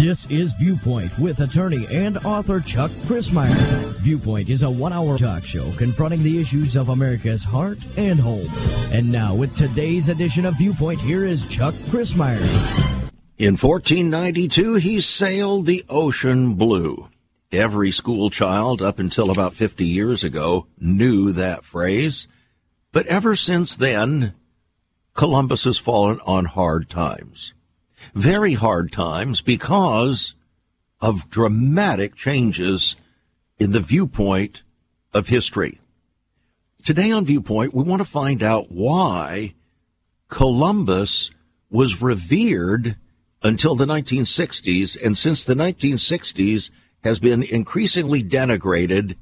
This 0.00 0.24
is 0.30 0.54
Viewpoint 0.54 1.18
with 1.18 1.40
attorney 1.40 1.86
and 1.86 2.16
author 2.24 2.58
Chuck 2.58 2.90
Crismier. 3.04 3.54
Viewpoint 3.98 4.48
is 4.48 4.62
a 4.62 4.70
one 4.70 4.94
hour 4.94 5.18
talk 5.18 5.44
show 5.44 5.70
confronting 5.72 6.22
the 6.22 6.40
issues 6.40 6.74
of 6.74 6.88
America's 6.88 7.44
heart 7.44 7.78
and 7.98 8.18
home. 8.18 8.48
And 8.92 9.12
now, 9.12 9.34
with 9.34 9.54
today's 9.54 10.08
edition 10.08 10.46
of 10.46 10.56
Viewpoint, 10.56 11.00
here 11.00 11.26
is 11.26 11.46
Chuck 11.48 11.74
Crismier. 11.90 12.40
In 13.36 13.58
1492, 13.58 14.76
he 14.76 15.02
sailed 15.02 15.66
the 15.66 15.84
ocean 15.90 16.54
blue. 16.54 17.09
Every 17.52 17.90
school 17.90 18.30
child 18.30 18.80
up 18.80 18.98
until 18.98 19.30
about 19.30 19.54
50 19.54 19.84
years 19.84 20.22
ago 20.22 20.66
knew 20.78 21.32
that 21.32 21.64
phrase. 21.64 22.28
But 22.92 23.06
ever 23.06 23.34
since 23.36 23.76
then, 23.76 24.34
Columbus 25.14 25.64
has 25.64 25.78
fallen 25.78 26.20
on 26.26 26.44
hard 26.44 26.88
times 26.88 27.54
very 28.14 28.54
hard 28.54 28.92
times 28.92 29.40
because 29.40 30.34
of 31.00 31.30
dramatic 31.30 32.14
changes 32.14 32.96
in 33.58 33.72
the 33.72 33.80
viewpoint 33.80 34.62
of 35.12 35.28
history. 35.28 35.80
Today 36.84 37.10
on 37.10 37.26
Viewpoint, 37.26 37.74
we 37.74 37.82
want 37.82 38.00
to 38.00 38.08
find 38.08 38.42
out 38.42 38.70
why 38.70 39.54
Columbus 40.28 41.30
was 41.70 42.00
revered 42.00 42.96
until 43.42 43.74
the 43.74 43.86
1960s, 43.86 45.02
and 45.02 45.16
since 45.16 45.44
the 45.44 45.54
1960s 45.54 46.70
has 47.02 47.18
been 47.18 47.42
increasingly 47.42 48.22
denigrated 48.22 49.16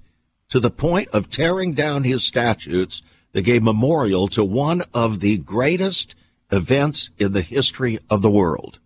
to 0.51 0.61
the 0.61 0.71
point 0.71 1.09
of 1.11 1.31
tearing 1.31 1.75
down 1.75 2.05
his 2.05 2.25
statutes 2.25 3.03
that 3.33 3.43
gave 3.43 3.63
memorial 3.63 4.29
to 4.29 4.45
one 4.45 4.83
of 4.95 5.21
the 5.21 5.39
greatest 5.39 6.15
events 6.51 7.11
in 7.19 7.33
the 7.33 7.43
history 7.43 7.99
of 8.09 8.23
the 8.23 8.31
world. 8.31 8.79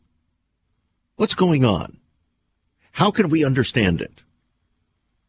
What's 1.17 1.34
going 1.34 1.64
on? 1.64 1.98
How 2.92 3.11
can 3.11 3.28
we 3.28 3.44
understand 3.44 4.00
it? 4.00 4.22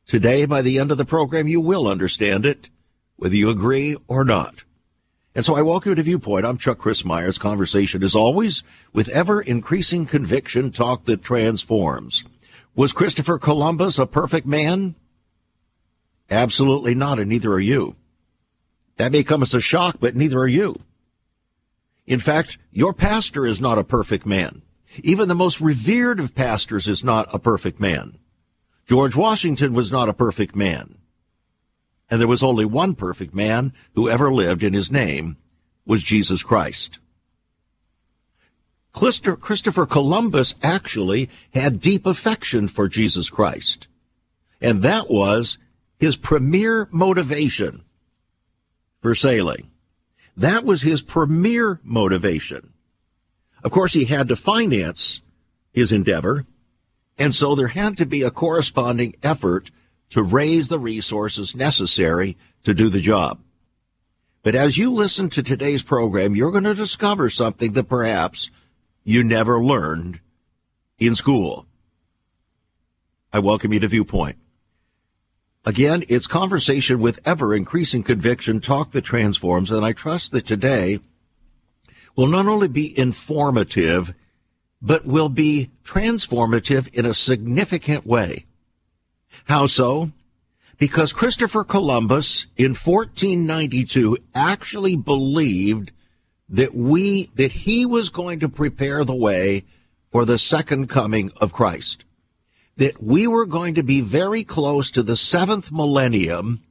Today, 0.05 0.45
by 0.45 0.61
the 0.61 0.79
end 0.79 0.91
of 0.91 0.97
the 0.97 1.05
program, 1.05 1.47
you 1.47 1.61
will 1.61 1.88
understand 1.88 2.45
it, 2.45 2.69
whether 3.16 3.35
you 3.35 3.49
agree 3.49 3.95
or 4.07 4.25
not. 4.25 4.63
And 5.35 5.45
so 5.45 5.55
I 5.55 5.61
welcome 5.61 5.91
you 5.91 5.95
to 5.95 6.03
Viewpoint. 6.03 6.45
I'm 6.45 6.57
Chuck 6.57 6.77
Crismier's 6.77 7.38
conversation, 7.38 8.03
as 8.03 8.16
always, 8.16 8.63
with 8.91 9.09
ever 9.09 9.41
increasing 9.41 10.05
conviction 10.05 10.71
talk 10.71 11.05
that 11.05 11.23
transforms. 11.23 12.23
Was 12.75 12.91
Christopher 12.91 13.38
Columbus 13.38 13.99
a 13.99 14.07
perfect 14.07 14.47
man? 14.47 14.95
Absolutely 16.29 16.95
not, 16.95 17.19
and 17.19 17.29
neither 17.29 17.52
are 17.52 17.59
you. 17.59 17.95
That 18.97 19.11
may 19.11 19.23
come 19.23 19.43
as 19.43 19.53
a 19.53 19.61
shock, 19.61 19.97
but 19.99 20.16
neither 20.16 20.39
are 20.39 20.47
you. 20.47 20.79
In 22.07 22.19
fact, 22.19 22.57
your 22.71 22.94
pastor 22.94 23.45
is 23.45 23.61
not 23.61 23.77
a 23.77 23.83
perfect 23.83 24.25
man. 24.25 24.63
Even 25.03 25.27
the 25.27 25.35
most 25.35 25.61
revered 25.61 26.19
of 26.19 26.35
pastors 26.35 26.88
is 26.88 27.03
not 27.03 27.33
a 27.33 27.39
perfect 27.39 27.79
man. 27.79 28.17
George 28.88 29.16
Washington 29.16 29.73
was 29.73 29.91
not 29.91 30.09
a 30.09 30.13
perfect 30.13 30.55
man. 30.55 30.97
And 32.09 32.19
there 32.19 32.27
was 32.27 32.44
only 32.44 32.66
one 32.66 32.95
perfect 32.95 33.33
man 33.33 33.73
who 33.95 34.09
ever 34.09 34.31
lived, 34.31 34.63
and 34.63 34.75
his 34.75 34.91
name 34.91 35.38
was 35.85 36.03
Jesus 36.03 36.44
Christ. 36.44 36.99
Christopher 38.94 39.86
Columbus 39.86 40.55
actually 40.61 41.30
had 41.53 41.81
deep 41.81 42.05
affection 42.05 42.67
for 42.67 42.88
Jesus 42.88 43.30
Christ. 43.30 43.88
And 44.61 44.81
that 44.81 45.09
was 45.09 45.58
his 46.00 46.16
premier 46.16 46.88
motivation 46.91 47.83
for 49.02 49.16
sailing. 49.16 49.72
That 50.38 50.63
was 50.63 50.81
his 50.81 51.02
premier 51.02 51.81
motivation. 51.83 52.73
Of 53.63 53.72
course, 53.72 53.94
he 53.94 54.05
had 54.05 54.27
to 54.30 54.35
finance 54.35 55.22
his 55.72 55.91
endeavor, 55.91 56.45
and 57.17 57.34
so 57.34 57.56
there 57.56 57.67
had 57.67 57.97
to 57.97 58.06
be 58.06 58.22
a 58.22 58.31
corresponding 58.31 59.16
effort 59.23 59.72
to 60.09 60.22
raise 60.22 60.67
the 60.67 60.79
resources 60.79 61.56
necessary 61.56 62.38
to 62.63 62.73
do 62.73 62.90
the 62.90 63.01
job. 63.01 63.40
But 64.44 64.56
as 64.56 64.78
you 64.78 64.91
listen 64.91 65.29
to 65.29 65.41
today's 65.41 65.81
program, 65.81 66.35
you're 66.35 66.51
going 66.51 66.63
to 66.66 66.73
discover 66.73 67.29
something 67.29 67.72
that 67.73 67.90
perhaps 67.90 68.51
you 69.03 69.24
never 69.24 69.62
learned 69.62 70.19
in 70.97 71.16
school. 71.16 71.66
I 73.31 73.40
welcome 73.40 73.74
you 73.74 73.80
to 73.80 73.88
Viewpoint. 73.88 74.38
Again, 75.66 76.03
it's 76.09 76.28
conversation 76.28 77.00
with 77.00 77.22
ever 77.25 77.56
increasing 77.56 78.03
conviction, 78.03 78.59
talk 78.59 78.91
that 78.91 79.03
transforms, 79.03 79.72
and 79.72 79.86
I 79.86 79.94
trust 79.94 80.31
that 80.31 80.46
today 80.46 81.00
will 82.16 82.28
not 82.28 82.47
only 82.47 82.68
be 82.68 82.97
informative, 82.97 84.14
but 84.81 85.06
will 85.06 85.30
be 85.30 85.72
transformative 85.84 86.94
in 86.94 87.06
a 87.06 87.14
significant 87.14 88.06
way. 88.06 88.46
How 89.46 89.66
so? 89.66 90.12
Because 90.78 91.14
Christopher 91.14 91.64
Columbus 91.64 92.47
in 92.58 92.72
1492 92.72 94.18
actually 94.35 94.97
believed 94.97 95.91
that 96.49 96.75
we, 96.75 97.29
that 97.35 97.51
he 97.51 97.85
was 97.85 98.09
going 98.09 98.39
to 98.39 98.49
prepare 98.49 99.03
the 99.03 99.15
way 99.15 99.63
for 100.11 100.25
the 100.25 100.37
second 100.37 100.87
coming 100.87 101.31
of 101.37 101.53
Christ 101.53 102.03
that 102.77 103.01
we 103.01 103.27
were 103.27 103.45
going 103.45 103.75
to 103.75 103.83
be 103.83 104.01
very 104.01 104.43
close 104.43 104.89
to 104.91 105.03
the 105.03 105.15
seventh 105.15 105.71
millennium 105.71 106.63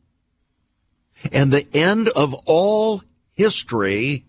and 1.31 1.53
the 1.53 1.67
end 1.73 2.09
of 2.09 2.35
all 2.47 3.03
history 3.35 4.25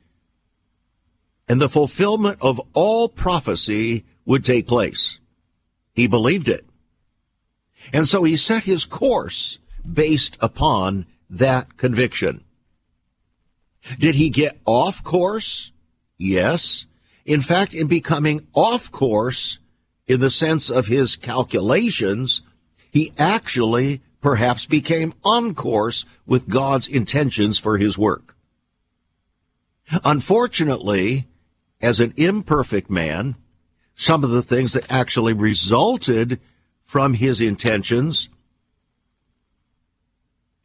and 1.47 1.59
the 1.59 1.69
fulfillment 1.69 2.37
of 2.41 2.61
all 2.73 3.09
prophecy 3.09 4.05
would 4.25 4.45
take 4.45 4.67
place. 4.67 5.19
He 5.93 6.07
believed 6.07 6.47
it. 6.47 6.65
And 7.91 8.07
so 8.07 8.23
he 8.23 8.37
set 8.37 8.63
his 8.63 8.85
course 8.85 9.57
based 9.91 10.37
upon 10.39 11.05
that 11.29 11.75
conviction. 11.77 12.43
Did 13.99 14.15
he 14.15 14.29
get 14.29 14.59
off 14.65 15.03
course? 15.03 15.71
Yes. 16.17 16.85
In 17.25 17.41
fact, 17.41 17.73
in 17.73 17.87
becoming 17.87 18.47
off 18.53 18.91
course, 18.91 19.59
in 20.07 20.19
the 20.19 20.29
sense 20.29 20.69
of 20.69 20.87
his 20.87 21.15
calculations, 21.15 22.41
he 22.91 23.11
actually 23.17 24.01
perhaps 24.21 24.65
became 24.65 25.13
on 25.23 25.53
course 25.53 26.05
with 26.25 26.49
God's 26.49 26.87
intentions 26.87 27.57
for 27.57 27.77
his 27.77 27.97
work. 27.97 28.35
Unfortunately, 30.03 31.27
as 31.81 31.99
an 31.99 32.13
imperfect 32.15 32.89
man, 32.89 33.35
some 33.95 34.23
of 34.23 34.29
the 34.29 34.41
things 34.41 34.73
that 34.73 34.91
actually 34.91 35.33
resulted 35.33 36.39
from 36.83 37.15
his 37.15 37.41
intentions, 37.41 38.29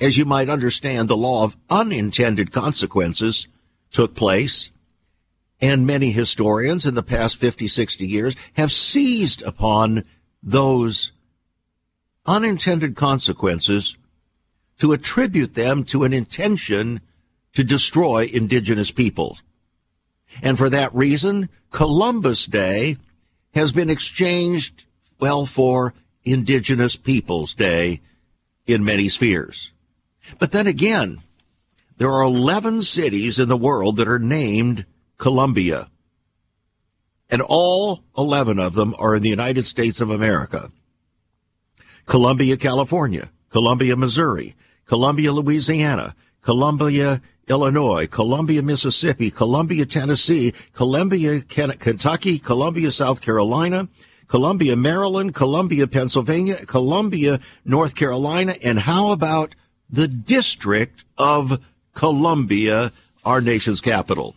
as 0.00 0.16
you 0.16 0.25
might 0.25 0.48
understand, 0.48 1.09
the 1.09 1.16
law 1.16 1.44
of 1.44 1.56
unintended 1.69 2.53
consequences 2.53 3.48
took 3.91 4.14
place 4.14 4.70
and 5.60 5.86
many 5.86 6.12
historians 6.12 6.86
in 6.86 6.94
the 6.94 7.03
past 7.03 7.36
50, 7.38 7.66
60 7.66 8.06
years 8.06 8.37
have 8.54 8.70
seized 8.70 9.42
upon 9.42 10.04
those 10.42 11.12
unintended 12.26 12.94
consequences 12.94 13.97
to 14.78 14.92
attribute 14.92 15.54
them 15.54 15.82
to 15.82 16.04
an 16.04 16.12
intention 16.12 17.00
to 17.54 17.64
destroy 17.64 18.28
indigenous 18.32 18.92
peoples. 18.92 19.42
And 20.42 20.56
for 20.56 20.70
that 20.70 20.94
reason, 20.94 21.48
Columbus 21.70 22.47
Day 22.47 22.97
has 23.54 23.72
been 23.72 23.91
exchanged, 23.91 24.84
well, 25.19 25.47
for 25.47 25.94
Indigenous 26.22 26.94
Peoples 26.94 27.54
Day 27.54 28.00
in 28.66 28.84
many 28.84 29.08
spheres. 29.08 29.72
But 30.38 30.52
then 30.52 30.66
again, 30.66 31.22
there 31.98 32.10
are 32.10 32.22
11 32.22 32.82
cities 32.82 33.38
in 33.38 33.48
the 33.48 33.56
world 33.56 33.96
that 33.96 34.08
are 34.08 34.19
named 34.19 34.84
Columbia. 35.16 35.90
And 37.30 37.42
all 37.42 38.04
11 38.16 38.58
of 38.58 38.75
them 38.75 38.94
are 38.98 39.16
in 39.16 39.22
the 39.22 39.28
United 39.28 39.66
States 39.66 40.00
of 40.00 40.10
America. 40.10 40.70
Columbia, 42.06 42.56
California, 42.56 43.30
Columbia, 43.50 43.96
Missouri, 43.96 44.54
Columbia, 44.86 45.32
Louisiana, 45.32 46.14
Columbia, 46.40 47.20
Illinois, 47.48 48.06
Columbia, 48.06 48.62
Mississippi, 48.62 49.31
Columbia, 49.31 49.84
Tennessee, 49.84 50.54
Columbia, 50.72 51.40
Kentucky, 51.40 52.38
Columbia, 52.38 52.90
South 52.90 53.20
Carolina, 53.20 53.88
Columbia, 54.28 54.76
Maryland, 54.76 55.34
Columbia, 55.34 55.86
Pennsylvania, 55.86 56.64
Columbia, 56.66 57.40
North 57.64 57.94
Carolina, 57.94 58.54
and 58.62 58.81
how 58.81 59.10
about 59.12 59.54
the 59.90 60.08
District 60.08 61.05
of 61.17 61.61
Columbia, 61.94 62.93
our 63.25 63.40
nation's 63.40 63.81
capital. 63.81 64.37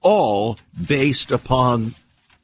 All 0.00 0.58
based 0.86 1.30
upon 1.30 1.94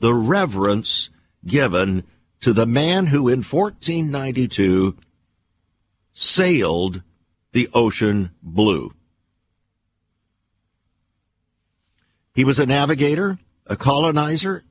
the 0.00 0.14
reverence 0.14 1.10
given 1.44 2.04
to 2.40 2.52
the 2.52 2.66
man 2.66 3.06
who 3.06 3.28
in 3.28 3.42
1492 3.42 4.96
sailed 6.12 7.02
the 7.52 7.68
ocean 7.72 8.30
blue. 8.42 8.92
He 12.34 12.44
was 12.44 12.58
a 12.58 12.66
navigator, 12.66 13.38
a 13.66 13.76
colonizer, 13.76 14.64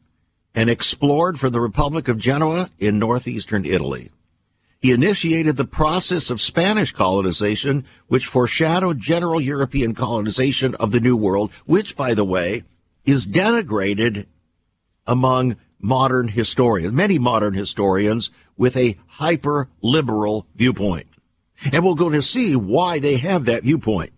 and 0.54 0.69
explored 0.69 1.40
for 1.40 1.50
the 1.50 1.62
Republic 1.62 2.07
of 2.07 2.18
Genoa 2.18 2.69
in 2.80 3.00
northeastern 3.00 3.66
Italy. 3.66 4.10
He 4.81 4.92
initiated 4.92 5.57
the 5.57 5.66
process 5.66 6.31
of 6.31 6.42
Spanish 6.42 6.92
colonization, 6.92 7.86
which 8.07 8.25
foreshadowed 8.25 9.00
general 9.00 9.39
European 9.39 9.94
colonization 9.94 10.74
of 10.75 10.92
the 10.92 11.00
New 11.00 11.16
World, 11.16 11.51
which, 11.66 11.95
by 11.95 12.16
the 12.16 12.25
way, 12.25 12.63
is 13.06 13.28
denigrated 13.28 14.25
among 15.06 15.56
modern 15.80 16.30
historians, 16.30 16.94
many 16.94 17.19
modern 17.19 17.54
historians 17.54 18.31
with 18.57 18.75
a 18.75 18.98
hyper 19.07 19.69
liberal 19.81 20.48
viewpoint. 20.56 21.07
And 21.72 21.86
we're 21.86 21.94
going 21.94 22.13
to 22.13 22.24
see 22.24 22.56
why 22.56 22.98
they 22.98 23.18
have 23.18 23.45
that 23.45 23.63
viewpoint. 23.63 24.13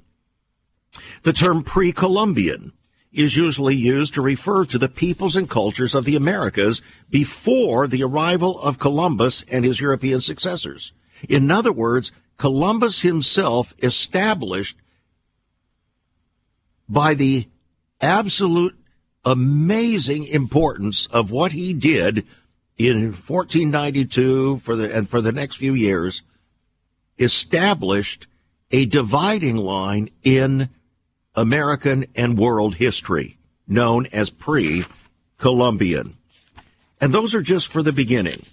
The 1.24 1.33
term 1.33 1.63
pre-Columbian 1.63 2.71
is 3.13 3.38
usually 3.38 3.75
used 3.75 4.13
to 4.15 4.21
refer 4.21 4.65
to 4.65 4.77
the 4.77 4.89
peoples 4.89 5.36
and 5.36 5.50
cultures 5.50 5.94
of 5.94 6.06
the 6.06 6.15
Americas 6.15 6.81
before 7.10 7.88
the 7.88 8.04
arrival 8.04 8.60
of 8.62 8.80
Columbus 8.80 9.45
and 9.50 9.63
his 9.63 9.80
European 9.80 10.19
successors. 10.19 10.94
In 11.30 11.51
other 11.51 11.71
words, 11.71 12.12
Columbus 12.38 13.01
himself 13.01 13.74
established 13.81 14.77
by 16.89 17.13
the 17.13 17.48
absolute 18.01 18.75
amazing 19.24 20.25
importance 20.25 21.07
of 21.07 21.31
what 21.31 21.54
he 21.54 21.74
did 21.74 22.25
in 22.77 23.13
1492 23.13 24.57
for 24.57 24.75
the 24.75 24.94
and 24.94 25.07
for 25.07 25.21
the 25.21 25.31
next 25.31 25.56
few 25.56 25.74
years 25.74 26.24
established 27.19 28.27
a 28.71 28.86
dividing 28.86 29.56
line 29.56 30.10
in 30.24 30.69
American 31.35 32.06
and 32.15 32.38
world 32.38 32.75
history 32.75 33.38
known 33.68 34.07
as 34.13 34.30
pre-Columbian. 34.30 36.18
And 37.01 37.13
those 37.13 37.33
are 37.33 37.41
just 37.41 37.68
for 37.68 37.81
the 37.81 37.94
beginning. 37.94 38.45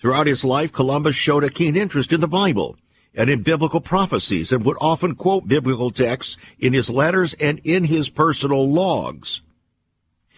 Throughout 0.00 0.26
his 0.26 0.44
life, 0.44 0.72
Columbus 0.72 1.16
showed 1.16 1.44
a 1.44 1.50
keen 1.50 1.76
interest 1.76 2.12
in 2.12 2.20
the 2.20 2.28
Bible 2.28 2.76
and 3.14 3.28
in 3.28 3.42
biblical 3.42 3.80
prophecies 3.80 4.52
and 4.52 4.64
would 4.64 4.76
often 4.80 5.14
quote 5.14 5.48
biblical 5.48 5.90
texts 5.90 6.36
in 6.58 6.72
his 6.72 6.90
letters 6.90 7.34
and 7.34 7.60
in 7.64 7.84
his 7.84 8.08
personal 8.08 8.66
logs. 8.66 9.42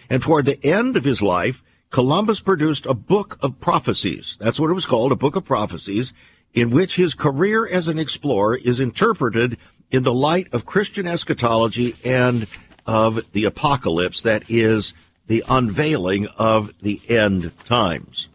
And 0.09 0.23
toward 0.23 0.47
the 0.47 0.65
end 0.65 0.97
of 0.97 1.05
his 1.05 1.23
life, 1.23 1.62
Columbus 1.91 2.41
produced 2.41 2.87
a 2.87 2.94
book 2.94 3.38
of 3.43 3.61
prophecies. 3.61 4.37
That's 4.41 4.59
what 4.59 4.71
it 4.71 4.75
was 4.75 4.87
called, 4.87 5.12
a 5.12 5.17
book 5.17 5.37
of 5.37 5.44
prophecies, 5.44 6.12
in 6.55 6.71
which 6.71 6.97
his 6.97 7.15
career 7.15 7.67
as 7.67 7.88
an 7.88 7.99
explorer 7.99 8.56
is 8.56 8.81
interpreted 8.81 9.59
in 9.91 10.03
the 10.03 10.15
light 10.15 10.53
of 10.53 10.65
Christian 10.65 11.07
eschatology 11.07 11.97
and 12.05 12.47
of 12.87 13.21
the 13.33 13.45
apocalypse, 13.45 14.23
that 14.23 14.45
is, 14.49 14.95
the 15.27 15.45
unveiling 15.49 16.27
of 16.39 16.73
the 16.81 17.01
end 17.09 17.53
times. 17.65 18.29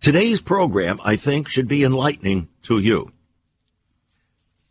Today's 0.00 0.40
program, 0.40 1.00
I 1.04 1.16
think, 1.16 1.48
should 1.48 1.68
be 1.68 1.84
enlightening 1.84 2.48
to 2.62 2.78
you. 2.78 3.12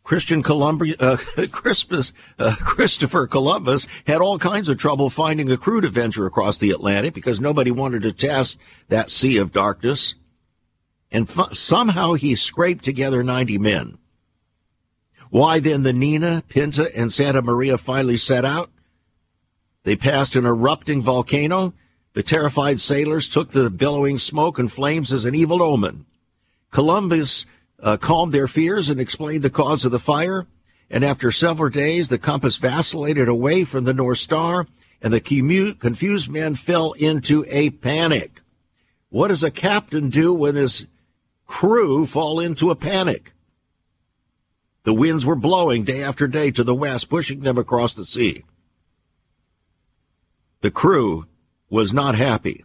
Christian 0.03 0.43
Columbia, 0.43 0.95
uh, 0.99 1.17
Christmas, 1.51 2.13
uh, 2.37 2.55
Christopher 2.59 3.25
Columbus 3.25 3.87
had 4.05 4.21
all 4.21 4.37
kinds 4.37 4.67
of 4.69 4.77
trouble 4.77 5.09
finding 5.09 5.51
a 5.51 5.57
crew 5.57 5.81
to 5.81 5.89
venture 5.89 6.25
across 6.25 6.57
the 6.57 6.71
Atlantic 6.71 7.13
because 7.13 7.39
nobody 7.39 7.71
wanted 7.71 8.01
to 8.01 8.11
test 8.11 8.59
that 8.89 9.09
sea 9.09 9.37
of 9.37 9.51
darkness. 9.51 10.15
And 11.11 11.29
f- 11.29 11.53
somehow 11.53 12.13
he 12.13 12.35
scraped 12.35 12.83
together 12.83 13.23
90 13.23 13.57
men. 13.59 13.97
Why 15.33 15.57
then 15.57 15.81
the 15.81 15.93
Nina, 15.93 16.43
Pinta, 16.47 16.95
and 16.95 17.11
Santa 17.11 17.41
Maria 17.41 17.79
finally 17.79 18.17
set 18.17 18.45
out? 18.45 18.69
They 19.81 19.95
passed 19.95 20.35
an 20.35 20.45
erupting 20.45 21.01
volcano. 21.01 21.73
The 22.13 22.21
terrified 22.21 22.79
sailors 22.79 23.27
took 23.27 23.49
the 23.49 23.71
billowing 23.71 24.19
smoke 24.19 24.59
and 24.59 24.71
flames 24.71 25.11
as 25.11 25.25
an 25.25 25.33
evil 25.33 25.63
omen. 25.63 26.05
Columbus 26.69 27.47
uh, 27.81 27.97
calmed 27.97 28.31
their 28.31 28.47
fears 28.47 28.89
and 28.91 29.01
explained 29.01 29.41
the 29.41 29.49
cause 29.49 29.83
of 29.85 29.91
the 29.91 29.97
fire. 29.97 30.45
And 30.87 31.03
after 31.03 31.31
several 31.31 31.71
days, 31.71 32.09
the 32.09 32.19
compass 32.19 32.57
vacillated 32.57 33.27
away 33.27 33.63
from 33.63 33.85
the 33.85 33.93
North 33.95 34.19
Star, 34.19 34.67
and 35.01 35.11
the 35.11 35.19
confused 35.19 36.29
men 36.29 36.53
fell 36.53 36.91
into 36.91 37.43
a 37.49 37.71
panic. 37.71 38.41
What 39.09 39.29
does 39.29 39.41
a 39.41 39.49
captain 39.49 40.09
do 40.09 40.31
when 40.31 40.53
his 40.53 40.85
crew 41.47 42.05
fall 42.05 42.39
into 42.39 42.69
a 42.69 42.75
panic? 42.75 43.32
The 44.83 44.93
winds 44.93 45.25
were 45.25 45.35
blowing 45.35 45.83
day 45.83 46.03
after 46.03 46.27
day 46.27 46.51
to 46.51 46.63
the 46.63 46.75
west, 46.75 47.09
pushing 47.09 47.41
them 47.41 47.57
across 47.57 47.95
the 47.95 48.05
sea. 48.05 48.43
The 50.61 50.71
crew 50.71 51.25
was 51.69 51.93
not 51.93 52.15
happy. 52.15 52.63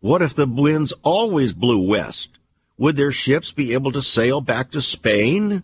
What 0.00 0.22
if 0.22 0.34
the 0.34 0.46
winds 0.46 0.92
always 1.02 1.52
blew 1.52 1.88
west? 1.88 2.38
Would 2.78 2.96
their 2.96 3.12
ships 3.12 3.52
be 3.52 3.72
able 3.72 3.92
to 3.92 4.02
sail 4.02 4.40
back 4.40 4.70
to 4.70 4.80
Spain? 4.80 5.62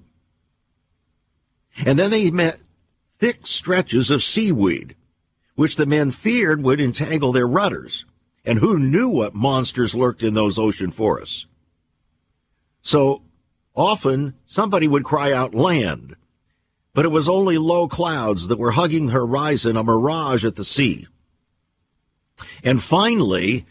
And 1.85 1.99
then 1.99 2.11
they 2.11 2.31
met 2.31 2.61
thick 3.19 3.47
stretches 3.47 4.11
of 4.11 4.23
seaweed, 4.23 4.95
which 5.55 5.77
the 5.77 5.87
men 5.87 6.11
feared 6.11 6.63
would 6.63 6.81
entangle 6.81 7.33
their 7.33 7.47
rudders. 7.47 8.05
And 8.45 8.59
who 8.61 8.79
knew 8.79 9.09
what 9.09 9.35
monsters 9.35 9.95
lurked 9.95 10.23
in 10.23 10.35
those 10.35 10.59
ocean 10.59 10.91
forests? 10.91 11.47
So 12.83 13.23
Often 13.77 14.35
somebody 14.47 14.89
would 14.89 15.05
cry 15.05 15.33
out 15.33 15.55
land, 15.55 16.17
but 16.95 17.05
it 17.05 17.11
was 17.11 17.29
only 17.29 17.59
low 17.59 17.87
clouds 17.87 18.49
that 18.49 18.59
were 18.59 18.71
hugging 18.71 19.07
the 19.07 19.13
horizon, 19.13 19.77
a 19.77 19.85
mirage 19.85 20.45
at 20.47 20.57
the 20.57 20.65
sea. 20.65 21.07
And 22.65 22.83
finally, 22.83 23.67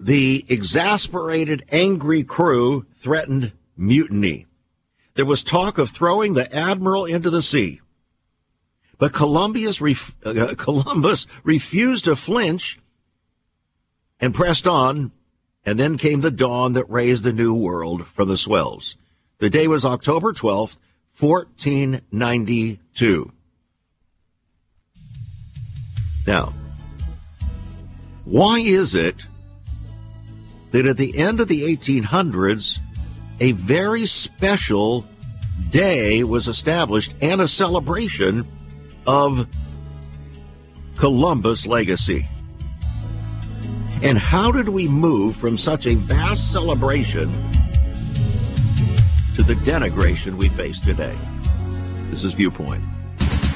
the 0.00 0.46
exasperated, 0.48 1.64
angry 1.70 2.24
crew 2.24 2.86
threatened 2.90 3.52
mutiny. 3.76 4.46
There 5.12 5.26
was 5.26 5.44
talk 5.44 5.76
of 5.76 5.90
throwing 5.90 6.32
the 6.32 6.52
admiral 6.54 7.04
into 7.04 7.28
the 7.28 7.42
sea. 7.42 7.80
But 8.98 9.12
Columbus, 9.12 9.80
ref- 9.80 10.16
uh, 10.24 10.54
Columbus 10.58 11.26
refused 11.42 12.06
to 12.06 12.16
flinch 12.16 12.80
and 14.20 14.34
pressed 14.34 14.66
on, 14.66 15.12
and 15.66 15.78
then 15.78 15.98
came 15.98 16.20
the 16.20 16.30
dawn 16.30 16.72
that 16.72 16.88
raised 16.88 17.24
the 17.24 17.32
new 17.32 17.52
world 17.54 18.06
from 18.06 18.28
the 18.28 18.36
swells. 18.36 18.96
The 19.38 19.50
day 19.50 19.68
was 19.68 19.84
October 19.84 20.32
12th, 20.32 20.78
1492. 21.18 23.32
Now, 26.26 26.54
why 28.24 28.60
is 28.60 28.94
it 28.94 29.26
that 30.70 30.86
at 30.86 30.96
the 30.96 31.18
end 31.18 31.40
of 31.40 31.48
the 31.48 31.62
1800s, 31.62 32.78
a 33.40 33.52
very 33.52 34.06
special 34.06 35.04
day 35.70 36.24
was 36.24 36.48
established 36.48 37.14
and 37.20 37.40
a 37.40 37.48
celebration 37.48 38.46
of 39.06 39.46
Columbus' 40.96 41.66
legacy? 41.66 42.28
And 44.02 44.18
how 44.18 44.52
did 44.52 44.68
we 44.68 44.88
move 44.88 45.36
from 45.36 45.56
such 45.56 45.86
a 45.86 45.94
vast 45.94 46.52
celebration 46.52 47.32
to 49.34 49.42
the 49.42 49.54
denigration 49.54 50.36
we 50.36 50.48
face 50.48 50.78
today. 50.78 51.18
This 52.08 52.22
is 52.22 52.34
Viewpoint. 52.34 52.93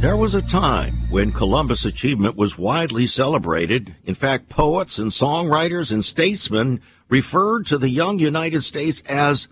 There 0.00 0.16
was 0.16 0.34
a 0.34 0.42
time 0.42 0.92
when 1.08 1.32
Columbus' 1.32 1.86
achievement 1.86 2.36
was 2.36 2.58
widely 2.58 3.06
celebrated. 3.06 3.96
In 4.04 4.14
fact, 4.14 4.50
poets 4.50 4.98
and 4.98 5.10
songwriters 5.10 5.90
and 5.90 6.04
statesmen 6.04 6.82
referred 7.08 7.64
to 7.66 7.78
the 7.78 7.88
young 7.88 8.18
United 8.18 8.62
States 8.62 9.02
as 9.08 9.48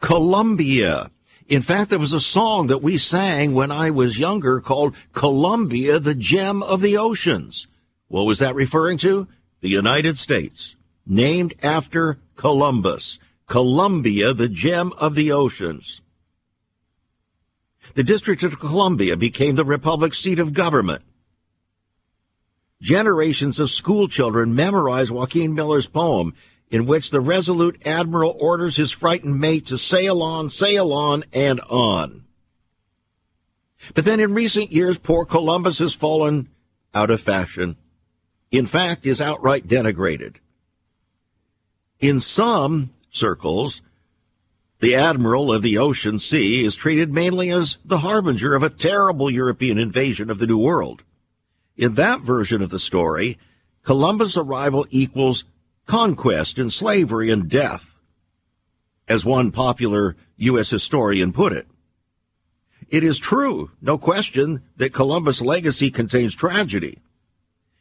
Columbia. 0.00 1.10
In 1.46 1.60
fact, 1.60 1.90
there 1.90 1.98
was 1.98 2.14
a 2.14 2.20
song 2.20 2.68
that 2.68 2.82
we 2.82 2.96
sang 2.96 3.52
when 3.52 3.70
I 3.70 3.90
was 3.90 4.18
younger 4.18 4.60
called 4.60 4.96
Columbia, 5.12 5.98
the 5.98 6.14
Gem 6.14 6.62
of 6.62 6.80
the 6.80 6.96
Oceans. 6.96 7.66
What 8.08 8.24
was 8.24 8.38
that 8.38 8.54
referring 8.54 8.96
to? 8.98 9.28
The 9.60 9.68
United 9.68 10.16
States, 10.16 10.74
named 11.06 11.52
after 11.62 12.18
Columbus. 12.34 13.18
Columbia, 13.46 14.32
the 14.32 14.48
Gem 14.48 14.94
of 14.94 15.14
the 15.14 15.30
Oceans. 15.30 16.00
The 17.96 18.04
District 18.04 18.42
of 18.42 18.60
Columbia 18.60 19.16
became 19.16 19.54
the 19.54 19.64
Republic's 19.64 20.18
seat 20.18 20.38
of 20.38 20.52
government. 20.52 21.02
Generations 22.78 23.58
of 23.58 23.70
school 23.70 24.06
children 24.06 24.54
memorized 24.54 25.10
Joaquin 25.10 25.54
Miller's 25.54 25.86
poem, 25.86 26.34
in 26.70 26.84
which 26.84 27.10
the 27.10 27.22
resolute 27.22 27.86
admiral 27.86 28.36
orders 28.38 28.76
his 28.76 28.90
frightened 28.90 29.40
mate 29.40 29.64
to 29.66 29.78
sail 29.78 30.22
on, 30.22 30.50
sail 30.50 30.92
on, 30.92 31.24
and 31.32 31.58
on. 31.70 32.26
But 33.94 34.04
then 34.04 34.20
in 34.20 34.34
recent 34.34 34.72
years, 34.72 34.98
poor 34.98 35.24
Columbus 35.24 35.78
has 35.78 35.94
fallen 35.94 36.50
out 36.92 37.08
of 37.08 37.22
fashion. 37.22 37.76
In 38.50 38.66
fact, 38.66 39.06
is 39.06 39.22
outright 39.22 39.66
denigrated. 39.66 40.36
In 41.98 42.20
some 42.20 42.90
circles, 43.08 43.80
the 44.80 44.94
admiral 44.94 45.52
of 45.52 45.62
the 45.62 45.78
ocean 45.78 46.18
sea 46.18 46.64
is 46.64 46.74
treated 46.74 47.12
mainly 47.12 47.50
as 47.50 47.78
the 47.84 47.98
harbinger 47.98 48.54
of 48.54 48.62
a 48.62 48.70
terrible 48.70 49.30
European 49.30 49.78
invasion 49.78 50.30
of 50.30 50.38
the 50.38 50.46
New 50.46 50.58
World. 50.58 51.02
In 51.76 51.94
that 51.94 52.20
version 52.20 52.62
of 52.62 52.70
the 52.70 52.78
story, 52.78 53.38
Columbus' 53.82 54.36
arrival 54.36 54.86
equals 54.90 55.44
conquest 55.86 56.58
and 56.58 56.72
slavery 56.72 57.30
and 57.30 57.48
death, 57.48 58.00
as 59.08 59.24
one 59.24 59.50
popular 59.52 60.16
U.S. 60.36 60.70
historian 60.70 61.32
put 61.32 61.52
it. 61.52 61.66
It 62.88 63.02
is 63.02 63.18
true, 63.18 63.70
no 63.80 63.98
question, 63.98 64.62
that 64.76 64.92
Columbus' 64.92 65.42
legacy 65.42 65.90
contains 65.90 66.34
tragedy, 66.34 66.98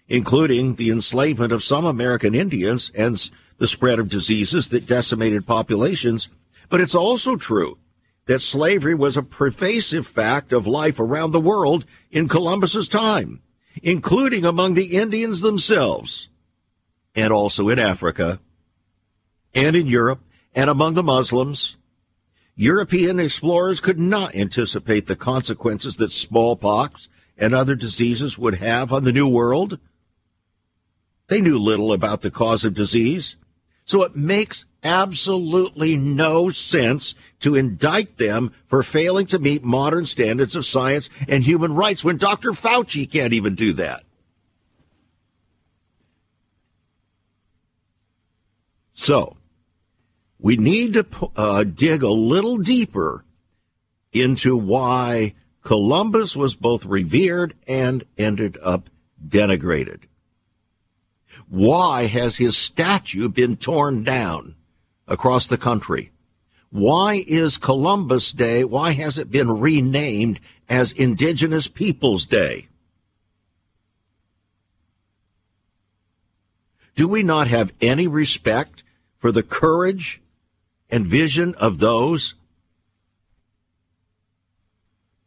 including 0.07 0.75
the 0.75 0.89
enslavement 0.89 1.51
of 1.51 1.63
some 1.63 1.85
American 1.85 2.33
Indians 2.33 2.91
and 2.95 3.29
the 3.57 3.67
spread 3.67 3.99
of 3.99 4.09
diseases 4.09 4.69
that 4.69 4.85
decimated 4.85 5.45
populations. 5.45 6.29
But 6.69 6.81
it's 6.81 6.95
also 6.95 7.35
true 7.35 7.77
that 8.25 8.39
slavery 8.39 8.95
was 8.95 9.17
a 9.17 9.23
pervasive 9.23 10.07
fact 10.07 10.51
of 10.51 10.65
life 10.65 10.99
around 10.99 11.31
the 11.31 11.39
world 11.39 11.85
in 12.11 12.27
Columbus's 12.27 12.87
time 12.87 13.41
including 13.83 14.45
among 14.45 14.73
the 14.73 14.95
Indians 14.97 15.41
themselves, 15.41 16.29
and 17.13 17.31
also 17.31 17.69
in 17.69 17.79
Africa, 17.79 18.39
and 19.53 19.75
in 19.75 19.87
Europe, 19.87 20.21
and 20.53 20.69
among 20.69 20.93
the 20.93 21.03
Muslims. 21.03 21.75
European 22.55 23.19
explorers 23.19 23.81
could 23.81 23.99
not 23.99 24.33
anticipate 24.33 25.07
the 25.07 25.15
consequences 25.15 25.97
that 25.97 26.11
smallpox 26.11 27.09
and 27.37 27.53
other 27.53 27.75
diseases 27.75 28.37
would 28.37 28.55
have 28.55 28.93
on 28.93 29.03
the 29.03 29.11
New 29.11 29.27
World. 29.27 29.77
They 31.27 31.41
knew 31.41 31.59
little 31.59 31.91
about 31.91 32.21
the 32.21 32.31
cause 32.31 32.63
of 32.63 32.73
disease, 32.73 33.35
so 33.83 34.03
it 34.03 34.15
makes 34.15 34.65
absolutely 34.85 35.97
no 35.97 36.49
sense 36.49 37.15
to 37.39 37.55
indict 37.55 38.17
them 38.17 38.53
for 38.67 38.83
failing 38.83 39.25
to 39.25 39.39
meet 39.39 39.63
modern 39.63 40.05
standards 40.05 40.55
of 40.55 40.65
science 40.65 41.09
and 41.27 41.43
human 41.43 41.73
rights 41.73 42.03
when 42.03 42.17
Dr. 42.17 42.51
Fauci 42.51 43.11
can't 43.11 43.33
even 43.33 43.55
do 43.55 43.73
that. 43.73 44.03
So, 48.93 49.35
we 50.39 50.55
need 50.55 50.93
to 50.93 51.05
uh, 51.35 51.63
dig 51.63 52.03
a 52.03 52.09
little 52.09 52.57
deeper 52.57 53.25
into 54.13 54.55
why 54.55 55.33
Columbus 55.63 56.35
was 56.35 56.55
both 56.55 56.85
revered 56.85 57.55
and 57.67 58.05
ended 58.17 58.57
up 58.61 58.89
denigrated. 59.27 60.03
Why 61.49 62.05
has 62.05 62.37
his 62.37 62.55
statue 62.55 63.27
been 63.27 63.57
torn 63.57 64.03
down? 64.03 64.55
Across 65.07 65.47
the 65.47 65.57
country. 65.57 66.11
Why 66.69 67.23
is 67.27 67.57
Columbus 67.57 68.31
Day, 68.31 68.63
why 68.63 68.91
has 68.93 69.17
it 69.17 69.31
been 69.31 69.59
renamed 69.59 70.39
as 70.67 70.91
Indigenous 70.91 71.67
Peoples 71.67 72.25
Day? 72.25 72.67
Do 76.95 77.07
we 77.07 77.23
not 77.23 77.47
have 77.47 77.73
any 77.81 78.07
respect 78.07 78.83
for 79.17 79.31
the 79.31 79.43
courage 79.43 80.21
and 80.89 81.05
vision 81.05 81.53
of 81.55 81.79
those 81.79 82.35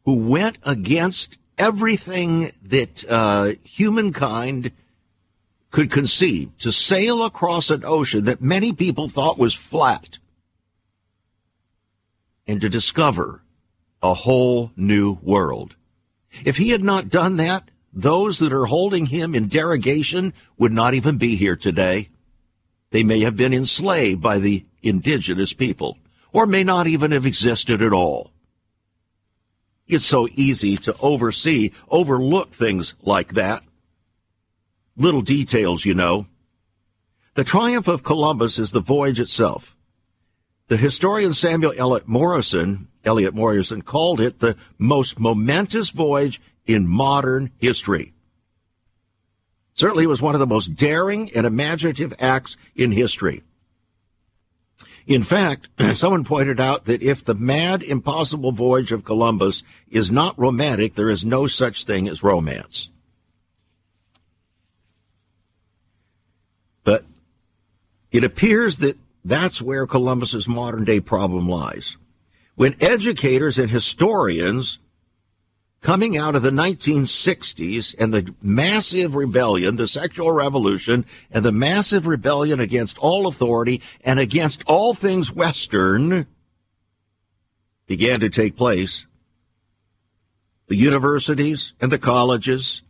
who 0.05 0.17
went 0.17 0.57
against 0.63 1.39
everything 1.59 2.53
that 2.63 3.05
uh, 3.09 3.53
humankind 3.65 4.71
could 5.71 5.91
conceive 5.91 6.57
to 6.59 6.73
sail 6.73 7.25
across 7.25 7.71
an 7.71 7.85
ocean 7.85 8.25
that 8.25 8.41
many 8.41 8.73
people 8.73 9.09
thought 9.09 9.39
was 9.39 9.55
flat 9.55 10.19
and 12.47 12.61
to 12.61 12.69
discover 12.69 13.43
a 14.03 14.15
whole 14.15 14.73
new 14.77 15.19
world. 15.23 15.77
If 16.45 16.57
he 16.57 16.71
had 16.71 16.83
not 16.83 17.09
done 17.09 17.37
that, 17.37 17.71
those 17.93 18.39
that 18.39 18.53
are 18.53 18.67
holding 18.67 19.07
him 19.07 19.35
in 19.35 19.49
derogation 19.49 20.33
would 20.57 20.73
not 20.73 20.95
even 20.95 21.19
be 21.19 21.37
here 21.37 21.57
today. 21.57 22.09
They 22.91 23.05
may 23.05 23.21
have 23.21 23.37
been 23.37 23.53
enslaved 23.53 24.23
by 24.23 24.39
the 24.39 24.65
indigenous 24.83 25.53
people 25.53 25.99
or 26.33 26.47
may 26.47 26.65
not 26.65 26.87
even 26.87 27.11
have 27.11 27.27
existed 27.27 27.83
at 27.83 27.93
all. 27.93 28.31
It's 29.87 30.05
so 30.05 30.29
easy 30.33 30.77
to 30.79 30.95
oversee, 31.01 31.73
overlook 31.89 32.53
things 32.53 32.95
like 33.03 33.35
that 33.35 33.63
little 34.99 35.23
details, 35.23 35.85
you 35.85 35.95
know. 35.95 36.27
The 37.35 37.45
triumph 37.45 37.89
of 37.89 38.03
Columbus 38.03 38.59
is 38.59 38.73
the 38.73 38.81
voyage 38.81 39.21
itself. 39.21 39.77
The 40.67 40.77
historian 40.77 41.33
Samuel 41.33 41.73
Eliot 41.79 42.07
Morison, 42.07 42.89
Eliot 43.05 43.35
Morison 43.35 43.81
called 43.81 44.21
it 44.21 44.41
the 44.41 44.57
most 44.77 45.19
momentous 45.19 45.91
voyage 45.91 46.41
in 46.67 46.87
modern 46.87 47.51
history. 47.59 48.13
Certainly 49.73 50.05
it 50.05 50.09
was 50.09 50.21
one 50.21 50.35
of 50.35 50.41
the 50.41 50.47
most 50.47 50.75
daring 50.75 51.31
and 51.35 51.47
imaginative 51.47 52.13
acts 52.19 52.57
in 52.75 52.93
history. 52.93 53.45
In 55.07 55.23
fact, 55.23 55.69
someone 55.95 56.25
pointed 56.25 56.61
out 56.61 56.85
that 56.85 57.03
if 57.03 57.25
the 57.25 57.35
mad, 57.35 57.83
impossible 57.83 58.53
voyage 58.53 58.93
of 58.93 59.05
Columbus 59.05 59.63
is 59.89 60.11
not 60.11 60.39
romantic, 60.39 60.95
there 60.95 61.09
is 61.09 61.25
no 61.25 61.47
such 61.47 61.85
thing 61.85 62.09
as 62.09 62.23
romance. 62.23 62.91
But 66.89 67.05
it 68.11 68.25
appears 68.25 68.79
that 68.79 68.99
that's 69.23 69.61
where 69.61 69.87
Columbus's 69.87 70.49
modern 70.49 70.85
day 70.85 71.01
problem 71.01 71.47
lies. 71.47 71.99
When 72.55 72.77
educators 72.81 73.59
and 73.59 73.69
historians 73.69 74.79
coming 75.83 76.17
out 76.17 76.35
of 76.35 76.41
the 76.41 76.51
1960s 76.51 77.95
and 77.99 78.15
the 78.15 78.35
massive 78.41 79.15
rebellion, 79.15 79.77
the 79.77 79.87
sexual 79.87 80.33
revolution, 80.33 81.05
and 81.31 81.45
the 81.45 81.53
massive 81.53 82.07
rebellion 82.07 82.59
against 82.59 82.97
all 82.97 83.27
authority 83.27 83.83
and 84.03 84.19
against 84.19 84.63
all 84.65 84.95
things 84.95 85.31
Western 85.31 86.27
began 87.87 88.19
to 88.21 88.31
take 88.31 88.57
place, 88.57 89.05
the 90.69 90.77
universities 90.77 91.75
and 91.83 91.93
the 91.93 91.99
colleges, 91.99 92.81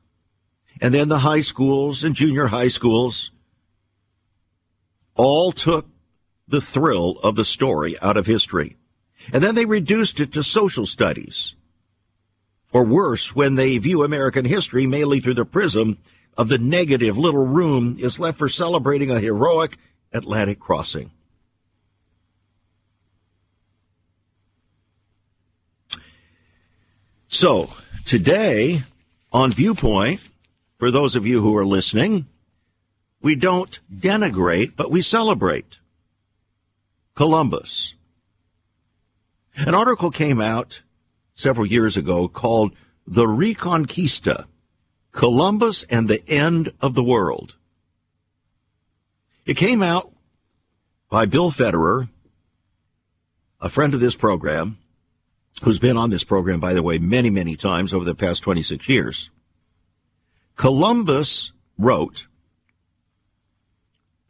and 0.80 0.94
then 0.94 1.08
the 1.08 1.18
high 1.18 1.40
schools 1.40 2.04
and 2.04 2.14
junior 2.14 2.46
high 2.46 2.68
schools, 2.68 3.32
all 5.18 5.52
took 5.52 5.86
the 6.46 6.62
thrill 6.62 7.18
of 7.22 7.36
the 7.36 7.44
story 7.44 7.96
out 8.00 8.16
of 8.16 8.24
history. 8.24 8.76
And 9.32 9.42
then 9.42 9.54
they 9.54 9.66
reduced 9.66 10.20
it 10.20 10.32
to 10.32 10.42
social 10.42 10.86
studies. 10.86 11.54
Or 12.72 12.84
worse, 12.84 13.34
when 13.34 13.56
they 13.56 13.76
view 13.76 14.02
American 14.02 14.46
history 14.46 14.86
mainly 14.86 15.20
through 15.20 15.34
the 15.34 15.44
prism 15.44 15.98
of 16.36 16.48
the 16.48 16.58
negative 16.58 17.18
little 17.18 17.46
room 17.46 17.96
is 17.98 18.20
left 18.20 18.38
for 18.38 18.48
celebrating 18.48 19.10
a 19.10 19.20
heroic 19.20 19.76
Atlantic 20.12 20.58
crossing. 20.58 21.10
So, 27.26 27.72
today 28.04 28.84
on 29.32 29.52
Viewpoint, 29.52 30.20
for 30.78 30.90
those 30.90 31.14
of 31.14 31.26
you 31.26 31.42
who 31.42 31.56
are 31.56 31.66
listening, 31.66 32.26
we 33.20 33.34
don't 33.34 33.80
denigrate, 33.92 34.74
but 34.76 34.90
we 34.90 35.02
celebrate. 35.02 35.78
Columbus. 37.14 37.94
An 39.56 39.74
article 39.74 40.10
came 40.12 40.40
out 40.40 40.82
several 41.34 41.66
years 41.66 41.96
ago 41.96 42.28
called 42.28 42.72
The 43.06 43.26
Reconquista 43.26 44.44
Columbus 45.10 45.82
and 45.84 46.06
the 46.06 46.22
End 46.28 46.72
of 46.80 46.94
the 46.94 47.02
World. 47.02 47.56
It 49.44 49.56
came 49.56 49.82
out 49.82 50.12
by 51.10 51.26
Bill 51.26 51.50
Federer, 51.50 52.08
a 53.60 53.68
friend 53.68 53.94
of 53.94 54.00
this 54.00 54.14
program, 54.14 54.78
who's 55.62 55.80
been 55.80 55.96
on 55.96 56.10
this 56.10 56.22
program, 56.22 56.60
by 56.60 56.72
the 56.72 56.84
way, 56.84 56.98
many, 56.98 57.30
many 57.30 57.56
times 57.56 57.92
over 57.92 58.04
the 58.04 58.14
past 58.14 58.44
26 58.44 58.88
years. 58.88 59.30
Columbus 60.54 61.50
wrote 61.76 62.27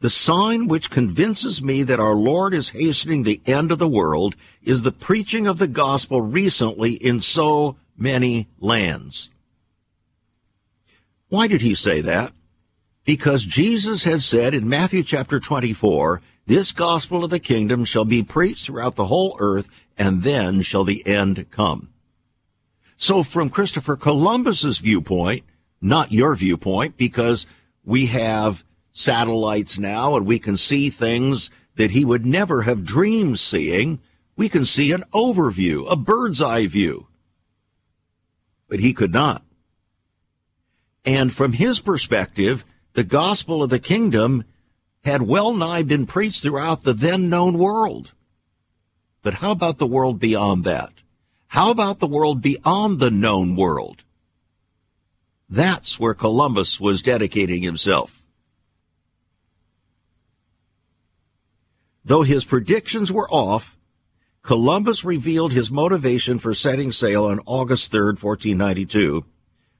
The 0.01 0.09
sign 0.09 0.67
which 0.67 0.89
convinces 0.89 1.61
me 1.61 1.83
that 1.83 1.99
our 1.99 2.15
Lord 2.15 2.53
is 2.53 2.69
hastening 2.69 3.23
the 3.23 3.41
end 3.45 3.69
of 3.71 3.79
the 3.79 3.87
world 3.87 4.35
is 4.63 4.83
the 4.83 4.93
preaching 4.93 5.45
of 5.45 5.57
the 5.57 5.67
gospel 5.67 6.21
recently 6.21 6.93
in 6.93 7.19
so 7.19 7.75
many 7.97 8.47
lands. 8.59 9.29
Why 11.27 11.47
did 11.47 11.61
he 11.61 11.75
say 11.75 11.99
that? 12.01 12.31
Because 13.03 13.43
Jesus 13.43 14.05
had 14.05 14.21
said 14.21 14.53
in 14.53 14.69
Matthew 14.69 15.03
chapter 15.03 15.39
24, 15.39 16.21
this 16.45 16.71
gospel 16.71 17.23
of 17.23 17.29
the 17.29 17.39
kingdom 17.39 17.83
shall 17.83 18.05
be 18.05 18.23
preached 18.23 18.65
throughout 18.65 18.95
the 18.95 19.07
whole 19.07 19.35
earth, 19.39 19.69
and 19.97 20.23
then 20.23 20.61
shall 20.61 20.83
the 20.83 21.05
end 21.05 21.45
come. 21.51 21.89
So 22.97 23.21
from 23.21 23.49
Christopher 23.49 23.95
Columbus's 23.95 24.79
viewpoint, 24.79 25.43
not 25.81 26.11
your 26.11 26.35
viewpoint, 26.35 26.97
because 26.97 27.45
we 27.83 28.07
have 28.07 28.63
satellites 28.99 29.79
now 29.79 30.15
and 30.15 30.25
we 30.25 30.37
can 30.37 30.57
see 30.57 30.89
things 30.89 31.49
that 31.75 31.91
he 31.91 32.03
would 32.03 32.25
never 32.25 32.63
have 32.63 32.83
dreamed 32.83 33.39
seeing. 33.39 33.99
We 34.35 34.49
can 34.49 34.65
see 34.65 34.91
an 34.91 35.05
overview, 35.13 35.89
a 35.89 35.95
bird's 35.95 36.41
eye 36.41 36.67
view. 36.67 37.07
But 38.67 38.81
he 38.81 38.93
could 38.93 39.13
not. 39.13 39.41
And 41.05 41.33
from 41.33 41.53
his 41.53 41.79
perspective, 41.79 42.65
the 42.91 43.05
gospel 43.05 43.63
of 43.63 43.69
the 43.69 43.79
kingdom 43.79 44.43
had 45.05 45.21
well 45.21 45.53
nigh 45.53 45.83
been 45.83 46.05
preached 46.05 46.41
throughout 46.41 46.83
the 46.83 46.93
then 46.93 47.29
known 47.29 47.57
world. 47.57 48.11
But 49.21 49.35
how 49.35 49.51
about 49.51 49.77
the 49.77 49.87
world 49.87 50.19
beyond 50.19 50.65
that? 50.65 50.91
How 51.47 51.71
about 51.71 51.99
the 51.99 52.07
world 52.07 52.41
beyond 52.41 52.99
the 52.99 53.09
known 53.09 53.55
world? 53.55 54.03
That's 55.49 55.97
where 55.97 56.13
Columbus 56.13 56.81
was 56.81 57.01
dedicating 57.01 57.61
himself. 57.61 58.18
Though 62.03 62.23
his 62.23 62.45
predictions 62.45 63.11
were 63.11 63.29
off, 63.29 63.77
Columbus 64.41 65.03
revealed 65.03 65.53
his 65.53 65.69
motivation 65.69 66.39
for 66.39 66.53
setting 66.53 66.91
sail 66.91 67.25
on 67.25 67.41
August 67.45 67.91
3, 67.91 68.15
1492, 68.15 69.25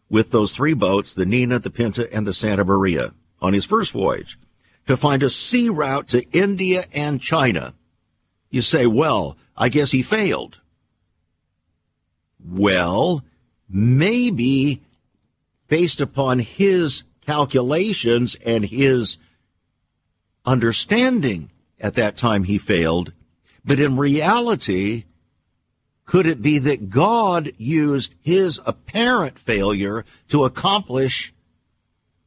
with 0.10 0.32
those 0.32 0.54
three 0.54 0.74
boats, 0.74 1.14
the 1.14 1.26
Nina, 1.26 1.60
the 1.60 1.70
Pinta, 1.70 2.12
and 2.14 2.28
the 2.28 2.34
Santa 2.34 2.66
Maria, 2.66 3.14
on 3.42 3.54
his 3.54 3.66
first 3.66 3.92
voyage 3.92 4.38
to 4.86 4.98
find 4.98 5.24
a 5.24 5.30
sea 5.30 5.70
route 5.70 6.08
to 6.08 6.30
India 6.32 6.86
and 6.94 7.22
China. 7.22 7.74
You 8.50 8.62
say, 8.62 8.88
well, 8.88 9.38
I 9.56 9.70
guess 9.70 9.92
he 9.92 10.02
failed. 10.02 10.60
Well, 12.44 13.24
maybe 13.70 14.82
based 15.68 16.02
upon 16.02 16.40
his 16.40 17.04
calculations 17.22 18.36
and 18.44 18.66
his 18.66 19.18
understanding 20.46 21.52
at 21.80 21.96
that 21.96 22.18
time 22.18 22.44
he 22.44 22.58
failed. 22.58 23.14
But 23.64 23.80
in 23.80 23.98
reality, 23.98 25.06
could 26.06 26.26
it 26.26 26.42
be 26.42 26.58
that 26.60 26.90
God 26.90 27.52
used 27.58 28.16
his 28.20 28.60
apparent 28.66 29.38
failure 29.38 30.06
to 30.30 30.46
accomplish 30.46 31.34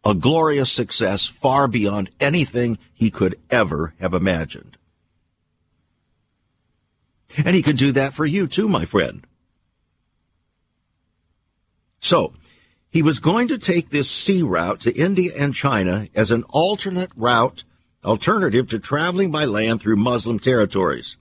a 0.04 0.14
glorious 0.14 0.70
success 0.70 1.26
far 1.26 1.68
beyond 1.68 2.10
anything 2.20 2.78
he 2.92 3.10
could 3.10 3.38
ever 3.50 3.94
have 3.98 4.14
imagined? 4.14 4.76
And 7.44 7.56
he 7.56 7.62
can 7.62 7.76
do 7.76 7.92
that 7.92 8.12
for 8.12 8.26
you 8.26 8.46
too, 8.46 8.68
my 8.68 8.84
friend. 8.84 9.26
So, 11.98 12.34
he 12.90 13.00
was 13.00 13.20
going 13.20 13.48
to 13.48 13.56
take 13.56 13.88
this 13.88 14.10
sea 14.10 14.42
route 14.42 14.80
to 14.80 14.92
India 14.92 15.32
and 15.34 15.54
China 15.54 16.08
as 16.14 16.30
an 16.30 16.42
alternate 16.50 17.10
route, 17.16 17.64
alternative 18.04 18.68
to 18.70 18.78
traveling 18.78 19.30
by 19.30 19.44
land 19.44 19.80
through 19.80 19.96
Muslim 19.96 20.38
territories. 20.38 21.16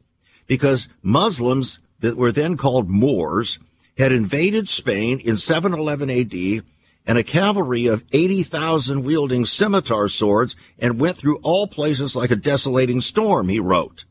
Because 0.48 0.90
Muslims 1.02 1.80
that 2.00 2.18
were 2.18 2.32
then 2.32 2.58
called 2.58 2.90
Moors 2.90 3.60
had 3.98 4.12
invaded 4.12 4.68
Spain 4.68 5.20
in 5.20 5.38
711 5.38 6.10
AD 6.10 6.64
and 7.05 7.18
a 7.18 7.24
cavalry 7.24 7.88
of 7.88 8.03
80,000 8.12 9.03
wielding 9.03 9.46
scimitar 9.46 10.08
swords 10.08 10.55
and 10.77 11.00
went 11.00 11.18
through 11.18 11.38
all 11.38 11.68
places 11.68 12.16
like 12.16 12.32
a 12.32 12.36
desolating 12.36 13.01
storm, 13.01 13.50
he 13.50 13.60
wrote. 13.60 14.05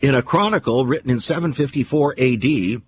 In 0.00 0.14
a 0.14 0.22
chronicle 0.22 0.84
written 0.84 1.10
in 1.10 1.20
754 1.20 2.14
AD, 2.18 2.82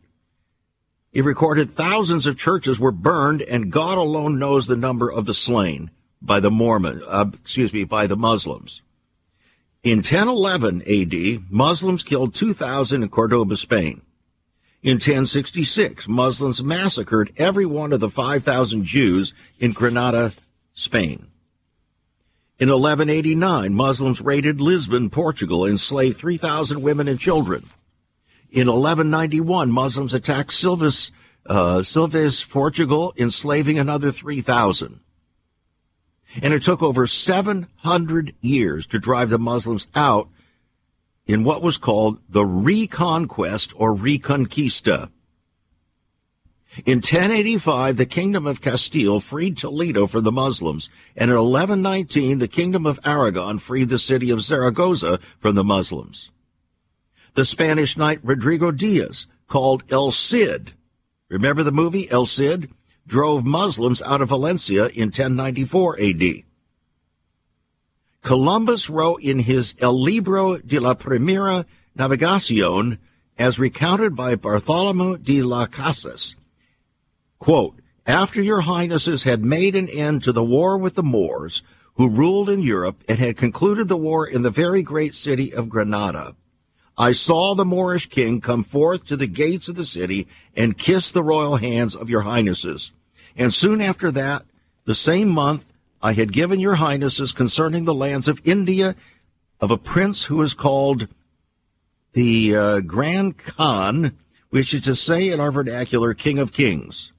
he 1.13 1.21
recorded 1.21 1.71
thousands 1.71 2.27
of 2.27 2.39
churches 2.39 2.79
were 2.79 2.93
burned 2.93 3.43
and 3.43 3.73
God 3.73 3.99
alone 3.99 4.39
knows 4.39 4.67
the 4.67 4.77
number 4.77 5.11
of 5.11 5.27
the 5.27 5.35
slain 5.35 5.91
by 6.21 6.41
the 6.41 6.51
Mormon, 6.51 7.03
uh, 7.07 7.31
excuse 7.35 7.73
me, 7.73 7.85
by 7.85 8.07
the 8.07 8.17
Muslims. 8.17 8.83
In 9.83 9.99
1011 9.99 10.83
AD, 10.83 11.51
Muslims 11.51 12.03
killed 12.03 12.35
2,000 12.35 13.03
in 13.03 13.09
Cordoba, 13.09 13.57
Spain. 13.57 14.03
In 14.83 14.95
1066, 14.95 16.09
Muslims 16.09 16.63
massacred 16.63 17.33
every 17.37 17.67
one 17.67 17.93
of 17.93 18.01
the 18.01 18.11
5,000 18.11 18.85
Jews 18.85 19.35
in 19.59 19.73
Granada, 19.73 20.33
Spain. 20.73 21.29
In 22.59 22.69
1189, 22.69 23.73
Muslims 23.73 24.21
raided 24.21 24.61
Lisbon, 24.61 25.11
Portugal, 25.11 25.65
and 25.65 25.73
enslaved 25.73 26.19
3,000 26.19 26.83
women 26.83 27.07
and 27.07 27.19
children. 27.19 27.71
In 28.51 28.67
1191, 28.69 29.71
Muslims 29.71 30.15
attacked 30.15 30.53
Silves, 30.53 31.11
uh, 31.47 31.83
Portugal, 32.49 33.13
enslaving 33.17 33.79
another 33.79 34.11
3,000. 34.11 35.01
And 36.43 36.55
it 36.55 36.63
took 36.63 36.83
over 36.83 37.07
700 37.07 38.35
years 38.41 38.87
to 38.89 38.99
drive 38.99 39.31
the 39.31 39.39
Muslims 39.39 39.89
out 39.95 40.29
in 41.27 41.45
what 41.45 41.63
was 41.63 41.77
called 41.77 42.21
the 42.29 42.45
Reconquest 42.45 43.73
or 43.77 43.95
Reconquista. 43.95 45.11
In 46.85 46.99
1085, 46.99 47.97
the 47.97 48.07
Kingdom 48.07 48.47
of 48.47 48.61
Castile 48.61 49.21
freed 49.21 49.57
Toledo 49.57 50.07
from 50.07 50.25
the 50.25 50.33
Muslims, 50.33 50.91
and 51.17 51.31
in 51.31 51.37
1119, 51.37 52.39
the 52.39 52.49
Kingdom 52.49 52.87
of 52.87 53.01
Aragon 53.05 53.59
freed 53.59 53.89
the 53.89 53.99
city 53.99 54.31
of 54.31 54.43
Zaragoza 54.43 55.19
from 55.39 55.55
the 55.55 55.65
Muslims. 55.65 56.31
The 57.39 57.45
Spanish 57.45 57.97
knight 57.97 58.19
Rodrigo 58.25 58.73
Diaz, 58.73 59.29
called 59.47 59.85
El 59.91 60.11
Cid, 60.11 60.73
remember 61.29 61.63
the 61.63 61.71
movie 61.71 62.11
El 62.11 62.27
Cid? 62.27 62.69
drove 63.07 63.45
Muslims 63.45 64.03
out 64.03 64.21
of 64.21 64.31
Valencia 64.31 64.89
in 64.89 65.13
1094 65.13 66.01
AD. 66.01 66.23
Columbus 68.23 68.91
wrote 68.91 69.23
in 69.23 69.39
his 69.39 69.77
El 69.79 70.03
Libro 70.03 70.57
de 70.57 70.81
la 70.81 70.95
Primera 70.95 71.65
Navegación, 71.97 72.99
as 73.39 73.57
recounted 73.57 74.17
by 74.17 74.35
Bartholomew 74.35 75.19
de 75.19 75.41
las 75.41 75.69
Casas, 75.69 76.35
quote, 77.39 77.79
after 78.05 78.43
your 78.43 78.63
highnesses 78.63 79.23
had 79.23 79.45
made 79.45 79.77
an 79.77 79.89
end 79.89 80.25
to 80.25 80.33
the 80.33 80.43
war 80.43 80.77
with 80.77 80.97
the 80.97 81.05
Moors, 81.05 81.63
who 81.95 82.11
ruled 82.11 82.51
in 82.51 82.63
Europe 82.63 83.05
and 83.09 83.21
had 83.21 83.37
concluded 83.37 83.87
the 83.87 83.97
war 83.97 84.27
in 84.27 84.43
the 84.43 84.51
very 84.51 84.83
great 84.83 85.15
city 85.15 85.55
of 85.55 85.69
Granada, 85.69 86.35
I 86.99 87.13
saw 87.13 87.55
the 87.55 87.65
Moorish 87.65 88.09
king 88.09 88.41
come 88.41 88.65
forth 88.65 89.07
to 89.07 89.17
the 89.17 89.29
gates 89.29 89.69
of 89.69 89.77
the 89.77 89.87
city 89.87 90.27
and 90.57 90.77
kiss 90.77 91.13
the 91.13 91.23
royal 91.23 91.57
hands 91.57 91.95
of 91.95 92.11
your 92.11 92.23
highnesses. 92.23 92.91
And 93.37 93.55
soon 93.55 93.81
after 93.81 94.11
that, 94.11 94.45
the 94.85 94.97
same 94.97 95.29
month, 95.29 95.73
I 96.03 96.15
had 96.15 96.33
given 96.33 96.59
your 96.59 96.75
highnesses 96.75 97.31
concerning 97.31 97.85
the 97.85 97.95
lands 97.95 98.27
of 98.27 98.43
India 98.45 98.97
of 99.61 99.71
a 99.71 99.79
prince 99.79 100.25
who 100.25 100.43
is 100.43 100.55
called 100.55 101.07
the 102.15 102.57
uh, 102.57 102.81
Grand 102.81 103.39
Khan, 103.39 104.17
which 104.51 104.75
is 104.75 104.83
to 104.83 104.97
say 104.97 105.31
in 105.31 105.39
our 105.39 105.53
vernacular, 105.53 106.15
King 106.15 106.41
of 106.41 106.53
Kings. 106.53 107.13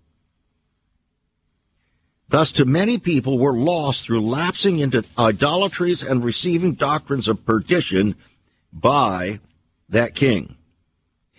Thus, 2.28 2.52
to 2.54 2.66
many 2.66 3.00
people 3.00 3.40
were 3.40 3.54
lost 3.54 4.06
through 4.06 4.22
lapsing 4.22 4.80
into 4.80 5.06
idolatries 5.18 6.04
and 6.04 6.24
receiving 6.24 6.74
doctrines 6.74 7.28
of 7.28 7.46
perdition 7.46 8.16
by 8.74 9.40
that 9.90 10.16
king. 10.16 10.56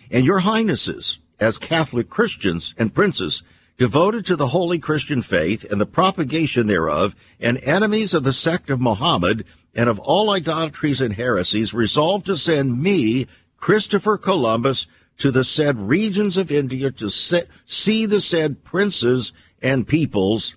And 0.09 0.25
your 0.25 0.39
highnesses, 0.39 1.19
as 1.39 1.57
Catholic 1.57 2.09
Christians 2.09 2.75
and 2.77 2.93
princes, 2.93 3.43
devoted 3.77 4.25
to 4.25 4.35
the 4.35 4.49
holy 4.49 4.77
Christian 4.77 5.21
faith 5.21 5.63
and 5.71 5.81
the 5.81 5.85
propagation 5.85 6.67
thereof, 6.67 7.15
and 7.39 7.57
enemies 7.63 8.13
of 8.13 8.23
the 8.23 8.33
sect 8.33 8.69
of 8.69 8.79
Mohammed 8.79 9.45
and 9.73 9.89
of 9.89 9.99
all 9.99 10.29
idolatries 10.29 11.01
and 11.01 11.13
heresies, 11.13 11.73
resolved 11.73 12.25
to 12.27 12.37
send 12.37 12.81
me, 12.81 13.25
Christopher 13.57 14.17
Columbus, 14.17 14.85
to 15.17 15.31
the 15.31 15.43
said 15.43 15.79
regions 15.79 16.35
of 16.35 16.51
India 16.51 16.91
to 16.91 17.09
see 17.09 18.05
the 18.05 18.21
said 18.21 18.63
princes 18.63 19.33
and 19.61 19.87
peoples 19.87 20.55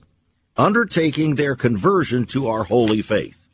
undertaking 0.57 1.35
their 1.35 1.55
conversion 1.55 2.27
to 2.27 2.47
our 2.47 2.65
holy 2.65 3.03
faith. 3.03 3.49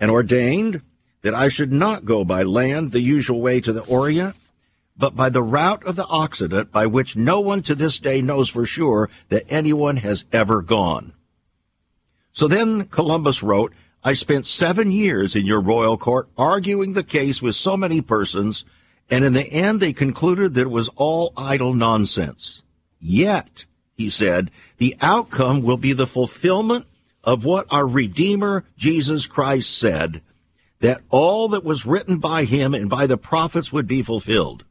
And 0.00 0.10
ordained 0.10 0.82
that 1.22 1.34
I 1.34 1.48
should 1.48 1.72
not 1.72 2.04
go 2.04 2.24
by 2.24 2.42
land 2.42 2.92
the 2.92 3.00
usual 3.00 3.40
way 3.40 3.60
to 3.60 3.72
the 3.72 3.84
Orient, 3.84 4.36
but 4.96 5.14
by 5.14 5.28
the 5.28 5.42
route 5.42 5.84
of 5.84 5.96
the 5.96 6.06
Occident 6.08 6.72
by 6.72 6.86
which 6.86 7.16
no 7.16 7.40
one 7.40 7.62
to 7.62 7.74
this 7.74 7.98
day 7.98 8.20
knows 8.20 8.48
for 8.48 8.66
sure 8.66 9.08
that 9.28 9.44
anyone 9.48 9.96
has 9.98 10.24
ever 10.32 10.62
gone. 10.62 11.12
So 12.32 12.48
then 12.48 12.86
Columbus 12.86 13.42
wrote, 13.42 13.72
I 14.04 14.12
spent 14.12 14.46
seven 14.46 14.92
years 14.92 15.34
in 15.34 15.44
your 15.44 15.60
royal 15.60 15.98
court 15.98 16.28
arguing 16.36 16.92
the 16.92 17.02
case 17.02 17.42
with 17.42 17.56
so 17.56 17.76
many 17.76 18.00
persons, 18.00 18.64
and 19.10 19.24
in 19.24 19.32
the 19.32 19.52
end 19.52 19.80
they 19.80 19.92
concluded 19.92 20.54
that 20.54 20.62
it 20.62 20.70
was 20.70 20.88
all 20.96 21.32
idle 21.36 21.74
nonsense. 21.74 22.62
Yet, 23.00 23.66
he 23.96 24.08
said, 24.10 24.50
the 24.78 24.96
outcome 25.00 25.62
will 25.62 25.76
be 25.76 25.92
the 25.92 26.06
fulfillment 26.06 26.86
of 27.24 27.44
what 27.44 27.66
our 27.72 27.86
Redeemer 27.86 28.64
Jesus 28.76 29.26
Christ 29.26 29.76
said, 29.76 30.22
that 30.80 31.00
all 31.10 31.48
that 31.48 31.64
was 31.64 31.86
written 31.86 32.18
by 32.18 32.44
him 32.44 32.74
and 32.74 32.88
by 32.88 33.06
the 33.06 33.18
prophets 33.18 33.72
would 33.72 33.86
be 33.86 34.02
fulfilled. 34.02 34.64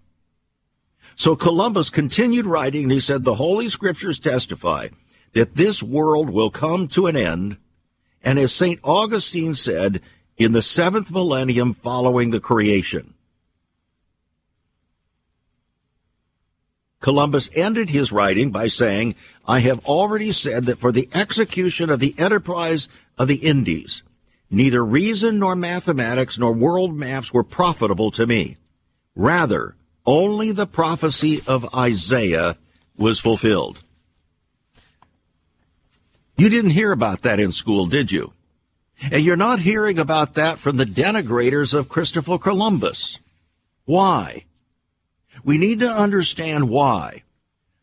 So 1.16 1.36
Columbus 1.36 1.90
continued 1.90 2.46
writing 2.46 2.84
and 2.84 2.92
he 2.92 3.00
said, 3.00 3.24
the 3.24 3.36
Holy 3.36 3.70
Scriptures 3.70 4.20
testify 4.20 4.90
that 5.34 5.56
this 5.56 5.82
world 5.84 6.30
will 6.30 6.50
come 6.50 6.88
to 6.90 7.08
an 7.08 7.16
end. 7.16 7.58
And 8.24 8.40
as 8.40 8.54
St. 8.54 8.80
Augustine 8.84 9.56
said, 9.56 10.02
in 10.38 10.52
the 10.52 10.62
seventh 10.62 11.12
millennium 11.12 11.74
following 11.74 12.30
the 12.30 12.40
creation. 12.40 13.16
Columbus 17.00 17.50
ended 17.56 17.90
his 17.90 18.12
writing 18.12 18.52
by 18.52 18.68
saying, 18.68 19.16
I 19.48 19.60
have 19.60 19.86
already 19.86 20.32
said 20.32 20.66
that 20.66 20.80
for 20.80 20.92
the 20.92 21.10
execution 21.14 21.90
of 21.90 22.00
the 22.00 22.16
enterprise 22.18 22.90
of 23.18 23.28
the 23.28 23.38
Indies, 23.38 24.04
neither 24.50 24.86
reason 24.86 25.40
nor 25.40 25.56
mathematics 25.56 26.38
nor 26.40 26.54
world 26.54 26.96
maps 26.96 27.34
were 27.34 27.44
profitable 27.44 28.12
to 28.12 28.26
me. 28.26 28.58
Rather, 29.16 29.76
only 30.06 30.52
the 30.52 30.68
prophecy 30.68 31.42
of 31.48 31.74
Isaiah 31.76 32.58
was 32.98 33.20
fulfilled. 33.20 33.84
You 36.38 36.50
didn't 36.50 36.72
hear 36.72 36.92
about 36.92 37.24
that 37.24 37.40
in 37.40 37.52
school, 37.52 37.88
did 37.88 38.12
you? 38.12 38.34
And 39.12 39.24
you're 39.24 39.36
not 39.36 39.60
hearing 39.60 40.00
about 40.00 40.36
that 40.36 40.60
from 40.60 40.78
the 40.78 40.86
denigrators 40.86 41.74
of 41.74 41.90
Christopher 41.90 42.38
Columbus. 42.38 43.20
Why? 43.86 44.46
We 45.44 45.58
need 45.58 45.80
to 45.80 45.90
understand 45.90 46.70
why. 46.70 47.24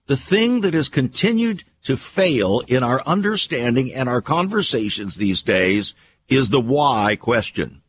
The 0.07 0.17
thing 0.17 0.61
that 0.61 0.75
has 0.75 0.89
continued 0.89 1.65
to 1.85 1.97
fail 1.97 2.63
in 2.67 2.83
our 2.83 3.03
understanding 3.07 3.93
and 3.93 4.09
our 4.09 4.21
conversations 4.21 5.17
these 5.17 5.43
days 5.43 5.95
is 6.29 6.51
the 6.51 6.61
why 6.61 7.17
question. 7.17 7.83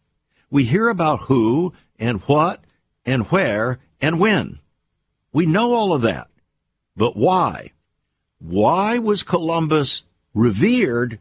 We 0.50 0.66
hear 0.66 0.90
about 0.90 1.22
who 1.22 1.74
and 1.98 2.22
what 2.22 2.64
and 3.06 3.24
where 3.28 3.80
and 4.02 4.20
when. 4.20 4.60
We 5.34 5.46
know 5.46 5.74
all 5.74 5.94
of 5.94 6.02
that. 6.04 6.28
But 6.96 7.16
why? 7.16 7.72
Why 8.40 9.00
was 9.00 9.24
Columbus 9.24 10.04
revered 10.34 11.20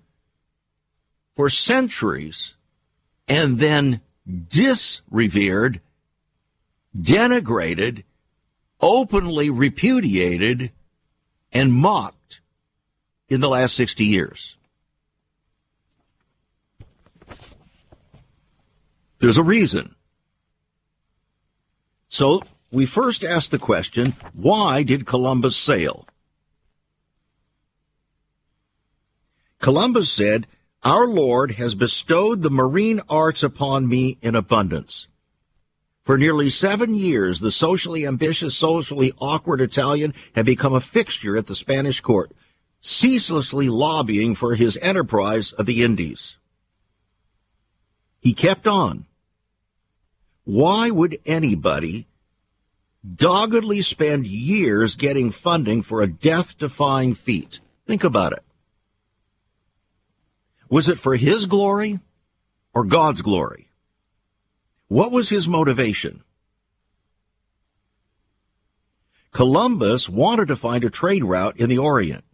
for 1.35 1.51
centuries 1.51 2.55
and 3.27 3.59
then 3.59 4.01
disrevered, 4.49 5.81
denigrated, 6.97 8.05
openly 8.81 9.51
repudiated, 9.51 10.71
and 11.53 11.73
mocked 11.73 12.41
in 13.29 13.41
the 13.41 13.49
last 13.49 13.75
60 13.75 14.05
years? 14.05 14.54
There's 19.25 19.39
a 19.39 19.43
reason. 19.43 19.95
So 22.11 22.43
we 22.71 22.85
first 22.85 23.25
ask 23.25 23.51
the 23.51 23.59
question, 23.59 24.17
why 24.35 24.83
did 24.83 25.07
Columbus 25.07 25.57
sail? 25.57 26.07
Columbus 29.61 30.13
said, 30.13 30.47
Our 30.83 31.09
Lord 31.09 31.53
has 31.53 31.75
bestowed 31.75 32.43
the 32.43 32.51
marine 32.51 33.01
arts 33.09 33.43
upon 33.43 33.89
me 33.89 34.19
in 34.21 34.35
abundance. 34.35 35.09
For 36.03 36.19
nearly 36.19 36.51
seven 36.51 36.95
years, 36.95 37.41
the 37.41 37.51
socially 37.51 38.07
ambitious, 38.07 38.55
socially 38.55 39.15
awkward 39.23 39.63
Italian 39.63 40.13
had 40.35 40.45
become 40.45 40.75
a 40.75 40.81
fixture 40.81 41.35
at 41.35 41.47
the 41.47 41.57
Spanish 41.57 42.03
court, 42.03 42.31
ceaselessly 42.83 43.71
lobbying 43.71 44.35
for 44.35 44.55
his 44.55 44.77
enterprise 44.83 45.51
of 45.53 45.65
the 45.65 45.83
Indies. 45.83 46.37
He 48.21 48.35
kept 48.35 48.67
on. 48.67 49.07
Why 50.45 50.91
would 50.91 51.19
anybody 51.27 52.07
doggedly 53.05 53.83
spend 53.83 54.27
years 54.27 54.95
getting 54.95 55.31
funding 55.31 55.83
for 55.83 56.01
a 56.01 56.07
death 56.07 56.57
defying 56.57 57.15
feat. 57.15 57.61
Think 57.87 58.03
about 58.03 58.33
it. 58.33 58.43
Was 60.71 60.89
it 60.89 60.99
for 60.99 61.17
his 61.17 61.47
glory 61.47 62.01
or 62.73 62.85
God's 62.85 63.23
glory? 63.23 63.69
What 64.89 65.13
was 65.13 65.29
his 65.29 65.47
motivation? 65.49 66.25
Columbus 69.33 70.09
wanted 70.09 70.49
to 70.49 70.57
find 70.57 70.85
a 70.85 70.91
trade 70.91 71.25
route 71.25 71.57
in 71.59 71.69
the 71.69 71.79
Orient. 71.79 72.25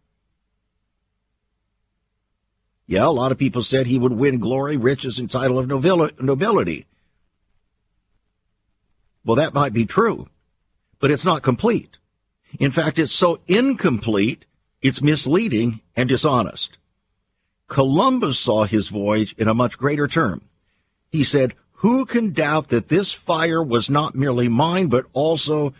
Yeah, 2.87 3.07
a 3.07 3.09
lot 3.09 3.33
of 3.33 3.39
people 3.39 3.63
said 3.63 3.87
he 3.87 3.99
would 3.99 4.13
win 4.13 4.39
glory, 4.39 4.77
riches, 4.77 5.19
and 5.19 5.31
title 5.31 5.59
of 5.59 5.69
nobility. 5.69 6.87
Well, 9.25 9.37
that 9.37 9.55
might 9.55 9.73
be 9.73 9.85
true 9.85 10.29
but 11.01 11.11
it's 11.11 11.25
not 11.25 11.43
complete. 11.43 11.97
In 12.61 12.71
fact, 12.71 12.99
it's 12.99 13.13
so 13.13 13.41
incomplete, 13.49 14.45
it's 14.83 15.03
misleading 15.03 15.81
and 15.97 16.09
dishonest. 16.09 16.79
Columbus 17.67 18.39
saw 18.39 18.65
his 18.65 18.89
voyage 18.89 19.35
in 19.39 19.49
a 19.49 19.55
much 19.55 19.79
greater 19.79 20.07
term. 20.07 20.43
He 21.09 21.25
said, 21.25 21.55
who 21.75 22.05
can 22.05 22.33
doubt 22.33 22.69
that 22.69 22.89
this 22.89 23.13
fire 23.13 23.63
was 23.63 23.89
not 23.89 24.15
merely 24.15 24.49
mine, 24.49 24.89
but 24.89 25.07
also 25.13 25.73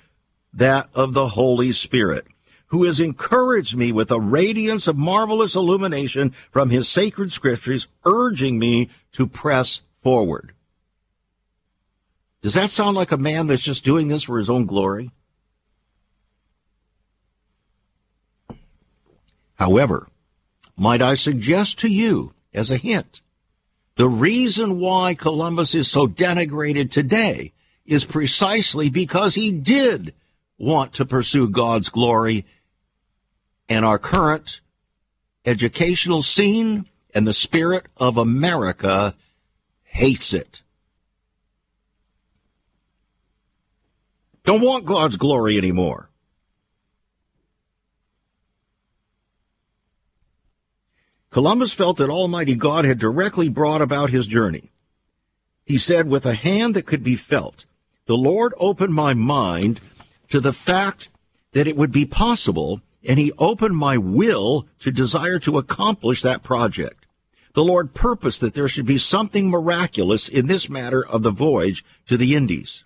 that 0.53 0.89
of 0.95 1.13
the 1.13 1.29
Holy 1.29 1.73
Spirit, 1.73 2.27
who 2.69 2.85
has 2.85 3.01
encouraged 3.01 3.77
me 3.77 3.93
with 3.93 4.11
a 4.11 4.21
radiance 4.21 4.89
of 4.89 4.97
marvelous 4.97 5.55
illumination 5.55 6.31
from 6.51 6.71
his 6.71 6.89
sacred 6.89 7.33
scriptures, 7.33 7.89
urging 8.07 8.59
me 8.59 8.89
to 9.13 9.27
press 9.27 9.83
forward. 10.03 10.55
Does 12.43 12.55
that 12.55 12.71
sound 12.71 12.97
like 12.97 13.13
a 13.13 13.19
man 13.19 13.47
that's 13.47 13.63
just 13.63 13.85
doing 13.85 14.09
this 14.09 14.23
for 14.23 14.39
his 14.39 14.49
own 14.49 14.67
glory? 14.67 15.11
However, 19.57 20.09
might 20.77 21.03
I 21.03 21.15
suggest 21.15 21.79
to 21.81 21.89
you 21.89 22.33
as 22.55 22.71
a 22.71 22.79
hint, 22.79 23.21
the 23.97 24.09
reason 24.09 24.81
why 24.81 25.13
Columbus 25.15 25.75
is 25.75 25.91
so 25.91 26.07
denigrated 26.07 26.91
today 26.91 27.53
is 27.85 28.07
precisely 28.07 28.89
because 28.89 29.35
he 29.35 29.51
did 29.51 30.15
want 30.57 30.95
to 30.95 31.05
pursue 31.05 31.49
God's 31.49 31.91
glory 31.91 32.47
and 33.69 33.85
our 33.85 33.99
current 33.99 34.61
educational 35.45 36.23
scene 36.23 36.87
and 37.15 37.27
the 37.27 37.35
spirit 37.35 37.87
of 37.99 38.17
America 38.17 39.15
hates 39.85 40.33
it. 40.33 40.63
Don't 44.51 44.63
want 44.63 44.85
God's 44.85 45.17
glory 45.17 45.57
anymore. 45.57 46.11
Columbus 51.31 51.73
felt 51.73 51.99
that 51.99 52.11
Almighty 52.11 52.57
God 52.57 52.85
had 52.85 52.99
directly 52.99 53.49
brought 53.49 53.81
about 53.81 54.11
his 54.11 54.27
journey. 54.27 54.73
He 55.65 55.79
said, 55.79 56.09
with 56.09 56.27
a 56.27 56.35
hand 56.35 56.75
that 56.75 56.85
could 56.85 57.05
be 57.05 57.15
felt, 57.15 57.65
the 58.07 58.17
Lord 58.17 58.53
opened 58.59 58.93
my 58.93 59.15
mind 59.15 59.81
to 60.31 60.41
the 60.41 60.53
fact 60.53 61.11
that 61.53 61.69
it 61.69 61.77
would 61.77 61.93
be 61.93 62.05
possible, 62.05 62.81
and 63.05 63.21
he 63.21 63.31
opened 63.39 63.77
my 63.77 63.99
will 63.99 64.67
to 64.81 64.91
desire 64.91 65.39
to 65.39 65.59
accomplish 65.59 66.23
that 66.23 66.43
project. 66.43 67.07
The 67.53 67.63
Lord 67.63 67.95
purposed 67.95 68.41
that 68.41 68.55
there 68.55 68.67
should 68.67 68.87
be 68.87 68.99
something 68.99 69.49
miraculous 69.49 70.29
in 70.29 70.49
this 70.49 70.69
matter 70.69 71.07
of 71.07 71.23
the 71.23 71.31
voyage 71.31 71.85
to 72.09 72.17
the 72.17 72.35
Indies. 72.35 72.83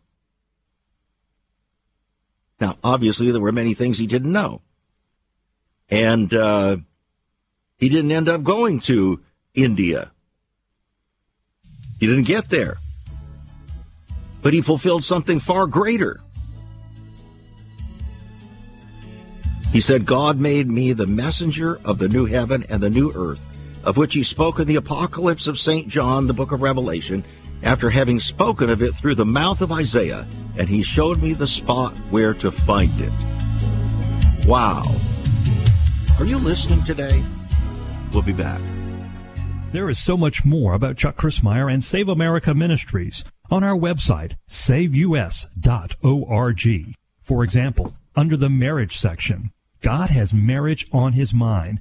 Now, 2.61 2.77
obviously, 2.83 3.31
there 3.31 3.41
were 3.41 3.53
many 3.53 3.75
things 3.75 3.99
he 3.99 4.07
didn't 4.07 4.33
know. 4.33 4.63
And 5.91 6.33
uh, 6.33 6.79
he 7.79 7.89
didn't 7.89 8.13
end 8.13 8.29
up 8.29 8.43
going 8.43 8.81
to 8.81 9.23
India. 9.55 10.13
He 12.01 12.07
didn't 12.07 12.27
get 12.27 12.49
there. 12.49 12.79
But 14.43 14.53
he 14.53 14.61
fulfilled 14.61 15.05
something 15.05 15.39
far 15.39 15.67
greater. 15.67 16.21
He 19.73 19.81
said, 19.81 20.07
God 20.07 20.39
made 20.39 20.69
me 20.69 20.93
the 20.93 21.07
messenger 21.07 21.81
of 21.85 21.99
the 21.99 22.09
new 22.09 22.27
heaven 22.27 22.65
and 22.69 22.81
the 22.81 22.91
new 22.91 23.11
earth, 23.15 23.45
of 23.83 23.97
which 23.97 24.15
he 24.15 24.23
spoke 24.23 24.61
in 24.61 24.69
the 24.69 24.77
apocalypse 24.77 25.49
of 25.49 25.59
St. 25.59 25.89
John, 25.89 26.29
the 26.29 26.35
book 26.35 26.53
of 26.53 26.63
Revelation, 26.63 27.25
after 27.65 27.91
having 27.91 28.21
spoken 28.21 28.71
of 28.71 28.83
it 28.83 28.95
through 28.95 29.15
the 29.15 29.27
mouth 29.27 29.61
of 29.63 29.73
Isaiah, 29.73 30.27
and 30.57 30.69
he 30.69 30.83
showed 30.83 31.21
me 31.21 31.33
the 31.33 31.47
spot 31.47 31.95
where 32.11 32.35
to 32.35 32.51
find 32.51 33.01
it. 33.01 34.47
Wow. 34.47 34.85
Are 36.19 36.25
you 36.25 36.39
listening 36.39 36.85
today? 36.85 37.25
We'll 38.13 38.23
be 38.23 38.33
back. 38.33 38.61
There 39.73 39.89
is 39.89 39.99
so 39.99 40.17
much 40.17 40.45
more 40.45 40.75
about 40.75 40.97
Chuck 40.97 41.17
Crismier 41.17 41.73
and 41.73 41.83
Save 41.83 42.09
America 42.09 42.55
Ministries 42.55 43.25
on 43.51 43.65
our 43.65 43.77
website, 43.77 44.35
saveus.org. 44.47 45.45
For 47.23 47.43
example, 47.43 47.95
under 48.15 48.37
the 48.37 48.51
marriage 48.51 48.97
section, 48.97 49.51
God 49.81 50.11
has 50.11 50.33
marriage 50.33 50.87
on 50.93 51.15
his 51.15 51.35
mind. 51.35 51.81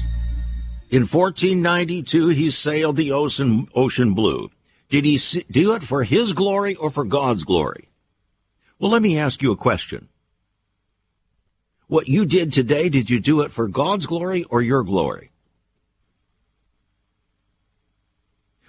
In 0.91 1.03
1492, 1.03 2.27
he 2.27 2.51
sailed 2.51 2.97
the 2.97 3.13
ocean, 3.13 3.69
ocean 3.73 4.13
blue. 4.13 4.51
Did 4.89 5.05
he 5.05 5.17
do 5.49 5.73
it 5.73 5.83
for 5.83 6.03
his 6.03 6.33
glory 6.33 6.75
or 6.75 6.91
for 6.91 7.05
God's 7.05 7.45
glory? 7.45 7.87
Well, 8.77 8.91
let 8.91 9.01
me 9.01 9.17
ask 9.17 9.41
you 9.41 9.53
a 9.53 9.57
question. 9.57 10.09
What 11.87 12.09
you 12.09 12.25
did 12.25 12.51
today, 12.51 12.89
did 12.89 13.09
you 13.09 13.21
do 13.21 13.39
it 13.39 13.53
for 13.53 13.69
God's 13.69 14.05
glory 14.05 14.43
or 14.49 14.61
your 14.61 14.83
glory? 14.83 15.31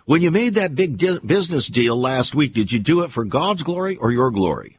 When 0.05 0.23
you 0.23 0.31
made 0.31 0.55
that 0.55 0.77
big 0.77 0.99
di- 0.99 1.19
business 1.25 1.67
deal 1.67 1.97
last 1.97 2.37
week, 2.37 2.53
did 2.53 2.71
you 2.71 2.79
do 2.79 3.03
it 3.03 3.11
for 3.11 3.25
God's 3.25 3.65
glory 3.65 3.97
or 3.97 4.13
your 4.13 4.31
glory? 4.31 4.79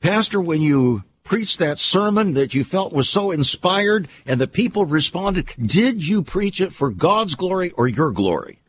Pastor, 0.00 0.40
when 0.40 0.60
you 0.60 1.02
preached 1.28 1.58
that 1.58 1.78
sermon 1.78 2.32
that 2.32 2.54
you 2.54 2.64
felt 2.64 2.90
was 2.90 3.06
so 3.06 3.30
inspired 3.30 4.08
and 4.24 4.40
the 4.40 4.48
people 4.48 4.86
responded, 4.86 5.46
did 5.60 6.08
you 6.08 6.22
preach 6.22 6.58
it 6.58 6.72
for 6.72 6.90
God's 6.90 7.34
glory 7.34 7.70
or 7.72 7.86
your 7.86 8.12
glory? 8.12 8.60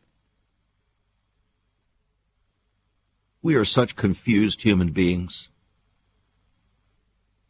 We 3.40 3.54
are 3.54 3.64
such 3.64 3.96
confused 3.96 4.60
human 4.60 4.90
beings. 4.90 5.48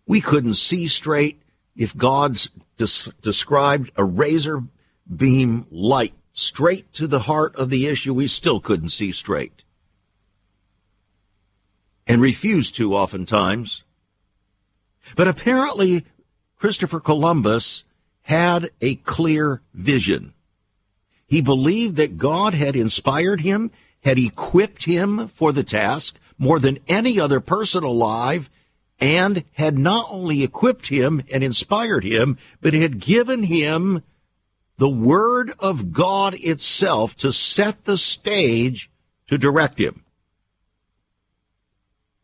We 0.07 0.21
couldn't 0.21 0.55
see 0.55 0.87
straight 0.87 1.43
if 1.75 1.97
God's 1.97 2.51
des- 2.77 3.11
described 3.21 3.91
a 3.97 4.05
razor 4.05 4.63
beam 5.13 5.67
light 5.73 6.15
straight 6.33 6.93
to 6.93 7.09
the 7.09 7.21
heart 7.21 7.57
of 7.57 7.69
the 7.69 7.89
issue. 7.89 8.15
We 8.15 8.29
still 8.29 8.61
couldn't 8.61 8.91
see 8.91 9.11
straight 9.11 9.65
and 12.07 12.23
refuse 12.23 12.71
to 12.73 12.95
oftentimes. 12.95 13.83
But 15.17 15.29
apparently, 15.29 16.05
Christopher 16.57 17.01
Columbus 17.01 17.85
had 18.23 18.71
a 18.81 18.97
clear 18.97 19.63
vision. 19.75 20.35
He 21.27 21.41
believed 21.41 21.97
that 21.97 22.19
God 22.19 22.55
had 22.55 22.77
inspired 22.77 23.41
him, 23.41 23.71
had 24.03 24.19
equipped 24.19 24.85
him 24.85 25.29
for 25.29 25.53
the 25.53 25.63
task 25.63 26.19
more 26.39 26.59
than 26.59 26.79
any 26.89 27.21
other 27.21 27.41
person 27.41 27.85
alive, 27.85 28.51
and 28.99 29.45
had 29.53 29.79
not 29.79 30.07
only 30.11 30.43
equipped 30.43 30.89
him 30.89 31.23
and 31.33 31.43
inspired 31.43 32.05
him, 32.05 32.37
but 32.61 32.75
had 32.75 33.01
given 33.01 33.45
him 33.45 34.03
the 34.77 34.89
Word 34.89 35.53
of 35.59 35.93
God 35.93 36.35
itself 36.35 37.17
to 37.17 37.33
set 37.33 37.85
the 37.85 37.99
stage 37.99 38.91
to 39.27 39.39
direct 39.39 39.79
him. 39.79 40.05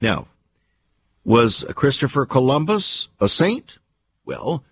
Now, 0.00 0.28
was 1.26 1.64
Christopher 1.74 2.24
Columbus 2.24 3.08
a 3.20 3.28
saint? 3.28 3.78
Well, 4.24 4.62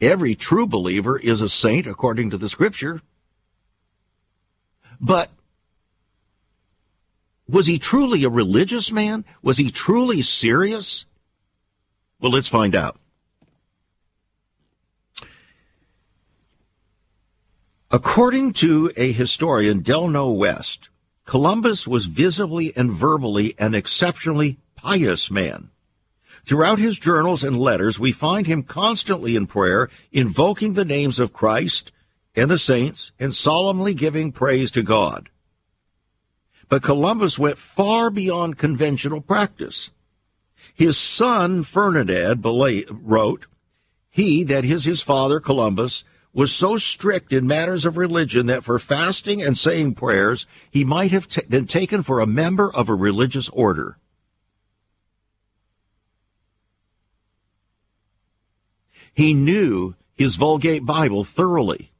every 0.00 0.36
true 0.36 0.64
believer 0.64 1.18
is 1.18 1.40
a 1.40 1.48
saint 1.48 1.88
according 1.88 2.30
to 2.30 2.38
the 2.38 2.48
scripture. 2.48 3.02
But 5.00 5.28
was 7.48 7.66
he 7.66 7.80
truly 7.80 8.22
a 8.22 8.28
religious 8.28 8.92
man? 8.92 9.24
Was 9.42 9.58
he 9.58 9.72
truly 9.72 10.22
serious? 10.22 11.04
Well, 12.20 12.30
let's 12.30 12.48
find 12.48 12.76
out. 12.76 12.96
According 17.90 18.52
to 18.54 18.92
a 18.96 19.10
historian, 19.10 19.82
Delano 19.82 20.30
West, 20.30 20.90
Columbus 21.24 21.88
was 21.88 22.06
visibly 22.06 22.72
and 22.76 22.92
verbally 22.92 23.56
an 23.58 23.74
exceptionally 23.74 24.58
pious 24.76 25.28
man. 25.28 25.70
Throughout 26.44 26.78
his 26.78 26.98
journals 26.98 27.42
and 27.42 27.58
letters, 27.58 27.98
we 27.98 28.12
find 28.12 28.46
him 28.46 28.62
constantly 28.62 29.34
in 29.34 29.46
prayer, 29.46 29.88
invoking 30.12 30.74
the 30.74 30.84
names 30.84 31.18
of 31.18 31.32
Christ 31.32 31.90
and 32.36 32.50
the 32.50 32.58
saints, 32.58 33.12
and 33.18 33.34
solemnly 33.34 33.94
giving 33.94 34.32
praise 34.32 34.70
to 34.72 34.82
God. 34.82 35.30
But 36.68 36.82
Columbus 36.82 37.38
went 37.38 37.58
far 37.58 38.10
beyond 38.10 38.58
conventional 38.58 39.20
practice. 39.20 39.90
His 40.74 40.98
son, 40.98 41.62
Ferdinand, 41.62 42.44
wrote, 42.44 43.46
He, 44.10 44.44
that 44.44 44.64
is 44.64 44.84
his 44.84 45.00
father, 45.00 45.40
Columbus, 45.40 46.04
was 46.32 46.52
so 46.52 46.76
strict 46.76 47.32
in 47.32 47.46
matters 47.46 47.86
of 47.86 47.96
religion 47.96 48.46
that 48.46 48.64
for 48.64 48.78
fasting 48.78 49.40
and 49.40 49.56
saying 49.56 49.94
prayers, 49.94 50.46
he 50.68 50.84
might 50.84 51.12
have 51.12 51.28
t- 51.28 51.42
been 51.48 51.66
taken 51.66 52.02
for 52.02 52.18
a 52.18 52.26
member 52.26 52.74
of 52.74 52.88
a 52.88 52.94
religious 52.94 53.48
order. 53.50 53.98
He 59.14 59.32
knew 59.32 59.94
his 60.14 60.36
Vulgate 60.36 60.84
Bible 60.84 61.24
thoroughly. 61.24 61.90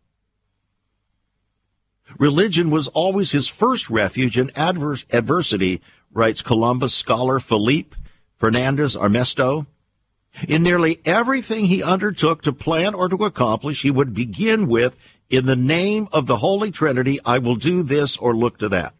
Religion 2.18 2.70
was 2.70 2.88
always 2.88 3.32
his 3.32 3.48
first 3.48 3.90
refuge 3.90 4.38
in 4.38 4.50
adverse 4.56 5.04
adversity, 5.12 5.80
writes 6.12 6.42
Columbus 6.42 6.94
scholar 6.94 7.40
Felipe 7.40 7.94
Fernandez 8.36 8.96
Armesto. 8.96 9.66
In 10.48 10.62
nearly 10.62 11.00
everything 11.04 11.66
he 11.66 11.82
undertook 11.82 12.42
to 12.42 12.52
plan 12.52 12.94
or 12.94 13.08
to 13.08 13.24
accomplish, 13.24 13.82
he 13.82 13.90
would 13.90 14.14
begin 14.14 14.66
with, 14.66 14.98
in 15.30 15.46
the 15.46 15.56
name 15.56 16.08
of 16.12 16.26
the 16.26 16.38
Holy 16.38 16.70
Trinity, 16.70 17.18
I 17.24 17.38
will 17.38 17.54
do 17.54 17.82
this 17.82 18.16
or 18.16 18.36
look 18.36 18.58
to 18.58 18.68
that. 18.68 18.94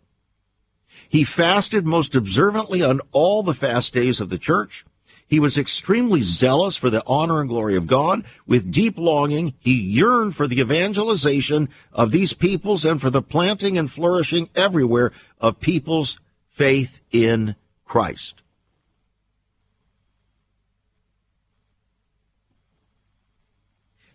He 1.09 1.25
fasted 1.25 1.85
most 1.87 2.15
observantly 2.15 2.83
on 2.83 3.01
all 3.13 3.43
the 3.43 3.55
fast 3.55 3.93
days 3.93 4.21
of 4.21 4.31
the 4.31 4.39
church. 4.39 4.85
He 5.27 5.41
was 5.41 5.57
extremely 5.57 6.23
zealous 6.23 6.77
for 6.77 6.91
the 6.91 7.03
honor 7.07 7.41
and 7.41 7.49
glory 7.49 7.77
of 7.77 7.87
God. 7.87 8.25
With 8.47 8.71
deep 8.71 8.99
longing, 8.99 9.55
he 9.59 9.75
yearned 9.75 10.37
for 10.37 10.47
the 10.47 10.61
evangelization 10.61 11.69
of 11.93 12.11
these 12.11 12.35
peoples 12.35 12.85
and 12.85 13.01
for 13.01 13.11
the 13.11 13.23
planting 13.23 13.79
and 13.79 13.91
flourishing 13.91 14.49
everywhere 14.55 15.13
of 15.41 15.61
people's 15.61 16.21
faith 16.49 17.01
in 17.11 17.57
Christ. 17.85 18.43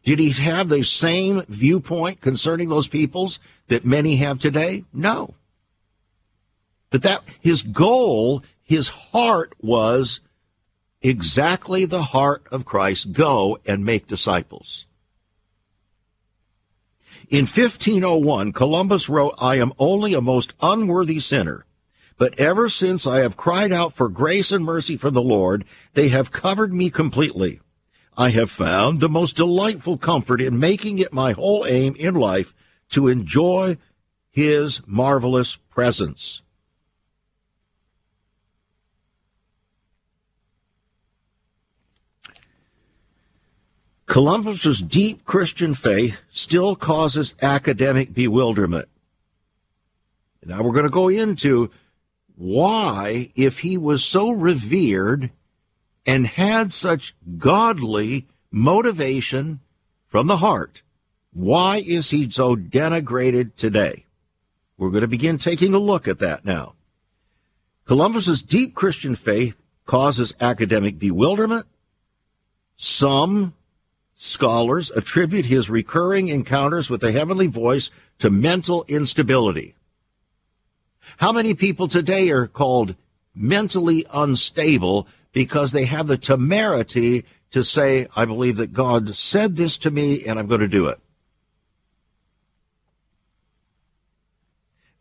Did 0.03 0.19
he 0.19 0.31
have 0.31 0.69
the 0.69 0.83
same 0.83 1.43
viewpoint 1.47 2.21
concerning 2.21 2.69
those 2.69 2.87
peoples 2.87 3.39
that 3.67 3.85
many 3.85 4.15
have 4.15 4.39
today? 4.39 4.85
No. 4.93 5.35
But 6.89 7.03
that 7.03 7.23
his 7.39 7.61
goal, 7.61 8.43
his 8.63 8.87
heart 8.87 9.53
was 9.61 10.19
exactly 11.01 11.85
the 11.85 12.03
heart 12.03 12.43
of 12.51 12.65
Christ 12.65 13.13
go 13.13 13.57
and 13.65 13.85
make 13.85 14.07
disciples. 14.07 14.85
In 17.29 17.45
1501, 17.45 18.53
Columbus 18.53 19.07
wrote, 19.07 19.35
I 19.39 19.55
am 19.55 19.73
only 19.77 20.13
a 20.13 20.21
most 20.21 20.53
unworthy 20.61 21.19
sinner, 21.19 21.65
But 22.17 22.37
ever 22.37 22.67
since 22.67 23.07
I 23.07 23.19
have 23.19 23.37
cried 23.37 23.71
out 23.71 23.93
for 23.93 24.09
grace 24.09 24.51
and 24.51 24.65
mercy 24.65 24.97
from 24.97 25.13
the 25.13 25.21
Lord, 25.21 25.63
they 25.93 26.09
have 26.09 26.31
covered 26.31 26.73
me 26.73 26.89
completely. 26.89 27.61
I 28.17 28.31
have 28.31 28.51
found 28.51 28.99
the 28.99 29.07
most 29.07 29.37
delightful 29.37 29.97
comfort 29.97 30.41
in 30.41 30.59
making 30.59 30.99
it 30.99 31.13
my 31.13 31.31
whole 31.31 31.65
aim 31.65 31.95
in 31.97 32.15
life 32.15 32.53
to 32.89 33.07
enjoy 33.07 33.77
His 34.29 34.81
marvelous 34.85 35.55
presence. 35.55 36.41
Columbus's 44.09 44.81
deep 44.81 45.23
Christian 45.23 45.75
faith 45.75 46.17
still 46.31 46.75
causes 46.75 47.35
academic 47.43 48.11
bewilderment. 48.11 48.89
Now 50.43 50.63
we're 50.63 50.73
going 50.73 50.85
to 50.85 50.89
go 50.89 51.09
into 51.09 51.69
why, 52.35 53.31
if 53.35 53.59
he 53.59 53.77
was 53.77 54.03
so 54.03 54.31
revered 54.31 55.29
and 56.07 56.25
had 56.25 56.73
such 56.73 57.13
godly 57.37 58.25
motivation 58.49 59.59
from 60.07 60.25
the 60.25 60.37
heart, 60.37 60.81
why 61.31 61.83
is 61.85 62.09
he 62.09 62.27
so 62.31 62.55
denigrated 62.55 63.55
today? 63.55 64.05
We're 64.75 64.89
going 64.89 65.01
to 65.01 65.07
begin 65.07 65.37
taking 65.37 65.75
a 65.75 65.79
look 65.79 66.07
at 66.07 66.17
that 66.17 66.43
now. 66.43 66.73
Columbus's 67.85 68.41
deep 68.41 68.73
Christian 68.73 69.13
faith 69.13 69.61
causes 69.85 70.33
academic 70.41 70.97
bewilderment. 70.97 71.67
Some 72.75 73.53
Scholars 74.21 74.91
attribute 74.91 75.45
his 75.45 75.69
recurring 75.69 76.27
encounters 76.27 76.89
with 76.89 76.99
the 76.99 77.13
heavenly 77.13 77.47
voice 77.47 77.89
to 78.17 78.29
mental 78.29 78.83
instability. 78.89 79.75
How 81.19 81.31
many 81.31 81.53
people 81.53 81.87
today 81.87 82.29
are 82.29 82.45
called 82.45 82.95
mentally 83.33 84.05
unstable 84.11 85.07
because 85.31 85.71
they 85.71 85.85
have 85.85 86.07
the 86.07 86.17
temerity 86.17 87.23
to 87.51 87.63
say, 87.63 88.07
I 88.13 88.25
believe 88.25 88.57
that 88.57 88.73
God 88.73 89.15
said 89.15 89.55
this 89.55 89.77
to 89.77 89.89
me 89.89 90.25
and 90.25 90.37
I'm 90.37 90.47
going 90.47 90.59
to 90.59 90.67
do 90.67 90.87
it? 90.87 90.99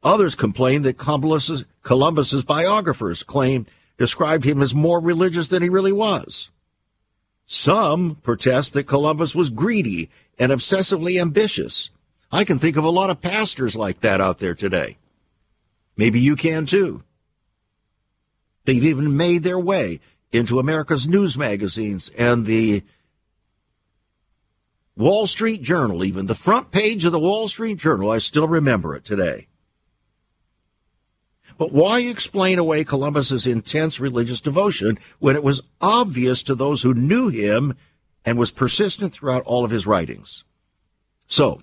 Others 0.04 0.37
complain 0.37 0.83
that 0.83 0.96
Columbus's, 0.96 1.64
Columbus's 1.83 2.44
biographers 2.44 3.24
claim 3.24 3.66
described 3.96 4.44
him 4.44 4.62
as 4.62 4.76
more 4.76 5.00
religious 5.00 5.48
than 5.48 5.61
he 5.61 5.68
really 5.68 5.90
was. 5.90 6.50
Some 7.50 8.16
protest 8.16 8.74
that 8.74 8.84
Columbus 8.84 9.34
was 9.34 9.48
greedy 9.48 10.11
and 10.38 10.52
obsessively 10.52 11.18
ambitious. 11.18 11.88
I 12.30 12.44
can 12.44 12.58
think 12.58 12.76
of 12.76 12.84
a 12.84 12.90
lot 12.90 13.08
of 13.08 13.22
pastors 13.22 13.74
like 13.74 14.02
that 14.02 14.20
out 14.20 14.38
there 14.38 14.54
today. 14.54 14.98
Maybe 15.96 16.20
you 16.20 16.37
can 16.37 16.66
too. 16.66 17.02
They've 18.66 18.84
even 18.84 19.16
made 19.16 19.44
their 19.44 19.58
way 19.58 20.00
into 20.30 20.58
America's 20.58 21.08
news 21.08 21.38
magazines 21.38 22.11
and 22.18 22.44
the 22.44 22.82
Wall 24.94 25.26
Street 25.26 25.62
Journal, 25.62 26.04
even 26.04 26.26
the 26.26 26.34
front 26.34 26.70
page 26.70 27.06
of 27.06 27.12
the 27.12 27.18
Wall 27.18 27.48
Street 27.48 27.78
Journal. 27.78 28.11
I 28.11 28.18
still 28.18 28.46
remember 28.46 28.94
it 28.94 29.06
today. 29.06 29.47
But 31.59 31.73
why 31.73 32.01
explain 32.01 32.59
away 32.59 32.85
Columbus's 32.85 33.47
intense 33.47 33.99
religious 33.99 34.40
devotion 34.40 34.97
when 35.18 35.35
it 35.35 35.42
was 35.42 35.62
obvious 35.81 36.42
to 36.44 36.55
those 36.55 36.83
who 36.83 36.94
knew 36.94 37.29
him 37.29 37.75
and 38.25 38.38
was 38.38 38.53
persistent 38.53 39.12
throughout 39.12 39.42
all 39.44 39.64
of 39.64 39.73
his 39.73 39.87
writings? 39.87 40.44
So, 41.27 41.61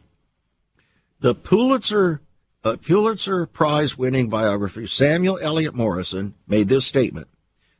the 1.22 1.34
Pulitzer 1.34 2.22
uh, 2.66 2.76
Pulitzer 2.78 3.46
Prize 3.46 3.98
winning 3.98 4.28
biographer 4.28 4.86
Samuel 4.88 5.40
Eliot 5.42 5.76
Morison 5.76 6.34
made 6.48 6.68
this 6.68 6.86
statement. 6.86 7.28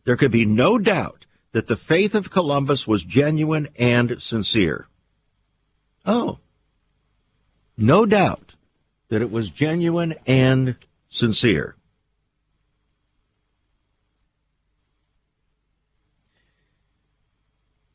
There 0.06 0.16
could 0.16 0.32
be 0.32 0.46
no 0.46 0.78
doubt 0.78 1.26
that 1.52 1.68
the 1.68 1.76
faith 1.76 2.16
of 2.16 2.30
Columbus 2.30 2.88
was 2.88 3.04
genuine 3.04 3.68
and 3.78 4.22
sincere. 4.22 4.88
Oh, 6.06 6.40
no 7.78 8.06
doubt 8.06 8.56
that 9.10 9.22
it 9.22 9.32
was 9.32 9.50
genuine 9.50 10.16
and 10.28 10.76
sincere. 11.10 11.75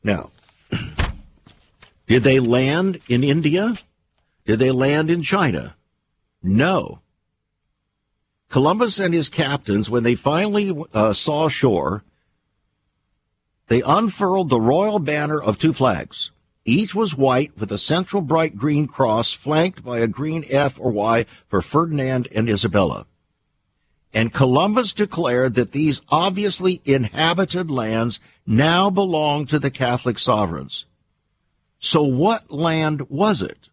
Now, 0.03 0.31
did 2.07 2.23
they 2.23 2.39
land 2.39 2.99
in 3.07 3.23
India? 3.23 3.77
Did 4.45 4.59
they 4.59 4.71
land 4.71 5.09
in 5.09 5.21
China? 5.21 5.75
No. 6.41 6.99
Columbus 8.49 8.99
and 8.99 9.13
his 9.13 9.29
captains, 9.29 9.89
when 9.89 10.03
they 10.03 10.15
finally 10.15 10.75
uh, 10.93 11.13
saw 11.13 11.47
shore, 11.47 12.03
they 13.67 13.81
unfurled 13.81 14.49
the 14.49 14.59
royal 14.59 14.99
banner 14.99 15.41
of 15.41 15.57
two 15.57 15.71
flags. 15.71 16.31
Each 16.65 16.93
was 16.93 17.15
white 17.15 17.57
with 17.57 17.71
a 17.71 17.77
central 17.77 18.21
bright 18.21 18.57
green 18.57 18.87
cross 18.87 19.31
flanked 19.31 19.83
by 19.83 19.99
a 19.99 20.07
green 20.07 20.43
F 20.49 20.79
or 20.79 20.91
Y 20.91 21.23
for 21.47 21.61
Ferdinand 21.61 22.27
and 22.35 22.49
Isabella. 22.49 23.07
And 24.13 24.33
Columbus 24.33 24.93
declared 24.93 25.53
that 25.53 25.71
these 25.71 26.01
obviously 26.09 26.81
inhabited 26.83 27.71
lands 27.71 28.19
now 28.45 28.89
belong 28.89 29.45
to 29.47 29.57
the 29.57 29.71
Catholic 29.71 30.19
sovereigns. 30.19 30.85
So 31.79 32.03
what 32.03 32.51
land 32.51 33.09
was 33.09 33.41
it? 33.41 33.69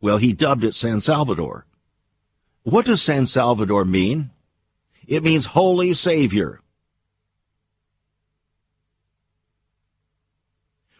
Well, 0.00 0.18
he 0.18 0.34
dubbed 0.34 0.64
it 0.64 0.74
San 0.74 1.00
Salvador. 1.00 1.64
What 2.62 2.84
does 2.84 3.00
San 3.00 3.24
Salvador 3.24 3.86
mean? 3.86 4.30
It 5.06 5.22
means 5.22 5.46
Holy 5.46 5.94
Savior. 5.94 6.60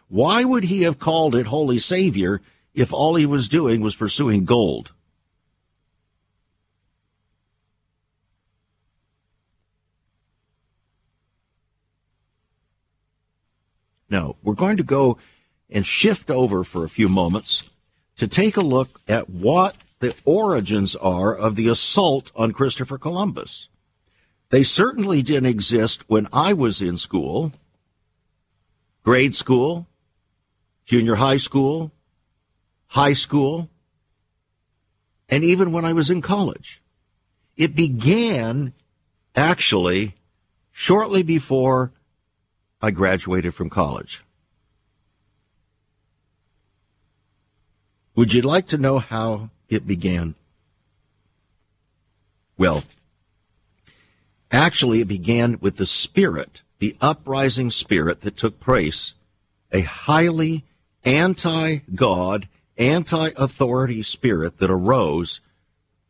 Why 0.09 0.45
would 0.45 0.65
he 0.65 0.83
have 0.83 0.99
called 0.99 1.35
it 1.35 1.49
Holy 1.49 1.79
Savior 1.79 2.41
if 2.73 2.95
all 2.95 3.17
he 3.17 3.27
was 3.27 3.49
doing 3.49 3.83
was 3.83 3.95
pursuing 3.97 4.47
gold? 4.47 4.94
Now, 14.15 14.37
we're 14.45 14.55
going 14.55 14.77
to 14.77 14.85
go 14.85 15.19
and 15.69 15.85
shift 15.85 16.31
over 16.31 16.63
for 16.63 16.85
a 16.85 16.89
few 16.89 17.09
moments 17.09 17.65
to 18.17 18.29
take 18.29 18.57
a 18.57 18.61
look 18.61 19.01
at 19.09 19.29
what 19.29 19.75
the 19.99 20.15
origins 20.25 20.95
are 20.95 21.35
of 21.35 21.57
the 21.57 21.67
assault 21.67 22.31
on 22.37 22.53
Christopher 22.53 22.97
Columbus. 22.97 23.69
They 24.51 24.63
certainly 24.63 25.21
didn't 25.21 25.51
exist 25.51 26.05
when 26.07 26.29
I 26.33 26.53
was 26.53 26.81
in 26.81 26.97
school, 26.97 27.51
grade 29.03 29.35
school, 29.35 29.89
junior 30.85 31.17
high 31.17 31.39
school, 31.39 31.91
high 32.87 33.15
school, 33.15 33.69
and 35.29 35.43
even 35.43 35.73
when 35.73 35.85
I 35.85 35.93
was 35.93 36.09
in 36.09 36.23
college. 36.23 36.81
It 37.57 37.75
began 37.75 38.75
actually 39.35 40.15
shortly 40.71 41.25
before 41.25 41.91
I 42.85 42.91
graduated 42.91 43.55
from 43.55 43.71
college. 43.71 44.23
Would 48.15 48.35
you 48.35 48.43
like 48.43 48.67
to 48.67 48.77
know 48.77 48.99
how 48.99 49.49
it 49.71 49.87
began? 49.87 50.35
Well, 52.59 52.85
actually, 54.53 55.01
it 55.01 55.09
began 55.09 55.59
with 55.63 55.79
the 55.79 55.87
spirit, 55.87 56.61
the 56.79 56.95
uprising 57.01 57.71
spirit 57.71 58.21
that 58.21 58.37
took 58.37 58.61
place, 58.61 59.15
a 59.73 59.81
highly 59.81 60.65
anti 61.05 61.79
God, 61.95 62.49
anti 62.77 63.31
authority 63.39 64.03
spirit 64.03 64.59
that 64.59 64.71
arose 64.71 65.41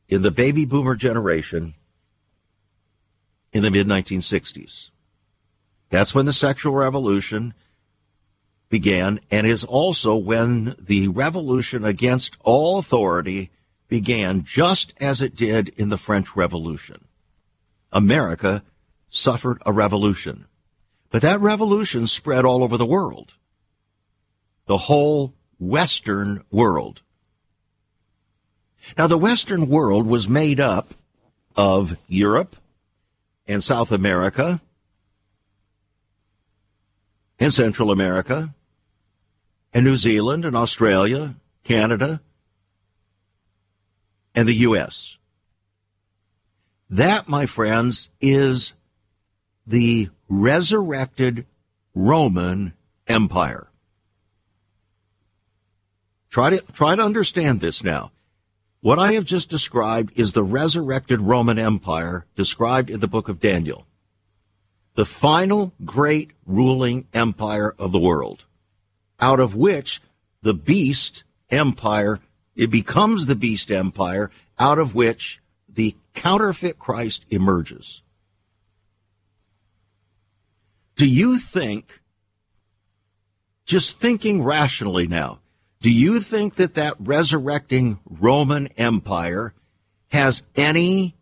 in 0.08 0.22
the 0.22 0.32
baby 0.32 0.64
boomer 0.64 0.96
generation 0.96 1.74
in 3.52 3.62
the 3.62 3.70
mid 3.70 3.86
1960s. 3.86 4.90
That's 5.94 6.12
when 6.12 6.26
the 6.26 6.32
sexual 6.32 6.74
revolution 6.74 7.54
began 8.68 9.20
and 9.30 9.46
is 9.46 9.62
also 9.62 10.16
when 10.16 10.74
the 10.76 11.06
revolution 11.06 11.84
against 11.84 12.36
all 12.42 12.80
authority 12.80 13.52
began 13.86 14.42
just 14.42 14.92
as 15.00 15.22
it 15.22 15.36
did 15.36 15.68
in 15.76 15.90
the 15.90 15.96
French 15.96 16.34
Revolution. 16.34 17.04
America 17.92 18.64
suffered 19.08 19.62
a 19.64 19.72
revolution, 19.72 20.46
but 21.10 21.22
that 21.22 21.38
revolution 21.38 22.08
spread 22.08 22.44
all 22.44 22.64
over 22.64 22.76
the 22.76 22.84
world. 22.84 23.34
The 24.66 24.78
whole 24.78 25.32
Western 25.60 26.42
world. 26.50 27.02
Now 28.98 29.06
the 29.06 29.16
Western 29.16 29.68
world 29.68 30.08
was 30.08 30.28
made 30.28 30.58
up 30.58 30.94
of 31.54 31.96
Europe 32.08 32.56
and 33.46 33.62
South 33.62 33.92
America 33.92 34.60
in 37.38 37.50
Central 37.50 37.90
America, 37.90 38.54
and 39.72 39.84
New 39.84 39.96
Zealand, 39.96 40.44
and 40.44 40.56
Australia, 40.56 41.34
Canada, 41.64 42.20
and 44.34 44.48
the 44.48 44.54
U.S. 44.54 45.18
That, 46.88 47.28
my 47.28 47.46
friends, 47.46 48.10
is 48.20 48.74
the 49.66 50.10
resurrected 50.28 51.46
Roman 51.94 52.74
Empire. 53.06 53.68
Try 56.30 56.50
to, 56.50 56.60
try 56.72 56.96
to 56.96 57.02
understand 57.02 57.60
this 57.60 57.82
now. 57.82 58.10
What 58.80 58.98
I 58.98 59.12
have 59.12 59.24
just 59.24 59.48
described 59.48 60.18
is 60.18 60.32
the 60.32 60.42
resurrected 60.42 61.20
Roman 61.20 61.58
Empire 61.58 62.26
described 62.36 62.90
in 62.90 63.00
the 63.00 63.08
book 63.08 63.28
of 63.28 63.40
Daniel. 63.40 63.86
The 64.94 65.06
final 65.06 65.72
great 65.84 66.30
ruling 66.46 67.08
empire 67.12 67.74
of 67.78 67.90
the 67.92 67.98
world, 67.98 68.44
out 69.20 69.40
of 69.40 69.54
which 69.54 70.00
the 70.42 70.54
beast 70.54 71.24
empire, 71.50 72.20
it 72.54 72.70
becomes 72.70 73.26
the 73.26 73.34
beast 73.34 73.70
empire, 73.70 74.30
out 74.58 74.78
of 74.78 74.94
which 74.94 75.40
the 75.68 75.96
counterfeit 76.14 76.78
Christ 76.78 77.24
emerges. 77.30 78.02
Do 80.94 81.06
you 81.06 81.38
think, 81.38 82.00
just 83.64 83.98
thinking 83.98 84.44
rationally 84.44 85.08
now, 85.08 85.40
do 85.80 85.90
you 85.90 86.20
think 86.20 86.54
that 86.54 86.74
that 86.74 86.94
resurrecting 87.00 87.98
Roman 88.08 88.68
Empire 88.78 89.54
has 90.08 90.44
any 90.54 91.16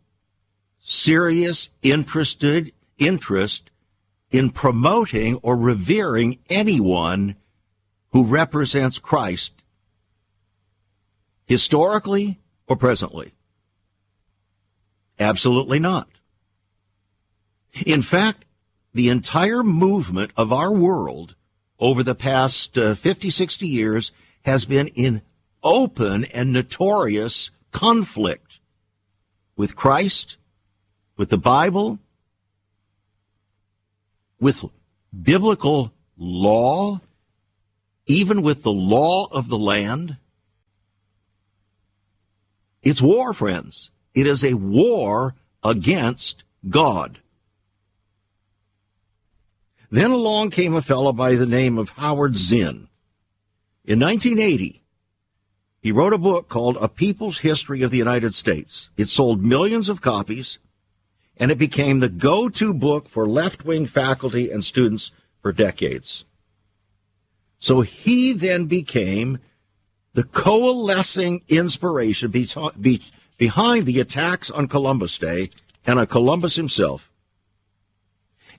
serious 0.78 1.70
interested 1.82 2.72
interest 2.98 3.70
in 4.30 4.50
promoting 4.50 5.36
or 5.36 5.56
revering 5.56 6.38
anyone 6.48 7.36
who 8.10 8.24
represents 8.24 8.98
Christ 8.98 9.62
historically 11.46 12.40
or 12.66 12.76
presently? 12.76 13.34
Absolutely 15.18 15.78
not. 15.78 16.08
In 17.86 18.02
fact, 18.02 18.44
the 18.94 19.08
entire 19.08 19.62
movement 19.62 20.30
of 20.36 20.52
our 20.52 20.72
world 20.72 21.34
over 21.78 22.02
the 22.02 22.14
past 22.14 22.76
uh, 22.76 22.94
50, 22.94 23.30
60 23.30 23.66
years 23.66 24.12
has 24.44 24.64
been 24.64 24.88
in 24.88 25.22
open 25.62 26.24
and 26.26 26.52
notorious 26.52 27.50
conflict 27.70 28.60
with 29.56 29.76
Christ, 29.76 30.36
with 31.16 31.30
the 31.30 31.38
Bible, 31.38 31.98
with 34.42 34.64
biblical 35.22 35.92
law, 36.18 37.00
even 38.06 38.42
with 38.42 38.64
the 38.64 38.72
law 38.72 39.28
of 39.30 39.48
the 39.48 39.56
land. 39.56 40.16
It's 42.82 43.00
war, 43.00 43.32
friends. 43.32 43.92
It 44.14 44.26
is 44.26 44.44
a 44.44 44.54
war 44.54 45.36
against 45.62 46.42
God. 46.68 47.20
Then 49.90 50.10
along 50.10 50.50
came 50.50 50.74
a 50.74 50.82
fellow 50.82 51.12
by 51.12 51.36
the 51.36 51.46
name 51.46 51.78
of 51.78 51.90
Howard 51.90 52.34
Zinn. 52.34 52.88
In 53.84 54.00
1980, 54.00 54.82
he 55.80 55.92
wrote 55.92 56.12
a 56.12 56.18
book 56.18 56.48
called 56.48 56.78
A 56.80 56.88
People's 56.88 57.38
History 57.38 57.82
of 57.82 57.92
the 57.92 57.98
United 57.98 58.34
States. 58.34 58.90
It 58.96 59.06
sold 59.06 59.44
millions 59.44 59.88
of 59.88 60.00
copies, 60.00 60.58
and 61.36 61.50
it 61.50 61.58
became 61.58 62.00
the 62.00 62.08
go-to 62.08 62.72
book 62.74 63.08
for 63.08 63.28
left-wing 63.28 63.86
faculty 63.86 64.50
and 64.50 64.64
students 64.64 65.12
for 65.40 65.52
decades. 65.52 66.24
So 67.58 67.80
he 67.80 68.32
then 68.32 68.66
became 68.66 69.38
the 70.14 70.24
coalescing 70.24 71.42
inspiration 71.48 72.30
behind 72.30 73.86
the 73.86 74.00
attacks 74.00 74.50
on 74.50 74.68
Columbus 74.68 75.18
Day 75.18 75.50
and 75.86 75.98
on 75.98 76.06
Columbus 76.06 76.56
himself, 76.56 77.10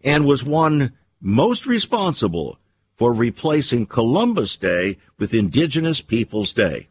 and 0.03 0.25
was 0.25 0.43
one 0.43 0.93
most 1.21 1.65
responsible 1.65 2.57
for 2.95 3.13
replacing 3.13 3.85
Columbus 3.85 4.57
Day 4.57 4.97
with 5.17 5.33
Indigenous 5.33 6.01
Peoples 6.01 6.53
Day. 6.53 6.87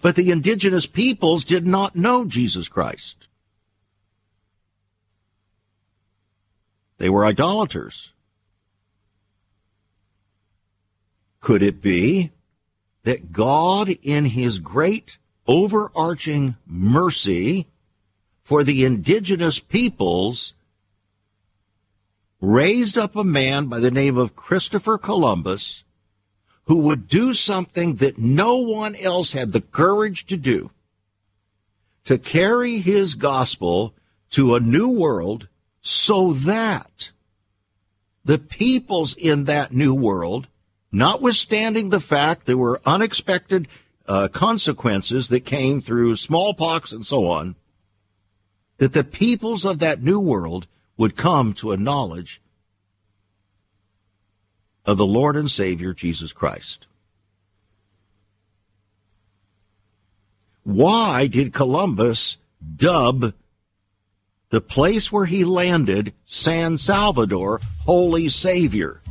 But 0.00 0.16
the 0.16 0.30
indigenous 0.30 0.86
peoples 0.86 1.44
did 1.44 1.66
not 1.66 1.96
know 1.96 2.24
Jesus 2.24 2.68
Christ. 2.68 3.26
They 7.04 7.10
were 7.10 7.26
idolaters. 7.26 8.14
Could 11.38 11.62
it 11.62 11.82
be 11.82 12.30
that 13.02 13.30
God, 13.30 13.90
in 14.00 14.24
his 14.24 14.58
great 14.58 15.18
overarching 15.46 16.56
mercy 16.66 17.66
for 18.42 18.64
the 18.64 18.86
indigenous 18.86 19.58
peoples, 19.58 20.54
raised 22.40 22.96
up 22.96 23.14
a 23.16 23.22
man 23.22 23.66
by 23.66 23.80
the 23.80 23.90
name 23.90 24.16
of 24.16 24.34
Christopher 24.34 24.96
Columbus 24.96 25.84
who 26.64 26.78
would 26.78 27.06
do 27.06 27.34
something 27.34 27.96
that 27.96 28.16
no 28.16 28.56
one 28.56 28.96
else 28.96 29.32
had 29.32 29.52
the 29.52 29.60
courage 29.60 30.24
to 30.24 30.38
do 30.38 30.70
to 32.04 32.16
carry 32.16 32.78
his 32.78 33.14
gospel 33.14 33.92
to 34.30 34.54
a 34.54 34.58
new 34.58 34.88
world 34.88 35.48
so 35.84 36.32
that 36.32 37.10
the 38.24 38.38
peoples 38.38 39.14
in 39.14 39.44
that 39.44 39.70
new 39.72 39.94
world, 39.94 40.48
notwithstanding 40.90 41.90
the 41.90 42.00
fact 42.00 42.46
there 42.46 42.56
were 42.56 42.80
unexpected 42.86 43.68
uh, 44.08 44.28
consequences 44.28 45.28
that 45.28 45.44
came 45.44 45.82
through 45.82 46.16
smallpox 46.16 46.90
and 46.90 47.04
so 47.06 47.28
on, 47.28 47.54
that 48.78 48.94
the 48.94 49.04
peoples 49.04 49.66
of 49.66 49.78
that 49.78 50.02
new 50.02 50.18
world 50.18 50.66
would 50.96 51.16
come 51.16 51.52
to 51.52 51.70
a 51.70 51.76
knowledge 51.76 52.40
of 54.86 54.96
the 54.96 55.06
Lord 55.06 55.36
and 55.36 55.50
Savior 55.50 55.92
Jesus 55.92 56.32
Christ. 56.32 56.86
Why 60.62 61.26
did 61.26 61.52
Columbus 61.52 62.38
dub 62.74 63.34
the 64.54 64.60
place 64.60 65.10
where 65.10 65.24
he 65.24 65.44
landed 65.44 66.14
San 66.26 66.78
Salvador 66.78 67.60
Holy 67.80 68.28
Savior? 68.28 69.02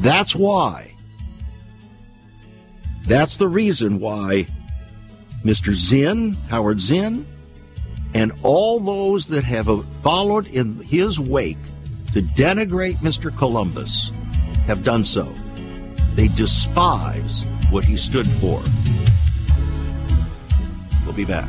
That's 0.00 0.34
why. 0.34 0.96
That's 3.06 3.36
the 3.36 3.46
reason 3.46 4.00
why 4.00 4.48
Mr. 5.44 5.72
Zinn, 5.74 6.32
Howard 6.50 6.80
Zinn, 6.80 7.24
and 8.14 8.32
all 8.42 8.80
those 8.80 9.28
that 9.28 9.44
have 9.44 9.68
followed 10.02 10.48
in 10.48 10.80
his 10.80 11.20
wake 11.20 11.56
to 12.14 12.20
denigrate 12.20 12.96
Mr. 12.96 13.30
Columbus 13.38 14.10
have 14.66 14.82
done 14.82 15.04
so. 15.04 15.32
They 16.16 16.26
despise 16.26 17.44
what 17.70 17.84
he 17.84 17.96
stood 17.96 18.28
for. 18.40 18.60
We'll 21.04 21.14
be 21.14 21.24
back. 21.24 21.48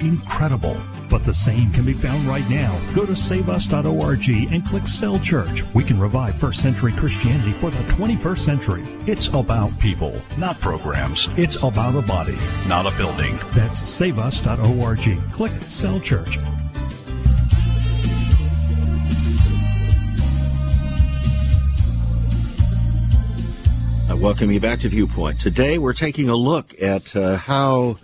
Incredible. 0.00 0.76
But 1.10 1.24
the 1.24 1.32
same 1.32 1.70
can 1.72 1.84
be 1.84 1.92
found 1.92 2.24
right 2.26 2.48
now. 2.48 2.78
Go 2.94 3.04
to 3.04 3.12
saveus.org 3.12 4.28
and 4.52 4.64
click 4.64 4.86
Cell 4.88 5.18
Church. 5.18 5.64
We 5.74 5.84
can 5.84 5.98
revive 5.98 6.36
first 6.36 6.62
century 6.62 6.92
Christianity 6.92 7.52
for 7.52 7.70
the 7.70 7.82
21st 7.84 8.38
century. 8.38 8.84
It's 9.06 9.28
about 9.28 9.78
people, 9.78 10.20
not 10.38 10.58
programs. 10.60 11.28
It's 11.36 11.56
about 11.62 11.96
a 11.96 12.02
body, 12.02 12.38
not 12.66 12.86
a 12.86 12.96
building. 12.96 13.38
That's 13.52 13.78
saveus.org. 13.78 15.32
Click 15.32 15.52
Cell 15.62 16.00
Church. 16.00 16.38
I 24.08 24.14
welcome 24.14 24.50
you 24.50 24.60
back 24.60 24.80
to 24.80 24.88
Viewpoint. 24.88 25.40
Today 25.40 25.78
we're 25.78 25.92
taking 25.92 26.28
a 26.28 26.34
look 26.34 26.74
at 26.82 27.14
uh, 27.14 27.36
how 27.36 27.98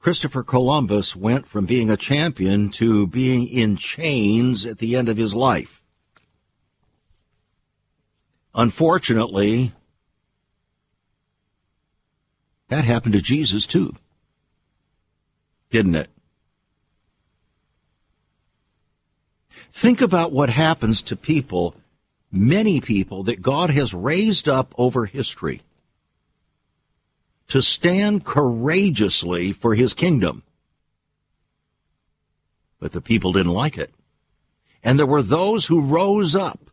Christopher 0.00 0.42
Columbus 0.42 1.14
went 1.14 1.46
from 1.46 1.66
being 1.66 1.90
a 1.90 1.96
champion 1.96 2.70
to 2.70 3.06
being 3.06 3.46
in 3.46 3.76
chains 3.76 4.64
at 4.64 4.78
the 4.78 4.96
end 4.96 5.10
of 5.10 5.18
his 5.18 5.34
life. 5.34 5.82
Unfortunately, 8.54 9.72
that 12.68 12.84
happened 12.86 13.12
to 13.12 13.20
Jesus 13.20 13.66
too, 13.66 13.94
didn't 15.68 15.94
it? 15.94 16.08
Think 19.70 20.00
about 20.00 20.32
what 20.32 20.48
happens 20.48 21.02
to 21.02 21.14
people, 21.14 21.74
many 22.32 22.80
people 22.80 23.22
that 23.24 23.42
God 23.42 23.68
has 23.68 23.92
raised 23.92 24.48
up 24.48 24.74
over 24.78 25.04
history 25.04 25.60
to 27.50 27.60
stand 27.60 28.24
courageously 28.24 29.52
for 29.52 29.74
his 29.74 29.92
kingdom. 29.92 30.42
But 32.78 32.92
the 32.92 33.00
people 33.00 33.32
didn't 33.32 33.52
like 33.52 33.76
it. 33.76 33.92
And 34.82 34.98
there 34.98 35.06
were 35.06 35.22
those 35.22 35.66
who 35.66 35.84
rose 35.84 36.34
up, 36.34 36.70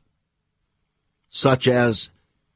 such 1.30 1.67
as 1.67 2.09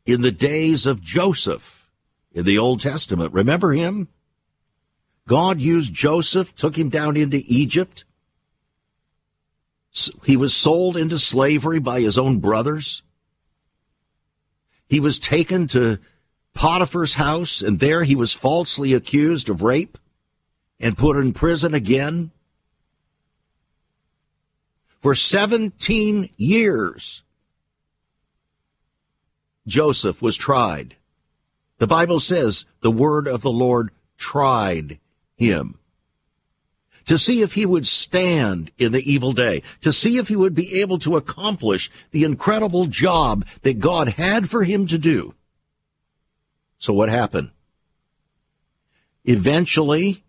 in 0.06 0.22
the 0.22 0.32
days 0.32 0.86
of 0.86 1.02
Joseph 1.02 1.90
in 2.32 2.46
the 2.46 2.58
Old 2.58 2.80
Testament. 2.80 3.34
Remember 3.34 3.74
him? 3.74 4.08
God 5.28 5.60
used 5.60 5.94
Joseph, 5.94 6.56
took 6.56 6.78
him 6.78 6.90
down 6.90 7.18
into 7.18 7.42
Egypt. 7.48 8.06
He 10.24 10.38
was 10.38 10.56
sold 10.56 10.96
into 10.96 11.20
slavery 11.20 11.80
by 11.80 12.02
his 12.02 12.18
own 12.18 12.40
brothers. 12.40 13.02
He 14.88 15.00
was 15.00 15.20
taken 15.20 15.68
to 15.68 16.00
Potiphar's 16.54 17.16
house, 17.16 17.62
and 17.62 17.80
there 17.80 18.04
he 18.04 18.16
was 18.16 18.34
falsely 18.34 18.94
accused 18.94 19.50
of 19.50 19.62
rape 19.62 19.98
and 20.80 20.98
put 20.98 21.18
in 21.18 21.34
prison 21.34 21.74
again. 21.74 22.32
For 25.02 25.16
17 25.16 26.30
years, 26.38 27.24
Joseph 29.66 30.22
was 30.22 30.36
tried. 30.36 30.96
The 31.78 31.88
Bible 31.88 32.20
says 32.20 32.66
the 32.82 32.92
word 32.92 33.28
of 33.28 33.42
the 33.42 33.52
Lord 33.52 33.92
tried 34.18 35.00
him 35.36 35.80
to 37.06 37.18
see 37.18 37.42
if 37.42 37.54
he 37.54 37.66
would 37.66 37.88
stand 37.88 38.72
in 38.78 38.92
the 38.92 39.12
evil 39.12 39.34
day, 39.34 39.64
to 39.82 39.92
see 39.92 40.18
if 40.18 40.28
he 40.28 40.36
would 40.36 40.54
be 40.54 40.82
able 40.82 41.00
to 41.00 41.18
accomplish 41.18 41.90
the 42.12 42.24
incredible 42.24 42.86
job 42.86 43.46
that 43.64 43.80
God 43.80 44.10
had 44.10 44.50
for 44.50 44.64
him 44.64 44.86
to 44.88 44.98
do. 44.98 45.34
So 46.82 46.94
what 46.94 47.10
happened? 47.10 47.52
Eventually, 49.24 50.24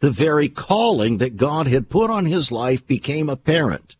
the 0.00 0.10
very 0.10 0.48
calling 0.48 1.18
that 1.18 1.36
God 1.36 1.66
had 1.66 1.90
put 1.90 2.08
on 2.08 2.24
his 2.24 2.50
life 2.50 2.86
became 2.86 3.28
apparent 3.28 3.96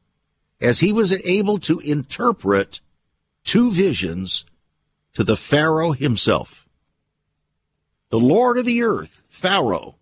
as 0.62 0.81
he 0.81 0.91
was 0.91 1.12
able 1.23 1.59
to 1.59 1.81
interpret 1.81 2.81
two 3.45 3.71
visions 3.71 4.47
to 5.12 5.23
the 5.23 5.37
Pharaoh 5.37 5.93
himself. 5.93 6.67
The 8.09 8.19
Lord 8.19 8.57
of 8.57 8.65
the 8.65 8.83
earth, 8.83 9.23
Pharaoh. 9.29 9.97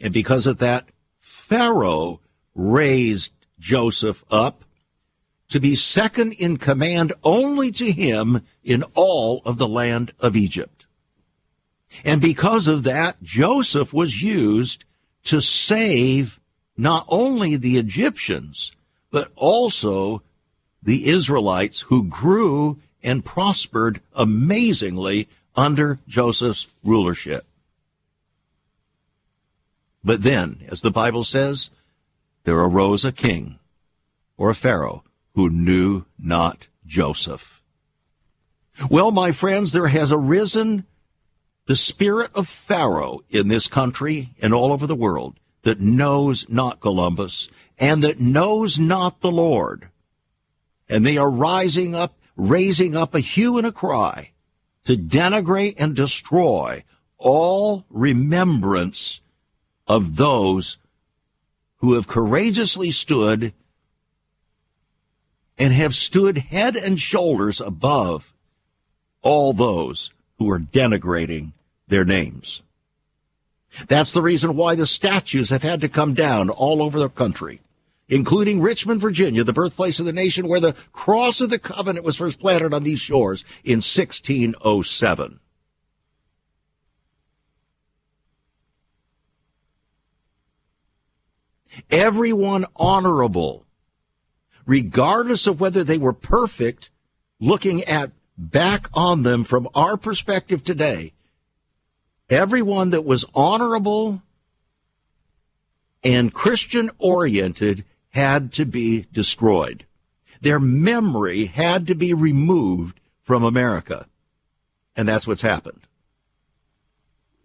And 0.00 0.12
because 0.12 0.48
of 0.48 0.58
that, 0.58 0.88
Pharaoh 1.20 2.18
raised 2.56 3.30
Joseph 3.60 4.24
up 4.32 4.64
to 5.46 5.60
be 5.60 5.76
second 5.76 6.32
in 6.32 6.56
command 6.56 7.12
only 7.22 7.70
to 7.70 7.92
him 7.92 8.42
in 8.64 8.82
all 8.94 9.42
of 9.44 9.58
the 9.58 9.68
land 9.68 10.12
of 10.18 10.36
Egypt. 10.36 10.86
And 12.04 12.20
because 12.20 12.66
of 12.66 12.82
that, 12.84 13.22
Joseph 13.22 13.92
was 13.92 14.22
used 14.22 14.84
to 15.24 15.40
save 15.40 16.40
not 16.76 17.04
only 17.08 17.56
the 17.56 17.78
Egyptians, 17.78 18.72
but 19.10 19.30
also 19.36 20.22
the 20.82 21.06
Israelites 21.06 21.80
who 21.82 22.04
grew 22.04 22.80
and 23.02 23.24
prospered 23.24 24.00
amazingly 24.14 25.28
under 25.54 25.98
Joseph's 26.08 26.66
rulership. 26.82 27.44
But 30.02 30.22
then, 30.22 30.64
as 30.68 30.80
the 30.80 30.90
Bible 30.90 31.24
says, 31.24 31.70
there 32.44 32.58
arose 32.58 33.04
a 33.04 33.12
king 33.12 33.58
or 34.36 34.50
a 34.50 34.54
Pharaoh 34.54 35.04
who 35.34 35.48
knew 35.48 36.04
not 36.18 36.66
Joseph. 36.86 37.53
Well, 38.90 39.10
my 39.10 39.32
friends, 39.32 39.72
there 39.72 39.88
has 39.88 40.10
arisen 40.10 40.84
the 41.66 41.76
spirit 41.76 42.30
of 42.34 42.48
Pharaoh 42.48 43.20
in 43.30 43.48
this 43.48 43.66
country 43.66 44.34
and 44.40 44.52
all 44.52 44.72
over 44.72 44.86
the 44.86 44.94
world 44.94 45.38
that 45.62 45.80
knows 45.80 46.48
not 46.48 46.80
Columbus 46.80 47.48
and 47.78 48.02
that 48.02 48.20
knows 48.20 48.78
not 48.78 49.20
the 49.20 49.30
Lord. 49.30 49.88
And 50.88 51.06
they 51.06 51.16
are 51.16 51.30
rising 51.30 51.94
up, 51.94 52.18
raising 52.36 52.94
up 52.94 53.14
a 53.14 53.20
hue 53.20 53.56
and 53.58 53.66
a 53.66 53.72
cry 53.72 54.32
to 54.84 54.96
denigrate 54.96 55.74
and 55.78 55.96
destroy 55.96 56.84
all 57.16 57.84
remembrance 57.88 59.20
of 59.86 60.16
those 60.16 60.76
who 61.76 61.94
have 61.94 62.06
courageously 62.06 62.90
stood 62.90 63.54
and 65.56 65.72
have 65.72 65.94
stood 65.94 66.38
head 66.38 66.76
and 66.76 67.00
shoulders 67.00 67.60
above 67.60 68.33
all 69.24 69.52
those 69.52 70.12
who 70.38 70.48
are 70.50 70.60
denigrating 70.60 71.50
their 71.88 72.04
names. 72.04 72.62
That's 73.88 74.12
the 74.12 74.22
reason 74.22 74.54
why 74.54 74.76
the 74.76 74.86
statues 74.86 75.50
have 75.50 75.64
had 75.64 75.80
to 75.80 75.88
come 75.88 76.14
down 76.14 76.48
all 76.48 76.80
over 76.80 76.98
the 76.98 77.08
country, 77.08 77.60
including 78.08 78.60
Richmond, 78.60 79.00
Virginia, 79.00 79.42
the 79.42 79.52
birthplace 79.52 79.98
of 79.98 80.06
the 80.06 80.12
nation 80.12 80.46
where 80.46 80.60
the 80.60 80.76
cross 80.92 81.40
of 81.40 81.50
the 81.50 81.58
covenant 81.58 82.04
was 82.04 82.16
first 82.16 82.38
planted 82.38 82.72
on 82.72 82.84
these 82.84 83.00
shores 83.00 83.44
in 83.64 83.80
1607. 83.80 85.40
Everyone 91.90 92.66
honorable 92.76 93.64
regardless 94.66 95.46
of 95.46 95.60
whether 95.60 95.84
they 95.84 95.98
were 95.98 96.12
perfect, 96.12 96.90
looking 97.40 97.82
at 97.84 98.10
back 98.36 98.88
on 98.94 99.22
them 99.22 99.44
from 99.44 99.68
our 99.74 99.96
perspective 99.96 100.64
today, 100.64 101.12
everyone 102.28 102.90
that 102.90 103.04
was 103.04 103.24
honorable 103.34 104.22
and 106.02 106.34
Christian 106.34 106.90
oriented 106.98 107.84
had 108.10 108.52
to 108.52 108.64
be 108.64 109.06
destroyed. 109.12 109.86
Their 110.40 110.60
memory 110.60 111.46
had 111.46 111.86
to 111.86 111.94
be 111.94 112.12
removed 112.12 113.00
from 113.22 113.42
America. 113.42 114.06
And 114.94 115.08
that's 115.08 115.26
what's 115.26 115.42
happened. 115.42 115.80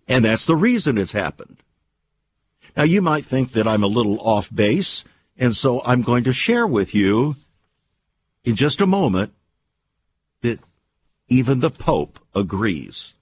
And 0.07 0.25
that's 0.25 0.45
the 0.45 0.55
reason 0.55 0.97
it's 0.97 1.13
happened. 1.13 1.57
Now 2.75 2.83
you 2.83 3.01
might 3.01 3.25
think 3.25 3.53
that 3.53 3.67
I'm 3.67 3.83
a 3.83 3.87
little 3.87 4.19
off 4.19 4.53
base 4.53 5.03
and 5.37 5.55
so 5.55 5.81
I'm 5.85 6.01
going 6.01 6.25
to 6.25 6.33
share 6.33 6.67
with 6.67 6.93
you 6.93 7.37
in 8.43 8.55
just 8.55 8.81
a 8.81 8.85
moment 8.85 9.33
that 10.41 10.59
even 11.29 11.59
the 11.59 11.71
Pope 11.71 12.19
agrees. 12.35 13.13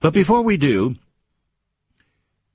But 0.00 0.12
before 0.12 0.42
we 0.42 0.56
do, 0.56 0.96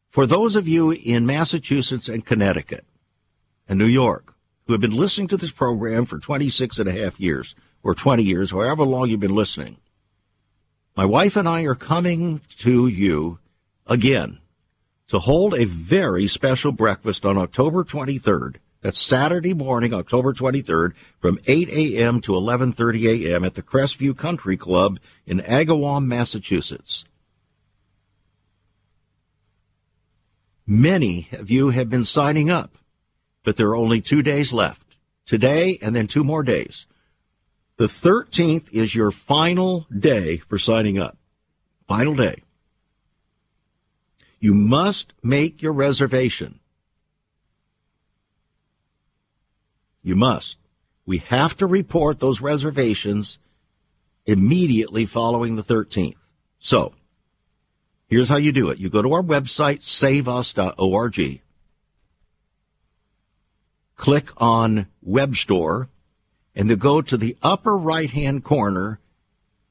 for 0.09 0.25
those 0.25 0.55
of 0.55 0.67
you 0.67 0.91
in 0.91 1.25
Massachusetts 1.25 2.09
and 2.09 2.25
Connecticut 2.25 2.85
and 3.69 3.79
New 3.79 3.85
York 3.85 4.33
who 4.65 4.73
have 4.73 4.81
been 4.81 4.91
listening 4.91 5.29
to 5.29 5.37
this 5.37 5.51
program 5.51 6.05
for 6.05 6.19
26 6.19 6.79
and 6.79 6.89
a 6.89 6.91
half 6.91 7.19
years 7.19 7.55
or 7.83 7.95
20 7.95 8.21
years, 8.21 8.51
however 8.51 8.83
long 8.83 9.07
you've 9.07 9.19
been 9.19 9.35
listening, 9.35 9.77
my 10.95 11.05
wife 11.05 11.35
and 11.35 11.47
I 11.47 11.63
are 11.63 11.75
coming 11.75 12.41
to 12.57 12.87
you 12.87 13.39
again 13.85 14.39
to 15.07 15.19
hold 15.19 15.53
a 15.53 15.63
very 15.63 16.27
special 16.27 16.71
breakfast 16.71 17.25
on 17.25 17.37
October 17.37 17.83
23rd. 17.83 18.57
That's 18.81 18.99
Saturday 18.99 19.53
morning, 19.53 19.93
October 19.93 20.33
23rd, 20.33 20.95
from 21.19 21.39
8 21.47 21.69
a.m. 21.69 22.21
to 22.21 22.33
11:30 22.33 23.25
a.m. 23.25 23.43
at 23.43 23.55
the 23.55 23.63
Crestview 23.63 24.15
Country 24.15 24.55
Club 24.55 24.99
in 25.25 25.39
Agawam, 25.39 26.05
Massachusetts. 26.05 27.05
Many 30.65 31.29
of 31.31 31.49
you 31.49 31.69
have 31.69 31.89
been 31.89 32.03
signing 32.03 32.49
up, 32.49 32.77
but 33.43 33.55
there 33.55 33.69
are 33.69 33.75
only 33.75 34.01
two 34.01 34.21
days 34.21 34.51
left. 34.51 34.95
Today 35.25 35.77
and 35.81 35.95
then 35.95 36.07
two 36.07 36.23
more 36.23 36.43
days. 36.43 36.85
The 37.77 37.87
13th 37.87 38.71
is 38.71 38.95
your 38.95 39.11
final 39.11 39.87
day 39.97 40.37
for 40.37 40.57
signing 40.57 40.97
up. 40.97 41.17
Final 41.87 42.15
day. 42.15 42.43
You 44.39 44.53
must 44.53 45.13
make 45.23 45.61
your 45.61 45.73
reservation. 45.73 46.56
You 50.07 50.15
must. 50.15 50.57
We 51.05 51.17
have 51.19 51.57
to 51.57 51.67
report 51.67 52.19
those 52.19 52.41
reservations 52.41 53.39
immediately 54.25 55.05
following 55.05 55.55
the 55.55 55.63
13th. 55.63 56.31
So, 56.59 56.93
Here's 58.07 58.29
how 58.29 58.37
you 58.37 58.53
do 58.53 58.69
it. 58.69 58.79
You 58.79 58.89
go 58.89 59.01
to 59.01 59.13
our 59.13 59.21
website, 59.21 59.81
saveus.org, 59.81 61.41
click 63.95 64.29
on 64.37 64.87
Web 65.01 65.35
Store, 65.35 65.89
and 66.55 66.69
then 66.69 66.77
go 66.77 67.01
to 67.01 67.17
the 67.17 67.35
upper 67.43 67.77
right 67.77 68.09
hand 68.09 68.45
corner 68.45 68.99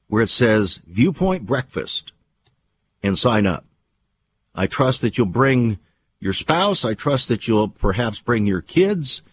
where 0.07 0.21
it 0.21 0.29
says 0.29 0.79
Viewpoint 0.85 1.47
Breakfast 1.47 2.11
and 3.01 3.17
sign 3.17 3.47
up. 3.47 3.65
I 4.53 4.67
trust 4.67 5.01
that 5.01 5.17
you'll 5.17 5.27
bring 5.27 5.79
your 6.19 6.33
spouse. 6.33 6.85
I 6.85 6.93
trust 6.93 7.27
that 7.29 7.47
you'll 7.47 7.69
perhaps 7.69 8.19
bring 8.19 8.45
your 8.45 8.61
kids. 8.61 9.23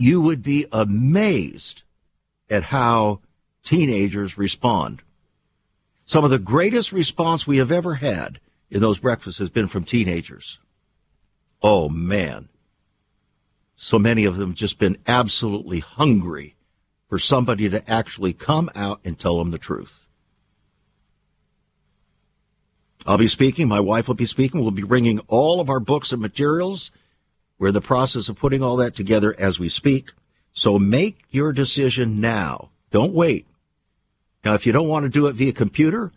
You 0.00 0.22
would 0.22 0.42
be 0.42 0.66
amazed 0.72 1.82
at 2.48 2.64
how 2.64 3.20
teenagers 3.62 4.38
respond. 4.38 5.02
Some 6.06 6.24
of 6.24 6.30
the 6.30 6.38
greatest 6.38 6.90
response 6.90 7.46
we 7.46 7.58
have 7.58 7.70
ever 7.70 7.96
had 7.96 8.40
in 8.70 8.80
those 8.80 8.98
breakfasts 8.98 9.38
has 9.38 9.50
been 9.50 9.68
from 9.68 9.84
teenagers. 9.84 10.58
Oh 11.62 11.88
man. 11.90 12.48
So 13.76 13.98
many 13.98 14.24
of 14.24 14.38
them 14.38 14.54
just 14.54 14.78
been 14.78 14.96
absolutely 15.06 15.80
hungry 15.80 16.56
for 17.08 17.18
somebody 17.18 17.68
to 17.68 17.88
actually 17.90 18.32
come 18.32 18.70
out 18.74 19.00
and 19.04 19.18
tell 19.18 19.38
them 19.38 19.50
the 19.50 19.58
truth. 19.58 20.08
I'll 23.06 23.18
be 23.18 23.28
speaking. 23.28 23.68
My 23.68 23.80
wife 23.80 24.08
will 24.08 24.14
be 24.14 24.26
speaking. 24.26 24.60
We'll 24.60 24.70
be 24.70 24.82
bringing 24.82 25.18
all 25.28 25.60
of 25.60 25.68
our 25.68 25.80
books 25.80 26.12
and 26.12 26.22
materials. 26.22 26.90
We're 27.60 27.68
in 27.68 27.74
the 27.74 27.82
process 27.82 28.30
of 28.30 28.38
putting 28.38 28.62
all 28.62 28.76
that 28.76 28.94
together 28.94 29.36
as 29.38 29.60
we 29.60 29.68
speak. 29.68 30.12
So 30.54 30.78
make 30.78 31.18
your 31.28 31.52
decision 31.52 32.18
now. 32.18 32.70
Don't 32.90 33.12
wait. 33.12 33.46
Now, 34.42 34.54
if 34.54 34.64
you 34.64 34.72
don't 34.72 34.88
want 34.88 35.04
to 35.04 35.10
do 35.10 35.26
it 35.26 35.34
via 35.34 35.52
computer, 35.52 36.10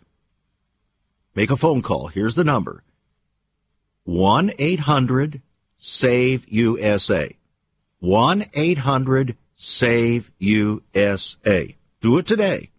make 1.34 1.50
a 1.50 1.56
phone 1.58 1.82
call. 1.82 2.06
Here's 2.06 2.34
the 2.34 2.44
number 2.44 2.82
1 4.04 4.52
800 4.58 5.42
SAVE 5.76 6.46
USA. 6.48 7.36
1 8.00 8.46
800 8.54 9.36
SAVE 9.54 10.30
USA. 10.38 11.76
Do 12.00 12.16
it 12.16 12.26
today. 12.26 12.70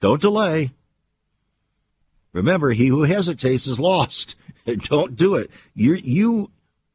Don't 0.00 0.22
delay. 0.22 0.70
Remember, 2.32 2.70
he 2.70 2.86
who 2.86 3.02
hesitates 3.02 3.66
is 3.66 3.78
lost. 3.78 4.36
don't 4.66 5.16
do 5.16 5.34
it. 5.34 5.50
You 5.74 5.94
you 5.94 6.50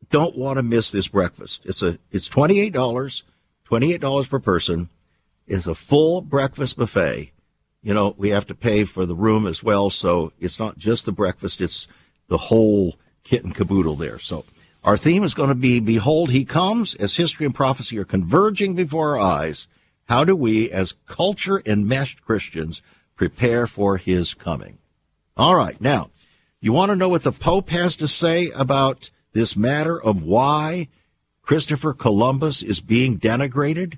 don't 0.10 0.38
want 0.38 0.58
to 0.58 0.64
miss 0.64 0.92
this 0.92 1.08
breakfast. 1.08 1.66
It's 1.66 1.82
a 1.82 2.00
it's 2.12 2.28
twenty 2.28 2.60
eight 2.60 2.74
dollars, 2.74 3.24
twenty 3.64 3.94
eight 3.94 4.02
dollars 4.02 4.28
per 4.28 4.40
person. 4.40 4.90
It's 5.48 5.68
a 5.68 5.76
full 5.76 6.22
breakfast 6.22 6.78
buffet. 6.78 7.32
You 7.82 7.94
know, 7.94 8.14
we 8.18 8.30
have 8.30 8.46
to 8.48 8.56
pay 8.56 8.84
for 8.84 9.06
the 9.06 9.16
room 9.16 9.48
as 9.48 9.64
well, 9.64 9.90
so 9.90 10.34
it's 10.40 10.60
not 10.60 10.78
just 10.78 11.06
the 11.06 11.12
breakfast, 11.12 11.62
it's 11.62 11.88
the 12.28 12.38
whole 12.38 12.98
kit 13.24 13.44
and 13.44 13.56
caboodle 13.56 13.96
there. 13.96 14.20
So 14.20 14.46
our 14.84 14.98
theme 14.98 15.24
is 15.24 15.34
going 15.34 15.50
to 15.50 15.56
be 15.56 15.80
Behold, 15.80 16.32
He 16.32 16.46
Comes, 16.46 16.96
as 16.96 17.16
history 17.16 17.46
and 17.46 17.56
prophecy 17.56 17.98
are 17.98 18.06
converging 18.06 18.76
before 18.76 19.18
our 19.18 19.20
eyes. 19.20 19.68
How 20.08 20.24
do 20.24 20.36
we, 20.36 20.72
as 20.72 20.96
culture 21.06 21.62
enmeshed 21.66 22.26
Christians, 22.26 22.82
prepare 23.16 23.68
for 23.68 23.98
His 23.98 24.34
coming? 24.34 24.80
All 25.38 25.56
right. 25.56 25.80
Now, 25.80 26.10
you 26.60 26.74
want 26.74 26.90
to 26.90 26.96
know 26.96 27.10
what 27.10 27.24
the 27.24 27.32
Pope 27.32 27.70
has 27.70 27.96
to 27.98 28.08
say 28.08 28.50
about 28.52 29.10
this 29.34 29.56
matter 29.56 30.02
of 30.02 30.24
why 30.24 30.88
Christopher 31.42 31.94
Columbus 31.94 32.62
is 32.62 32.80
being 32.80 33.20
denigrated? 33.20 33.98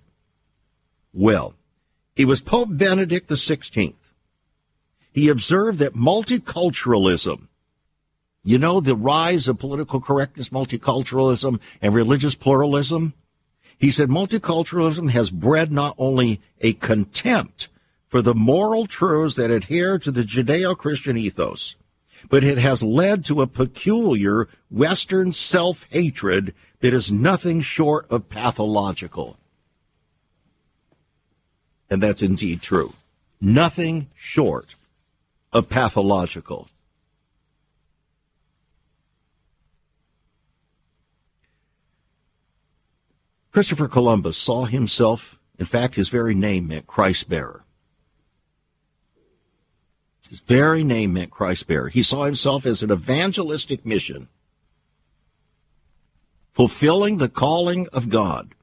Well, 1.13 1.55
it 2.15 2.25
was 2.25 2.41
Pope 2.41 2.69
Benedict 2.71 3.29
XVI. 3.29 3.93
He 5.11 5.27
observed 5.27 5.79
that 5.79 5.93
multiculturalism, 5.93 7.47
you 8.43 8.57
know, 8.57 8.79
the 8.79 8.95
rise 8.95 9.47
of 9.47 9.59
political 9.59 9.99
correctness, 9.99 10.49
multiculturalism, 10.49 11.59
and 11.81 11.93
religious 11.93 12.35
pluralism, 12.35 13.13
he 13.77 13.91
said 13.91 14.09
multiculturalism 14.09 15.09
has 15.09 15.31
bred 15.31 15.71
not 15.71 15.95
only 15.97 16.39
a 16.61 16.73
contempt 16.73 17.67
for 18.07 18.21
the 18.21 18.35
moral 18.35 18.85
truths 18.85 19.35
that 19.35 19.49
adhere 19.49 19.97
to 19.97 20.11
the 20.11 20.23
Judeo 20.23 20.77
Christian 20.77 21.17
ethos, 21.17 21.75
but 22.29 22.43
it 22.43 22.57
has 22.57 22.83
led 22.83 23.25
to 23.25 23.41
a 23.41 23.47
peculiar 23.47 24.47
Western 24.69 25.31
self 25.31 25.87
hatred 25.89 26.53
that 26.79 26.93
is 26.93 27.11
nothing 27.11 27.61
short 27.61 28.05
of 28.09 28.29
pathological. 28.29 29.37
And 31.89 32.01
that's 32.01 32.23
indeed 32.23 32.61
true. 32.61 32.93
Nothing 33.39 34.09
short 34.15 34.75
of 35.51 35.69
pathological. 35.69 36.69
Christopher 43.51 43.89
Columbus 43.89 44.37
saw 44.37 44.63
himself, 44.63 45.37
in 45.59 45.65
fact, 45.65 45.95
his 45.95 46.07
very 46.07 46.33
name 46.33 46.69
meant 46.69 46.87
Christ 46.87 47.27
bearer. 47.27 47.60
His 50.31 50.39
very 50.39 50.85
name 50.85 51.11
meant 51.11 51.29
Christ 51.29 51.67
bearer. 51.67 51.89
He 51.89 52.01
saw 52.01 52.23
himself 52.23 52.65
as 52.65 52.81
an 52.81 52.89
evangelistic 52.89 53.85
mission, 53.85 54.29
fulfilling 56.53 57.17
the 57.17 57.27
calling 57.27 57.89
of 57.91 58.07
God. 58.07 58.55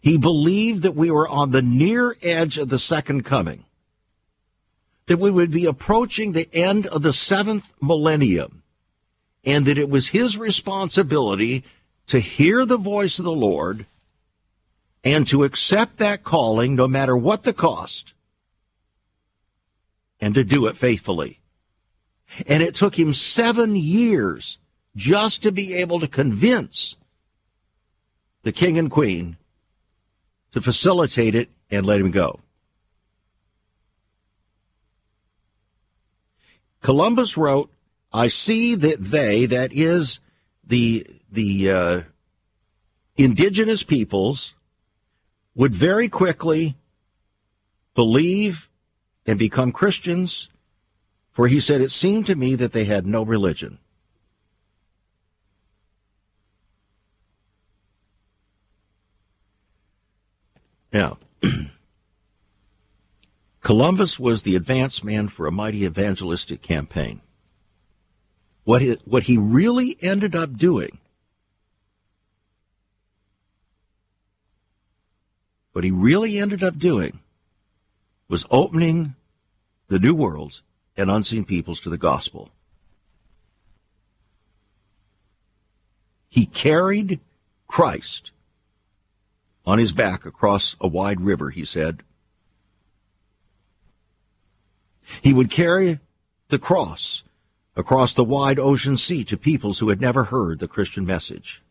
He 0.00 0.16
believed 0.16 0.84
that 0.84 0.94
we 0.94 1.10
were 1.10 1.26
on 1.26 1.50
the 1.50 1.62
near 1.62 2.14
edge 2.22 2.58
of 2.58 2.68
the 2.68 2.78
second 2.78 3.24
coming, 3.24 3.64
that 5.06 5.18
we 5.18 5.32
would 5.32 5.50
be 5.50 5.64
approaching 5.64 6.30
the 6.30 6.48
end 6.54 6.86
of 6.86 7.02
the 7.02 7.12
seventh 7.12 7.72
millennium, 7.82 8.62
and 9.44 9.66
that 9.66 9.78
it 9.78 9.90
was 9.90 10.08
his 10.08 10.38
responsibility 10.38 11.64
to 12.06 12.20
hear 12.20 12.64
the 12.64 12.78
voice 12.78 13.18
of 13.18 13.24
the 13.24 13.32
Lord 13.32 13.84
and 15.02 15.26
to 15.26 15.42
accept 15.42 15.96
that 15.96 16.22
calling 16.22 16.76
no 16.76 16.86
matter 16.86 17.16
what 17.16 17.42
the 17.42 17.52
cost 17.52 18.14
and 20.20 20.34
to 20.34 20.44
do 20.44 20.66
it 20.66 20.76
faithfully. 20.76 21.40
And 22.46 22.62
it 22.62 22.74
took 22.74 22.98
him 22.98 23.12
seven 23.12 23.76
years 23.76 24.58
just 24.94 25.42
to 25.42 25.52
be 25.52 25.74
able 25.74 26.00
to 26.00 26.08
convince 26.08 26.96
the 28.42 28.52
king 28.52 28.78
and 28.78 28.90
queen 28.90 29.36
to 30.52 30.60
facilitate 30.60 31.34
it 31.34 31.50
and 31.70 31.86
let 31.86 32.00
him 32.00 32.10
go. 32.10 32.40
Columbus 36.82 37.36
wrote, 37.36 37.70
I 38.12 38.28
see 38.28 38.74
that 38.74 39.00
they, 39.00 39.46
that 39.46 39.72
is 39.72 40.20
the, 40.64 41.06
the, 41.30 41.70
uh, 41.70 42.00
indigenous 43.16 43.82
peoples 43.82 44.54
would 45.54 45.74
very 45.74 46.08
quickly 46.08 46.74
believe 47.94 48.69
and 49.30 49.38
become 49.38 49.70
Christians, 49.70 50.48
for 51.30 51.46
he 51.46 51.60
said, 51.60 51.80
It 51.80 51.92
seemed 51.92 52.26
to 52.26 52.34
me 52.34 52.56
that 52.56 52.72
they 52.72 52.82
had 52.82 53.06
no 53.06 53.22
religion. 53.22 53.78
Now, 60.92 61.18
Columbus 63.60 64.18
was 64.18 64.42
the 64.42 64.56
advance 64.56 65.04
man 65.04 65.28
for 65.28 65.46
a 65.46 65.52
mighty 65.52 65.84
evangelistic 65.84 66.60
campaign. 66.60 67.20
What 68.64 68.82
he, 68.82 68.98
what 69.04 69.22
he 69.22 69.38
really 69.38 69.96
ended 70.00 70.34
up 70.34 70.56
doing, 70.56 70.98
what 75.70 75.84
he 75.84 75.92
really 75.92 76.36
ended 76.36 76.64
up 76.64 76.78
doing 76.78 77.20
was 78.26 78.44
opening 78.50 79.14
the 79.90 79.98
new 79.98 80.14
worlds 80.14 80.62
and 80.96 81.10
unseen 81.10 81.44
peoples 81.44 81.80
to 81.80 81.90
the 81.90 81.98
gospel. 81.98 82.50
He 86.28 86.46
carried 86.46 87.18
Christ 87.66 88.30
on 89.66 89.78
his 89.78 89.92
back 89.92 90.24
across 90.24 90.76
a 90.80 90.86
wide 90.86 91.20
river, 91.20 91.50
he 91.50 91.64
said. 91.64 92.04
He 95.22 95.32
would 95.32 95.50
carry 95.50 95.98
the 96.48 96.58
cross 96.58 97.24
across 97.74 98.14
the 98.14 98.24
wide 98.24 98.60
ocean 98.60 98.96
sea 98.96 99.24
to 99.24 99.36
peoples 99.36 99.80
who 99.80 99.88
had 99.88 100.00
never 100.00 100.24
heard 100.24 100.60
the 100.60 100.68
Christian 100.68 101.04
message. 101.04 101.62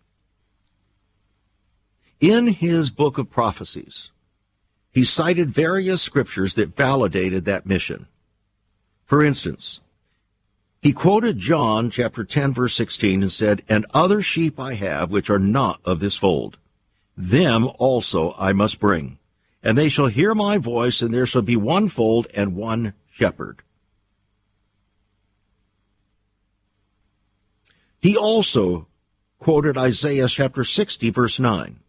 In 2.19 2.47
his 2.47 2.89
book 2.89 3.17
of 3.17 3.29
prophecies, 3.29 4.09
he 4.99 5.05
cited 5.05 5.49
various 5.49 6.01
scriptures 6.01 6.55
that 6.55 6.75
validated 6.75 7.45
that 7.45 7.65
mission. 7.65 8.05
For 9.05 9.23
instance, 9.23 9.79
he 10.81 10.91
quoted 10.91 11.37
John 11.37 11.89
chapter 11.89 12.25
10 12.25 12.51
verse 12.51 12.73
16 12.73 13.21
and 13.21 13.31
said, 13.31 13.61
And 13.69 13.85
other 13.93 14.21
sheep 14.21 14.59
I 14.59 14.73
have 14.73 15.09
which 15.09 15.29
are 15.29 15.39
not 15.39 15.79
of 15.85 16.01
this 16.01 16.17
fold. 16.17 16.57
Them 17.15 17.69
also 17.79 18.35
I 18.37 18.51
must 18.51 18.81
bring. 18.81 19.19
And 19.63 19.77
they 19.77 19.87
shall 19.87 20.07
hear 20.07 20.35
my 20.35 20.57
voice, 20.57 21.01
and 21.01 21.13
there 21.13 21.25
shall 21.25 21.43
be 21.43 21.55
one 21.55 21.87
fold 21.87 22.27
and 22.33 22.57
one 22.57 22.91
shepherd. 23.09 23.61
He 28.01 28.17
also 28.17 28.87
quoted 29.39 29.77
Isaiah 29.77 30.27
chapter 30.27 30.65
60 30.65 31.09
verse 31.11 31.39
9. 31.39 31.79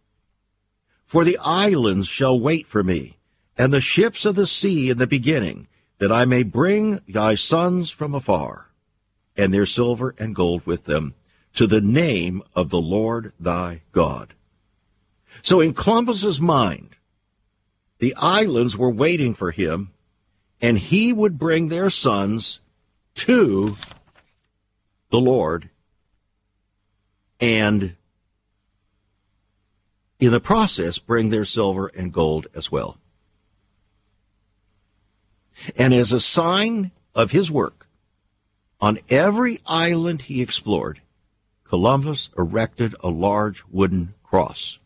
For 1.10 1.24
the 1.24 1.38
islands 1.42 2.06
shall 2.06 2.38
wait 2.38 2.68
for 2.68 2.84
me, 2.84 3.16
and 3.58 3.72
the 3.72 3.80
ships 3.80 4.24
of 4.24 4.36
the 4.36 4.46
sea 4.46 4.90
in 4.90 4.98
the 4.98 5.08
beginning, 5.08 5.66
that 5.98 6.12
I 6.12 6.24
may 6.24 6.44
bring 6.44 7.00
thy 7.08 7.34
sons 7.34 7.90
from 7.90 8.14
afar, 8.14 8.70
and 9.36 9.52
their 9.52 9.66
silver 9.66 10.14
and 10.18 10.36
gold 10.36 10.64
with 10.64 10.84
them, 10.84 11.14
to 11.54 11.66
the 11.66 11.80
name 11.80 12.44
of 12.54 12.70
the 12.70 12.80
Lord 12.80 13.32
thy 13.40 13.82
God. 13.90 14.34
So 15.42 15.58
in 15.58 15.74
Columbus's 15.74 16.40
mind, 16.40 16.94
the 17.98 18.14
islands 18.16 18.78
were 18.78 18.92
waiting 18.92 19.34
for 19.34 19.50
him, 19.50 19.90
and 20.60 20.78
he 20.78 21.12
would 21.12 21.40
bring 21.40 21.66
their 21.66 21.90
sons 21.90 22.60
to 23.14 23.76
the 25.10 25.20
Lord 25.20 25.70
and 27.40 27.96
in 30.20 30.30
the 30.30 30.40
process 30.40 30.98
bring 30.98 31.30
their 31.30 31.44
silver 31.44 31.90
and 31.96 32.12
gold 32.12 32.46
as 32.54 32.70
well. 32.70 32.98
And 35.76 35.92
as 35.92 36.12
a 36.12 36.20
sign 36.20 36.90
of 37.14 37.32
his 37.32 37.50
work, 37.50 37.88
on 38.80 38.98
every 39.08 39.60
island 39.66 40.22
he 40.22 40.40
explored, 40.40 41.00
Columbus 41.64 42.30
erected 42.36 42.94
a 43.00 43.08
large 43.08 43.64
wooden 43.70 44.14
cross. 44.22 44.78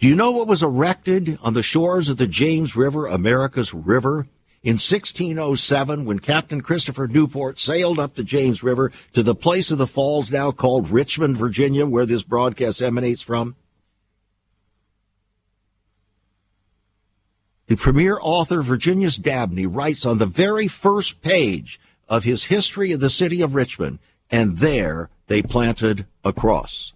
Do 0.00 0.08
you 0.08 0.16
know 0.16 0.30
what 0.30 0.48
was 0.48 0.62
erected 0.62 1.38
on 1.42 1.54
the 1.54 1.62
shores 1.62 2.08
of 2.08 2.16
the 2.16 2.26
James 2.26 2.74
River, 2.74 3.06
America's 3.06 3.74
river, 3.74 4.26
in 4.62 4.74
1607 4.74 6.06
when 6.06 6.18
Captain 6.18 6.62
Christopher 6.62 7.06
Newport 7.06 7.58
sailed 7.58 7.98
up 7.98 8.14
the 8.14 8.24
James 8.24 8.62
River 8.62 8.90
to 9.12 9.22
the 9.22 9.34
place 9.34 9.70
of 9.70 9.76
the 9.76 9.86
falls 9.86 10.32
now 10.32 10.52
called 10.52 10.88
Richmond, 10.88 11.36
Virginia, 11.36 11.84
where 11.84 12.06
this 12.06 12.22
broadcast 12.22 12.80
emanates 12.80 13.20
from? 13.20 13.56
The 17.66 17.76
premier 17.76 18.18
author, 18.20 18.62
Virginius 18.62 19.16
Dabney, 19.16 19.66
writes 19.66 20.04
on 20.04 20.18
the 20.18 20.26
very 20.26 20.68
first 20.68 21.22
page 21.22 21.80
of 22.08 22.24
his 22.24 22.44
history 22.44 22.92
of 22.92 23.00
the 23.00 23.08
city 23.08 23.40
of 23.40 23.54
Richmond, 23.54 24.00
and 24.30 24.58
there 24.58 25.08
they 25.28 25.42
planted 25.42 26.06
a 26.24 26.32
cross. 26.32 26.92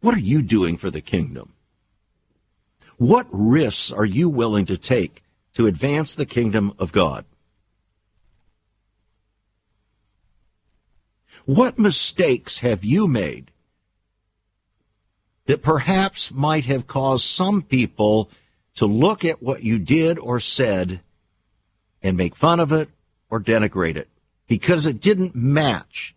What 0.00 0.14
are 0.14 0.20
you 0.20 0.42
doing 0.42 0.76
for 0.76 0.90
the 0.90 1.00
kingdom? 1.00 1.54
What 2.96 3.26
risks 3.30 3.90
are 3.90 4.04
you 4.04 4.28
willing 4.28 4.66
to 4.66 4.76
take 4.76 5.22
to 5.54 5.66
advance 5.66 6.14
the 6.14 6.26
kingdom 6.26 6.72
of 6.78 6.92
God? 6.92 7.24
What 11.44 11.78
mistakes 11.78 12.58
have 12.58 12.84
you 12.84 13.08
made 13.08 13.50
that 15.46 15.62
perhaps 15.62 16.32
might 16.32 16.64
have 16.66 16.86
caused 16.86 17.24
some 17.24 17.62
people 17.62 18.30
to 18.76 18.86
look 18.86 19.24
at 19.24 19.42
what 19.42 19.62
you 19.62 19.78
did 19.78 20.18
or 20.18 20.40
said 20.40 21.00
and 22.02 22.16
make 22.16 22.34
fun 22.34 22.60
of 22.60 22.72
it 22.72 22.88
or 23.28 23.40
denigrate 23.40 23.96
it 23.96 24.08
because 24.46 24.86
it 24.86 25.00
didn't 25.00 25.34
match 25.34 26.14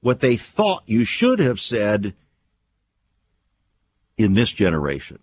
what 0.00 0.20
they 0.20 0.36
thought 0.36 0.82
you 0.86 1.04
should 1.04 1.38
have 1.38 1.60
said 1.60 2.14
in 4.16 4.34
this 4.34 4.52
generation. 4.52 5.18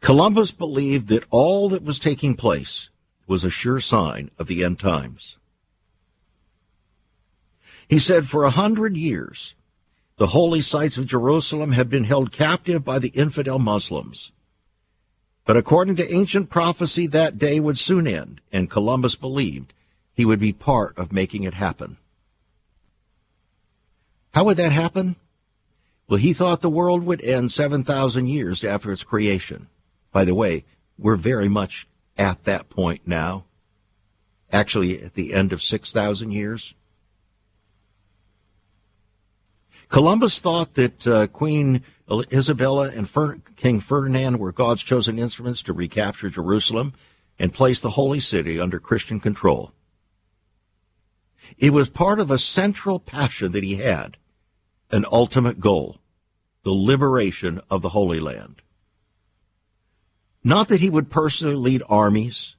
Columbus 0.00 0.50
believed 0.50 1.08
that 1.08 1.24
all 1.30 1.68
that 1.68 1.84
was 1.84 1.98
taking 1.98 2.34
place 2.34 2.90
was 3.26 3.44
a 3.44 3.50
sure 3.50 3.80
sign 3.80 4.30
of 4.38 4.46
the 4.46 4.64
end 4.64 4.78
times. 4.78 5.36
He 7.86 7.98
said, 7.98 8.26
For 8.26 8.44
a 8.44 8.50
hundred 8.50 8.96
years, 8.96 9.54
the 10.16 10.28
holy 10.28 10.60
sites 10.60 10.96
of 10.96 11.06
Jerusalem 11.06 11.72
have 11.72 11.88
been 11.88 12.04
held 12.04 12.32
captive 12.32 12.84
by 12.84 12.98
the 12.98 13.08
infidel 13.10 13.58
Muslims. 13.58 14.32
But 15.44 15.56
according 15.56 15.96
to 15.96 16.14
ancient 16.14 16.50
prophecy, 16.50 17.06
that 17.08 17.38
day 17.38 17.58
would 17.60 17.78
soon 17.78 18.06
end, 18.06 18.40
and 18.52 18.70
Columbus 18.70 19.16
believed 19.16 19.72
he 20.12 20.24
would 20.24 20.40
be 20.40 20.52
part 20.52 20.96
of 20.98 21.12
making 21.12 21.42
it 21.42 21.54
happen. 21.54 21.96
How 24.34 24.44
would 24.44 24.56
that 24.58 24.72
happen? 24.72 25.16
Well, 26.08 26.18
he 26.18 26.32
thought 26.32 26.60
the 26.60 26.70
world 26.70 27.04
would 27.04 27.22
end 27.22 27.52
7,000 27.52 28.28
years 28.28 28.62
after 28.62 28.92
its 28.92 29.04
creation. 29.04 29.68
By 30.12 30.24
the 30.24 30.34
way, 30.34 30.64
we're 30.98 31.16
very 31.16 31.48
much 31.48 31.86
at 32.16 32.42
that 32.42 32.68
point 32.68 33.02
now. 33.06 33.44
Actually, 34.52 35.00
at 35.00 35.14
the 35.14 35.32
end 35.32 35.52
of 35.52 35.62
6,000 35.62 36.32
years. 36.32 36.74
Columbus 39.88 40.40
thought 40.40 40.74
that 40.74 41.06
uh, 41.06 41.26
Queen 41.28 41.82
Isabella 42.32 42.90
and 42.90 43.08
Fer- 43.08 43.38
King 43.56 43.80
Ferdinand 43.80 44.38
were 44.38 44.52
God's 44.52 44.82
chosen 44.82 45.18
instruments 45.18 45.62
to 45.62 45.72
recapture 45.72 46.30
Jerusalem 46.30 46.92
and 47.38 47.52
place 47.52 47.80
the 47.80 47.90
holy 47.90 48.20
city 48.20 48.60
under 48.60 48.78
Christian 48.78 49.20
control. 49.20 49.72
It 51.58 51.72
was 51.72 51.90
part 51.90 52.20
of 52.20 52.30
a 52.30 52.38
central 52.38 53.00
passion 53.00 53.52
that 53.52 53.64
he 53.64 53.76
had, 53.76 54.16
an 54.90 55.04
ultimate 55.10 55.60
goal, 55.60 55.98
the 56.62 56.72
liberation 56.72 57.60
of 57.70 57.82
the 57.82 57.90
Holy 57.90 58.20
Land. 58.20 58.62
Not 60.42 60.68
that 60.68 60.80
he 60.80 60.90
would 60.90 61.10
personally 61.10 61.54
lead 61.54 61.82
armies. 61.88 62.56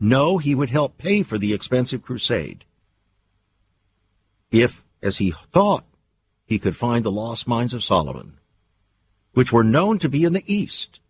No, 0.00 0.38
he 0.38 0.54
would 0.54 0.70
help 0.70 0.98
pay 0.98 1.22
for 1.22 1.38
the 1.38 1.54
expensive 1.54 2.02
crusade. 2.02 2.64
If, 4.50 4.84
as 5.02 5.18
he 5.18 5.30
thought, 5.30 5.84
he 6.44 6.58
could 6.58 6.76
find 6.76 7.04
the 7.04 7.12
lost 7.12 7.46
mines 7.48 7.72
of 7.72 7.84
Solomon, 7.84 8.38
which 9.32 9.52
were 9.52 9.64
known 9.64 9.98
to 10.00 10.08
be 10.08 10.24
in 10.24 10.32
the 10.32 10.44
east, 10.52 11.00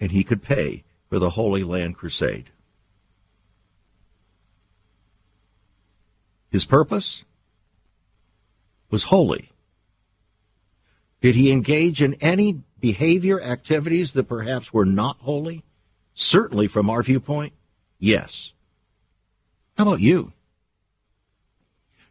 and 0.00 0.12
he 0.12 0.24
could 0.24 0.42
pay 0.42 0.84
for 1.08 1.18
the 1.18 1.30
Holy 1.30 1.64
Land 1.64 1.96
crusade. 1.96 2.50
His 6.50 6.64
purpose 6.64 7.24
was 8.90 9.04
holy. 9.04 9.51
Did 11.22 11.36
he 11.36 11.52
engage 11.52 12.02
in 12.02 12.14
any 12.14 12.62
behavior 12.80 13.40
activities 13.40 14.12
that 14.12 14.24
perhaps 14.24 14.72
were 14.72 14.84
not 14.84 15.16
holy? 15.20 15.64
Certainly 16.14 16.66
from 16.66 16.90
our 16.90 17.02
viewpoint, 17.02 17.52
yes. 17.98 18.52
How 19.78 19.84
about 19.84 20.00
you? 20.00 20.32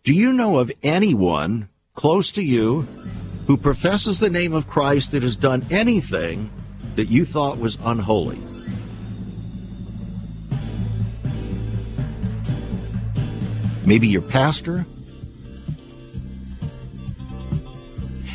Do 0.03 0.13
you 0.13 0.31
know 0.31 0.57
of 0.57 0.71
anyone 0.81 1.67
close 1.93 2.31
to 2.31 2.41
you 2.41 2.87
who 3.47 3.57
professes 3.57 4.19
the 4.19 4.29
name 4.29 4.53
of 4.53 4.65
Christ 4.65 5.11
that 5.11 5.23
has 5.23 5.35
done 5.35 5.67
anything 5.69 6.49
that 6.95 7.09
you 7.09 7.25
thought 7.25 7.59
was 7.59 7.77
unholy? 7.83 8.39
Maybe 13.85 14.07
your 14.07 14.21
pastor? 14.21 14.85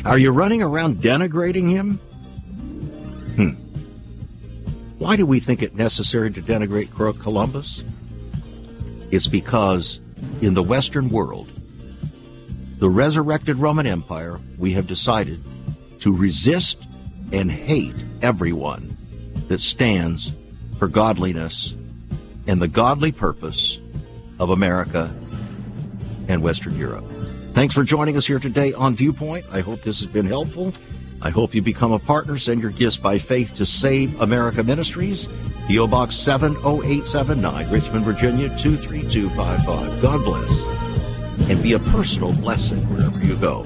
Are 0.07 0.17
you 0.17 0.31
running 0.31 0.63
around 0.63 1.01
denigrating 1.01 1.69
him? 1.69 1.95
Hmm. 3.35 3.49
Why 4.99 5.17
do 5.17 5.25
we 5.25 5.41
think 5.41 5.61
it 5.61 5.75
necessary 5.75 6.31
to 6.31 6.41
denigrate 6.41 7.19
Columbus? 7.19 7.83
It's 9.11 9.27
because 9.27 9.99
in 10.41 10.53
the 10.53 10.63
Western 10.63 11.09
world, 11.09 11.51
the 12.79 12.89
resurrected 12.89 13.57
Roman 13.57 13.85
Empire, 13.85 14.39
we 14.57 14.71
have 14.71 14.87
decided 14.87 15.43
to 15.99 16.15
resist 16.15 16.81
and 17.33 17.51
hate 17.51 17.95
everyone 18.21 18.95
that 19.49 19.59
stands 19.59 20.31
for 20.79 20.87
godliness 20.87 21.75
and 22.47 22.61
the 22.61 22.69
godly 22.69 23.11
purpose 23.11 23.77
of 24.39 24.51
America 24.51 25.13
and 26.29 26.41
Western 26.41 26.77
Europe. 26.77 27.03
Thanks 27.57 27.73
for 27.73 27.83
joining 27.83 28.17
us 28.17 28.27
here 28.27 28.37
today 28.37 28.71
on 28.73 28.93
Viewpoint. 28.93 29.43
I 29.51 29.61
hope 29.61 29.81
this 29.81 29.99
has 29.99 30.05
been 30.05 30.27
helpful. 30.27 30.75
I 31.23 31.31
hope 31.31 31.55
you 31.55 31.63
become 31.63 31.91
a 31.91 31.97
partner. 31.97 32.37
Send 32.37 32.61
your 32.61 32.69
gifts 32.69 32.97
by 32.97 33.17
faith 33.17 33.55
to 33.55 33.65
Save 33.65 34.21
America 34.21 34.61
Ministries, 34.61 35.27
P.O. 35.67 35.87
Box 35.87 36.15
70879, 36.17 37.71
Richmond, 37.71 38.05
Virginia 38.05 38.49
23255. 38.59 40.01
God 40.03 40.23
bless. 40.23 41.49
And 41.49 41.63
be 41.63 41.73
a 41.73 41.79
personal 41.79 42.31
blessing 42.31 42.77
wherever 42.93 43.17
you 43.25 43.35
go. 43.35 43.65